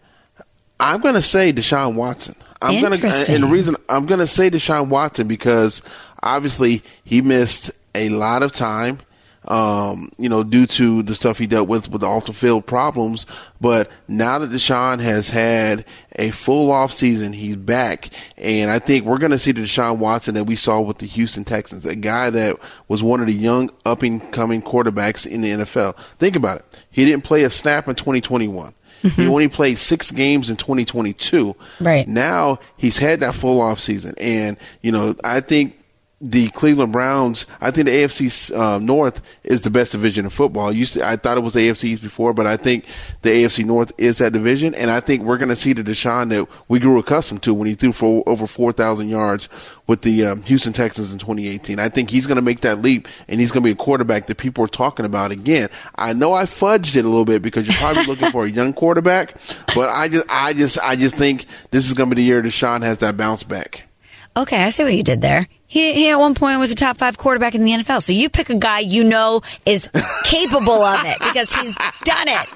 I'm 0.79 1.01
going 1.01 1.13
to 1.15 1.21
say 1.21 1.53
Deshaun 1.53 1.93
Watson. 1.93 2.35
I'm 2.63 2.81
to, 2.99 3.33
and 3.33 3.43
the 3.43 3.47
reason 3.47 3.75
I'm 3.89 4.05
going 4.05 4.19
to 4.19 4.27
say 4.27 4.49
Deshaun 4.49 4.87
Watson 4.87 5.27
because 5.27 5.81
obviously 6.21 6.81
he 7.03 7.21
missed 7.21 7.71
a 7.95 8.09
lot 8.09 8.43
of 8.43 8.51
time, 8.51 8.99
um, 9.47 10.09
you 10.17 10.29
know, 10.29 10.43
due 10.43 10.65
to 10.65 11.03
the 11.03 11.15
stuff 11.15 11.37
he 11.37 11.47
dealt 11.47 11.67
with 11.67 11.89
with 11.89 12.01
the 12.01 12.07
off 12.07 12.25
the 12.25 12.33
field 12.33 12.65
problems. 12.65 13.25
But 13.59 13.91
now 14.07 14.39
that 14.39 14.49
Deshaun 14.49 14.99
has 14.99 15.29
had 15.29 15.85
a 16.17 16.31
full 16.31 16.71
off 16.71 16.91
season, 16.91 17.33
he's 17.33 17.55
back, 17.55 18.09
and 18.37 18.71
I 18.71 18.79
think 18.79 19.05
we're 19.05 19.17
going 19.17 19.31
to 19.31 19.39
see 19.39 19.51
the 19.51 19.61
Deshaun 19.61 19.97
Watson 19.97 20.35
that 20.35 20.45
we 20.45 20.55
saw 20.55 20.79
with 20.79 20.99
the 20.99 21.05
Houston 21.07 21.43
Texans, 21.43 21.85
a 21.85 21.95
guy 21.95 22.29
that 22.29 22.57
was 22.87 23.03
one 23.03 23.19
of 23.19 23.27
the 23.27 23.33
young 23.33 23.69
up 23.85 24.01
and 24.01 24.31
coming 24.31 24.61
quarterbacks 24.61 25.25
in 25.25 25.41
the 25.41 25.51
NFL. 25.51 25.97
Think 26.17 26.35
about 26.35 26.59
it. 26.59 26.83
He 26.89 27.05
didn't 27.05 27.23
play 27.23 27.43
a 27.43 27.49
snap 27.49 27.87
in 27.87 27.95
2021. 27.95 28.73
He 29.03 29.09
mm-hmm. 29.09 29.31
only 29.31 29.47
played 29.49 29.77
six 29.77 30.11
games 30.11 30.49
in 30.49 30.55
2022. 30.55 31.53
Right. 31.81 32.07
Now 32.07 32.59
he's 32.77 32.97
had 32.97 33.19
that 33.19 33.35
full 33.35 33.59
off 33.59 33.79
season. 33.79 34.15
And, 34.17 34.57
you 34.81 34.93
know, 34.93 35.13
I 35.25 35.41
think 35.41 35.77
the 36.25 36.47
Cleveland 36.51 36.93
Browns, 36.93 37.45
I 37.59 37.69
think 37.69 37.87
the 37.87 37.91
AFC 37.91 38.57
uh, 38.57 38.79
North 38.79 39.21
is 39.43 39.59
the 39.61 39.69
best 39.69 39.91
division 39.91 40.23
in 40.23 40.29
football. 40.29 40.73
To, 40.73 41.05
I 41.05 41.17
thought 41.17 41.37
it 41.37 41.41
was 41.41 41.51
the 41.51 41.67
AFC 41.67 41.83
East 41.83 42.01
before, 42.01 42.33
but 42.33 42.47
I 42.47 42.55
think 42.55 42.85
the 43.23 43.29
AFC 43.29 43.65
North 43.65 43.91
is 43.97 44.19
that 44.19 44.31
division, 44.31 44.73
and 44.73 44.89
I 44.89 45.01
think 45.01 45.23
we're 45.23 45.37
going 45.37 45.49
to 45.49 45.55
see 45.57 45.73
the 45.73 45.83
Deshaun 45.83 46.29
that 46.29 46.47
we 46.69 46.79
grew 46.79 46.97
accustomed 46.97 47.43
to 47.43 47.53
when 47.53 47.67
he 47.67 47.75
threw 47.75 47.91
for 47.91 48.23
over 48.25 48.47
4,000 48.47 49.09
yards 49.09 49.49
with 49.85 50.01
the 50.03 50.25
um, 50.25 50.43
Houston 50.43 50.71
Texans 50.71 51.11
in 51.11 51.19
2018. 51.19 51.77
I 51.77 51.89
think 51.89 52.09
he's 52.09 52.25
going 52.25 52.37
to 52.37 52.41
make 52.41 52.61
that 52.61 52.81
leap, 52.81 53.09
and 53.27 53.41
he's 53.41 53.51
going 53.51 53.63
to 53.63 53.67
be 53.67 53.73
a 53.73 53.75
quarterback 53.83 54.27
that 54.27 54.37
people 54.37 54.63
are 54.63 54.69
talking 54.69 55.05
about 55.05 55.31
again. 55.31 55.67
I 55.95 56.13
know 56.13 56.31
I 56.31 56.43
fudged 56.43 56.95
it 56.95 57.03
a 57.03 57.09
little 57.09 57.25
bit 57.25 57.41
because 57.41 57.67
you're 57.67 57.75
probably 57.75 58.05
looking 58.05 58.31
for 58.31 58.45
a 58.45 58.49
young 58.49 58.71
quarterback, 58.71 59.35
but 59.75 59.89
I 59.89 60.07
just, 60.07 60.25
I 60.29 60.53
just, 60.53 60.79
I 60.79 60.95
just 60.95 61.15
think 61.15 61.47
this 61.71 61.85
is 61.85 61.91
going 61.91 62.09
to 62.09 62.15
be 62.15 62.21
the 62.21 62.25
year 62.25 62.41
Deshaun 62.41 62.81
has 62.81 62.99
that 62.99 63.17
bounce 63.17 63.43
back. 63.43 63.89
Okay, 64.35 64.63
I 64.63 64.69
see 64.69 64.83
what 64.83 64.93
you 64.93 65.03
did 65.03 65.21
there. 65.21 65.47
He, 65.67 65.93
he 65.93 66.09
at 66.09 66.19
one 66.19 66.33
point 66.35 66.59
was 66.59 66.71
a 66.71 66.75
top 66.75 66.97
five 66.97 67.17
quarterback 67.17 67.55
in 67.55 67.61
the 67.61 67.71
NFL. 67.71 68.01
So 68.01 68.13
you 68.13 68.29
pick 68.29 68.49
a 68.49 68.55
guy 68.55 68.79
you 68.79 69.03
know 69.03 69.41
is 69.65 69.89
capable 70.23 70.81
of 70.81 71.05
it 71.05 71.17
because 71.19 71.53
he's 71.53 71.75
done 72.03 72.27
it. 72.27 72.47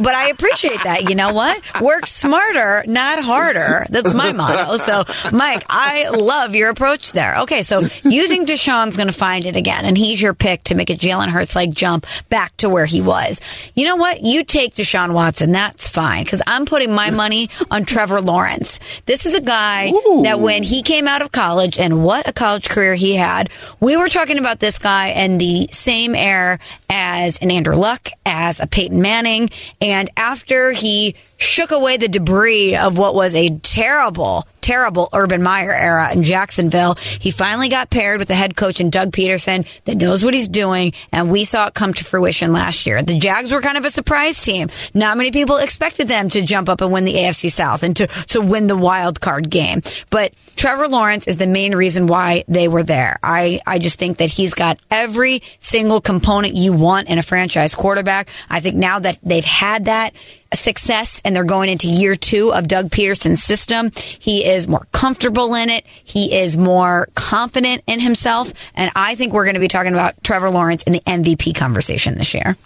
But 0.00 0.14
I 0.14 0.28
appreciate 0.28 0.82
that. 0.84 1.08
You 1.08 1.14
know 1.14 1.32
what? 1.32 1.80
Work 1.80 2.06
smarter, 2.06 2.84
not 2.86 3.22
harder. 3.22 3.86
That's 3.88 4.12
my 4.12 4.32
motto. 4.32 4.76
So, 4.76 5.04
Mike, 5.32 5.64
I 5.68 6.08
love 6.10 6.54
your 6.54 6.70
approach 6.70 7.12
there. 7.12 7.38
Okay, 7.40 7.62
so 7.62 7.80
using 8.04 8.46
Deshaun's 8.46 8.96
going 8.96 9.06
to 9.08 9.12
find 9.12 9.46
it 9.46 9.56
again, 9.56 9.84
and 9.84 9.96
he's 9.96 10.20
your 10.20 10.34
pick 10.34 10.64
to 10.64 10.74
make 10.74 10.90
a 10.90 10.94
Jalen 10.94 11.28
Hurts 11.28 11.56
like 11.56 11.70
jump 11.70 12.06
back 12.28 12.56
to 12.58 12.68
where 12.68 12.86
he 12.86 13.00
was. 13.00 13.40
You 13.74 13.86
know 13.86 13.96
what? 13.96 14.22
You 14.22 14.44
take 14.44 14.74
Deshaun 14.74 15.12
Watson. 15.12 15.52
That's 15.52 15.88
fine 15.88 16.24
because 16.24 16.42
I'm 16.46 16.66
putting 16.66 16.92
my 16.92 17.10
money 17.10 17.48
on 17.70 17.84
Trevor 17.84 18.20
Lawrence. 18.20 18.80
This 19.06 19.24
is 19.24 19.34
a 19.34 19.40
guy 19.40 19.90
Ooh. 19.90 20.22
that 20.24 20.40
when 20.40 20.62
he 20.62 20.82
came 20.82 21.08
out 21.08 21.22
of 21.22 21.32
college, 21.32 21.78
and 21.78 22.04
what 22.04 22.28
a 22.28 22.32
college 22.32 22.46
college 22.46 22.68
career 22.68 22.94
he 22.94 23.16
had. 23.16 23.50
We 23.80 23.96
were 23.96 24.08
talking 24.08 24.38
about 24.38 24.60
this 24.60 24.78
guy 24.78 25.08
and 25.08 25.40
the 25.40 25.68
same 25.72 26.14
air 26.14 26.58
as 26.88 27.38
an 27.40 27.50
Andrew 27.50 27.76
Luck, 27.76 28.10
as 28.24 28.60
a 28.60 28.66
Peyton 28.66 29.02
Manning. 29.02 29.50
And 29.80 30.10
after 30.16 30.72
he 30.72 31.14
shook 31.38 31.70
away 31.70 31.96
the 31.96 32.08
debris 32.08 32.76
of 32.76 32.98
what 32.98 33.14
was 33.14 33.34
a 33.34 33.50
terrible, 33.58 34.46
terrible 34.66 35.08
Urban 35.12 35.44
Meyer 35.44 35.72
era 35.72 36.12
in 36.12 36.24
Jacksonville. 36.24 36.96
He 36.96 37.30
finally 37.30 37.68
got 37.68 37.88
paired 37.88 38.18
with 38.18 38.26
the 38.26 38.34
head 38.34 38.56
coach 38.56 38.80
in 38.80 38.90
Doug 38.90 39.12
Pederson 39.12 39.64
that 39.84 39.96
knows 39.96 40.24
what 40.24 40.34
he's 40.34 40.48
doing, 40.48 40.92
and 41.12 41.30
we 41.30 41.44
saw 41.44 41.68
it 41.68 41.74
come 41.74 41.94
to 41.94 42.04
fruition 42.04 42.52
last 42.52 42.84
year. 42.84 43.00
The 43.00 43.16
Jags 43.16 43.52
were 43.52 43.60
kind 43.60 43.78
of 43.78 43.84
a 43.84 43.90
surprise 43.90 44.42
team. 44.42 44.68
Not 44.92 45.18
many 45.18 45.30
people 45.30 45.58
expected 45.58 46.08
them 46.08 46.28
to 46.30 46.42
jump 46.42 46.68
up 46.68 46.80
and 46.80 46.92
win 46.92 47.04
the 47.04 47.14
AFC 47.14 47.48
South 47.48 47.84
and 47.84 47.96
to, 47.96 48.08
to 48.08 48.40
win 48.40 48.66
the 48.66 48.76
wild 48.76 49.20
card 49.20 49.50
game. 49.50 49.82
But 50.10 50.34
Trevor 50.56 50.88
Lawrence 50.88 51.28
is 51.28 51.36
the 51.36 51.46
main 51.46 51.72
reason 51.72 52.08
why 52.08 52.42
they 52.48 52.66
were 52.66 52.82
there. 52.82 53.20
I, 53.22 53.60
I 53.68 53.78
just 53.78 54.00
think 54.00 54.18
that 54.18 54.30
he's 54.30 54.54
got 54.54 54.80
every 54.90 55.44
single 55.60 56.00
component 56.00 56.56
you 56.56 56.72
want 56.72 57.08
in 57.08 57.18
a 57.18 57.22
franchise 57.22 57.76
quarterback. 57.76 58.28
I 58.50 58.58
think 58.58 58.74
now 58.74 58.98
that 58.98 59.20
they've 59.22 59.44
had 59.44 59.84
that, 59.84 60.12
success 60.56 61.20
and 61.24 61.34
they're 61.34 61.44
going 61.44 61.68
into 61.68 61.88
year 61.88 62.16
two 62.16 62.52
of 62.52 62.68
Doug 62.68 62.90
Pederson's 62.90 63.42
system. 63.42 63.90
He 64.18 64.44
is 64.44 64.68
more 64.68 64.86
comfortable 64.92 65.54
in 65.54 65.70
it. 65.70 65.86
He 65.86 66.34
is 66.34 66.56
more 66.56 67.08
confident 67.14 67.82
in 67.86 68.00
himself. 68.00 68.52
And 68.74 68.90
I 68.96 69.14
think 69.14 69.32
we're 69.32 69.44
going 69.44 69.54
to 69.54 69.60
be 69.60 69.68
talking 69.68 69.92
about 69.92 70.22
Trevor 70.24 70.50
Lawrence 70.50 70.82
in 70.84 70.92
the 70.92 71.00
MVP 71.00 71.54
conversation 71.54 72.16
this 72.16 72.34
year. 72.34 72.56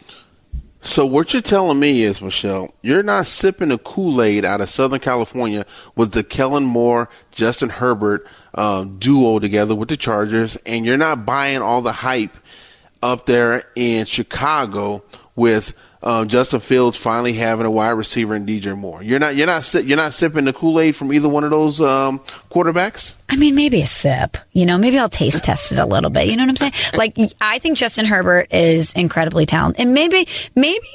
So 0.83 1.05
what 1.05 1.35
you're 1.35 1.43
telling 1.43 1.79
me 1.79 2.03
is, 2.03 2.23
Michelle, 2.23 2.75
you're 2.81 3.03
not 3.03 3.27
sipping 3.27 3.69
the 3.69 3.77
Kool-Aid 3.77 4.47
out 4.47 4.63
of 4.63 4.71
Southern 4.71 5.01
California 5.01 5.67
with 5.95 6.13
the 6.13 6.25
Kellen 6.25 6.65
Moore, 6.65 7.11
Justin 7.33 7.69
Herbert 7.69 8.27
um, 8.55 8.99
duo 8.99 9.39
together 9.39 9.75
with 9.75 9.91
the 9.91 9.99
Chargers, 9.99 10.57
and 10.65 10.87
you're 10.87 10.97
not 10.97 11.27
buying 11.27 11.59
all 11.59 11.83
the 11.83 11.93
hype 11.93 12.35
up 13.03 13.27
there 13.27 13.65
in 13.77 14.07
Chicago 14.07 15.03
with– 15.37 15.75
um, 16.03 16.29
Justin 16.29 16.61
Fields 16.61 16.97
finally 16.97 17.35
having 17.35 17.67
a 17.67 17.71
wide 17.71 17.91
receiver 17.91 18.35
in 18.35 18.47
DJ 18.47 18.77
Moore. 18.77 19.03
You're 19.03 19.19
not 19.19 19.37
you're 19.37 19.47
not 19.47 19.73
you're 19.85 19.97
not 19.97 20.15
sipping 20.15 20.47
the 20.47 20.53
Kool 20.53 20.81
Aid 20.81 20.97
from 20.97 21.13
either 21.13 21.29
one 21.29 21.45
of 21.45 21.51
those 21.51 21.81
um, 21.81 22.21
quarterbacks. 22.51 23.15
I 23.29 23.37
mean, 23.37 23.55
maybe 23.55 23.83
a 23.83 23.87
sip. 23.87 24.37
You 24.53 24.67
know, 24.67 24.79
maybe 24.79 24.99
I'll 24.99 25.09
taste 25.09 25.45
test 25.45 25.73
it 25.73 25.79
a 25.79 25.87
little 25.87 26.11
bit. 26.11 26.29
You 26.29 26.37
know 26.37 26.45
what 26.45 26.51
I'm 26.51 26.57
saying? 26.57 26.73
Like, 26.95 27.17
I 27.41 27.59
think 27.59 27.77
Justin 27.77 28.07
Herbert 28.07 28.53
is 28.53 28.93
incredibly 28.95 29.45
talented, 29.47 29.85
and 29.85 29.95
maybe 29.95 30.27
maybe 30.55 30.87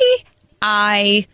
I 0.61 1.27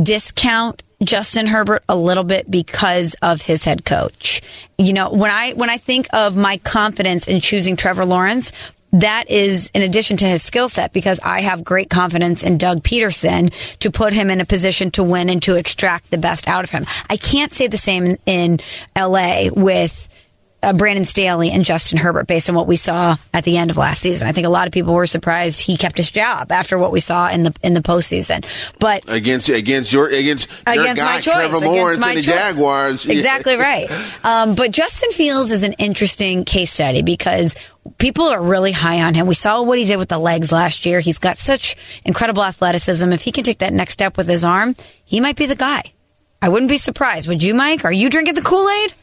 discount 0.00 0.82
Justin 1.02 1.46
Herbert 1.46 1.82
a 1.88 1.96
little 1.96 2.24
bit 2.24 2.50
because 2.50 3.14
of 3.22 3.42
his 3.42 3.64
head 3.64 3.84
coach. 3.84 4.42
You 4.78 4.92
know, 4.92 5.10
when 5.10 5.30
I 5.30 5.52
when 5.52 5.68
I 5.68 5.76
think 5.76 6.08
of 6.12 6.36
my 6.36 6.58
confidence 6.58 7.28
in 7.28 7.40
choosing 7.40 7.76
Trevor 7.76 8.04
Lawrence, 8.04 8.52
that 8.92 9.30
is 9.30 9.70
in 9.74 9.82
addition 9.82 10.16
to 10.18 10.24
his 10.24 10.42
skill 10.42 10.68
set 10.68 10.92
because 10.92 11.20
I 11.22 11.42
have 11.42 11.64
great 11.64 11.90
confidence 11.90 12.42
in 12.42 12.58
Doug 12.58 12.82
Pederson 12.82 13.52
to 13.78 13.90
put 13.90 14.12
him 14.12 14.30
in 14.30 14.40
a 14.40 14.44
position 14.44 14.90
to 14.92 15.02
win 15.02 15.30
and 15.30 15.42
to 15.42 15.54
extract 15.56 16.10
the 16.10 16.18
best 16.18 16.48
out 16.48 16.64
of 16.64 16.70
him. 16.70 16.86
I 17.08 17.16
can't 17.16 17.52
say 17.52 17.66
the 17.66 17.76
same 17.76 18.16
in 18.26 18.60
LA 18.96 19.48
with 19.52 20.08
uh, 20.62 20.72
Brandon 20.72 21.04
Staley 21.04 21.50
and 21.50 21.64
Justin 21.64 21.98
Herbert 21.98 22.26
based 22.26 22.48
on 22.48 22.54
what 22.54 22.66
we 22.66 22.76
saw 22.76 23.16
at 23.32 23.44
the 23.44 23.56
end 23.56 23.70
of 23.70 23.76
last 23.76 24.00
season. 24.00 24.26
I 24.26 24.32
think 24.32 24.46
a 24.46 24.50
lot 24.50 24.66
of 24.66 24.72
people 24.72 24.94
were 24.94 25.06
surprised 25.06 25.60
he 25.60 25.76
kept 25.76 25.96
his 25.96 26.10
job 26.10 26.52
after 26.52 26.78
what 26.78 26.92
we 26.92 27.00
saw 27.00 27.30
in 27.30 27.42
the 27.42 27.54
in 27.62 27.74
the 27.74 27.80
postseason. 27.80 28.44
But 28.78 29.04
against 29.08 29.48
against 29.48 29.92
your 29.92 30.08
against, 30.08 30.50
your 30.66 30.82
against 30.82 31.02
guy, 31.02 31.14
my 31.14 31.20
choice, 31.20 31.34
Trevor 31.34 31.58
Lawrence 31.58 32.04
and 32.04 32.18
the 32.18 32.22
choice. 32.22 32.34
Jaguars. 32.34 33.06
Exactly 33.06 33.56
right. 33.56 33.86
Um, 34.24 34.54
but 34.54 34.70
Justin 34.70 35.10
Fields 35.12 35.50
is 35.50 35.62
an 35.62 35.72
interesting 35.74 36.44
case 36.44 36.70
study 36.70 37.02
because 37.02 37.56
people 37.98 38.26
are 38.26 38.42
really 38.42 38.72
high 38.72 39.02
on 39.02 39.14
him. 39.14 39.26
We 39.26 39.34
saw 39.34 39.62
what 39.62 39.78
he 39.78 39.84
did 39.84 39.96
with 39.96 40.08
the 40.08 40.18
legs 40.18 40.52
last 40.52 40.84
year. 40.84 41.00
He's 41.00 41.18
got 41.18 41.38
such 41.38 41.76
incredible 42.04 42.44
athleticism. 42.44 43.10
If 43.12 43.22
he 43.22 43.32
can 43.32 43.44
take 43.44 43.58
that 43.58 43.72
next 43.72 43.94
step 43.94 44.16
with 44.16 44.28
his 44.28 44.44
arm, 44.44 44.76
he 45.04 45.20
might 45.20 45.36
be 45.36 45.46
the 45.46 45.56
guy. 45.56 45.82
I 46.42 46.48
wouldn't 46.48 46.70
be 46.70 46.78
surprised. 46.78 47.28
Would 47.28 47.42
you, 47.42 47.54
Mike? 47.54 47.84
Are 47.84 47.92
you 47.92 48.08
drinking 48.08 48.34
the 48.34 48.42
Kool 48.42 48.68
Aid? 48.68 48.94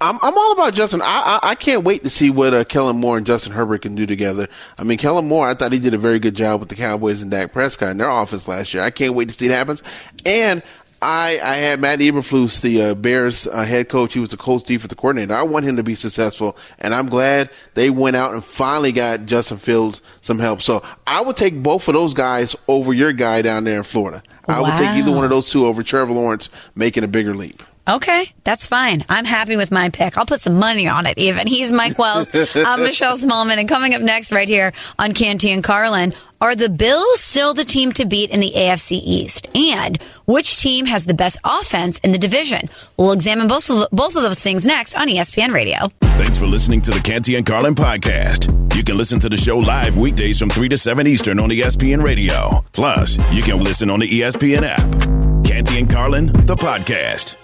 I'm 0.00 0.18
I'm 0.22 0.38
all 0.38 0.52
about 0.52 0.74
Justin. 0.74 1.02
I 1.02 1.40
I, 1.42 1.50
I 1.50 1.54
can't 1.54 1.82
wait 1.82 2.04
to 2.04 2.10
see 2.10 2.30
what 2.30 2.54
uh, 2.54 2.64
Kellen 2.64 2.98
Moore 2.98 3.16
and 3.16 3.26
Justin 3.26 3.52
Herbert 3.52 3.82
can 3.82 3.94
do 3.94 4.06
together. 4.06 4.46
I 4.78 4.84
mean, 4.84 4.98
Kellen 4.98 5.26
Moore, 5.26 5.48
I 5.48 5.54
thought 5.54 5.72
he 5.72 5.80
did 5.80 5.94
a 5.94 5.98
very 5.98 6.18
good 6.18 6.36
job 6.36 6.60
with 6.60 6.68
the 6.68 6.76
Cowboys 6.76 7.22
and 7.22 7.30
Dak 7.30 7.52
Prescott 7.52 7.90
in 7.90 7.98
their 7.98 8.10
offense 8.10 8.46
last 8.46 8.74
year. 8.74 8.82
I 8.82 8.90
can't 8.90 9.14
wait 9.14 9.28
to 9.28 9.34
see 9.34 9.46
it 9.46 9.50
happens. 9.52 9.82
And 10.24 10.62
I, 11.00 11.38
I 11.42 11.54
had 11.54 11.80
Matt 11.80 12.00
Eberflus, 12.00 12.60
the 12.60 12.82
uh, 12.82 12.94
Bears 12.94 13.46
uh, 13.46 13.64
head 13.64 13.88
coach. 13.88 14.14
He 14.14 14.20
was 14.20 14.30
the 14.30 14.36
Colts 14.36 14.64
defensive 14.64 14.98
coordinator. 14.98 15.34
I 15.34 15.42
want 15.42 15.64
him 15.64 15.76
to 15.76 15.84
be 15.84 15.94
successful, 15.94 16.56
and 16.80 16.92
I'm 16.92 17.08
glad 17.08 17.50
they 17.74 17.88
went 17.88 18.16
out 18.16 18.34
and 18.34 18.44
finally 18.44 18.90
got 18.90 19.26
Justin 19.26 19.58
Fields 19.58 20.02
some 20.20 20.40
help. 20.40 20.60
So 20.60 20.84
I 21.06 21.20
would 21.20 21.36
take 21.36 21.62
both 21.62 21.86
of 21.86 21.94
those 21.94 22.14
guys 22.14 22.56
over 22.66 22.92
your 22.92 23.12
guy 23.12 23.42
down 23.42 23.64
there 23.64 23.78
in 23.78 23.84
Florida. 23.84 24.22
I 24.48 24.60
would 24.60 24.76
take 24.76 24.88
either 24.90 25.12
one 25.12 25.24
of 25.24 25.30
those 25.30 25.50
two 25.50 25.66
over 25.66 25.82
Trevor 25.82 26.12
Lawrence 26.12 26.48
making 26.74 27.04
a 27.04 27.08
bigger 27.08 27.34
leap. 27.34 27.62
Okay, 27.88 28.30
that's 28.44 28.66
fine. 28.66 29.02
I'm 29.08 29.24
happy 29.24 29.56
with 29.56 29.70
my 29.70 29.88
pick. 29.88 30.18
I'll 30.18 30.26
put 30.26 30.42
some 30.42 30.58
money 30.58 30.86
on 30.86 31.06
it 31.06 31.16
even. 31.16 31.46
He's 31.46 31.72
Mike 31.72 31.98
Wells. 31.98 32.28
I'm 32.54 32.80
Michelle 32.80 33.16
Smallmon. 33.16 33.56
And 33.56 33.66
coming 33.66 33.94
up 33.94 34.02
next 34.02 34.30
right 34.30 34.46
here 34.46 34.74
on 34.98 35.12
Canty 35.12 35.50
and 35.50 35.64
Carlin, 35.64 36.12
are 36.38 36.54
the 36.54 36.68
Bills 36.68 37.20
still 37.20 37.54
the 37.54 37.64
team 37.64 37.90
to 37.92 38.04
beat 38.04 38.28
in 38.28 38.40
the 38.40 38.52
AFC 38.54 39.00
East? 39.02 39.48
And 39.54 39.96
which 40.26 40.60
team 40.60 40.84
has 40.84 41.06
the 41.06 41.14
best 41.14 41.38
offense 41.44 41.98
in 42.00 42.12
the 42.12 42.18
division? 42.18 42.68
We'll 42.98 43.12
examine 43.12 43.48
both 43.48 43.70
of, 43.70 43.88
both 43.90 44.16
of 44.16 44.22
those 44.22 44.40
things 44.40 44.66
next 44.66 44.94
on 44.94 45.08
ESPN 45.08 45.54
Radio. 45.54 45.88
Thanks 46.02 46.36
for 46.36 46.46
listening 46.46 46.82
to 46.82 46.90
the 46.90 47.00
Canty 47.00 47.36
and 47.36 47.46
Carlin 47.46 47.74
podcast. 47.74 48.54
You 48.76 48.84
can 48.84 48.98
listen 48.98 49.18
to 49.20 49.30
the 49.30 49.38
show 49.38 49.56
live 49.56 49.96
weekdays 49.96 50.38
from 50.38 50.50
3 50.50 50.68
to 50.68 50.76
7 50.76 51.06
Eastern 51.06 51.38
on 51.40 51.48
ESPN 51.48 52.02
Radio. 52.02 52.62
Plus, 52.74 53.16
you 53.32 53.42
can 53.42 53.64
listen 53.64 53.88
on 53.88 54.00
the 54.00 54.08
ESPN 54.08 54.62
app. 54.62 55.44
Canty 55.46 55.78
and 55.78 55.88
Carlin, 55.88 56.26
the 56.44 56.54
podcast. 56.54 57.36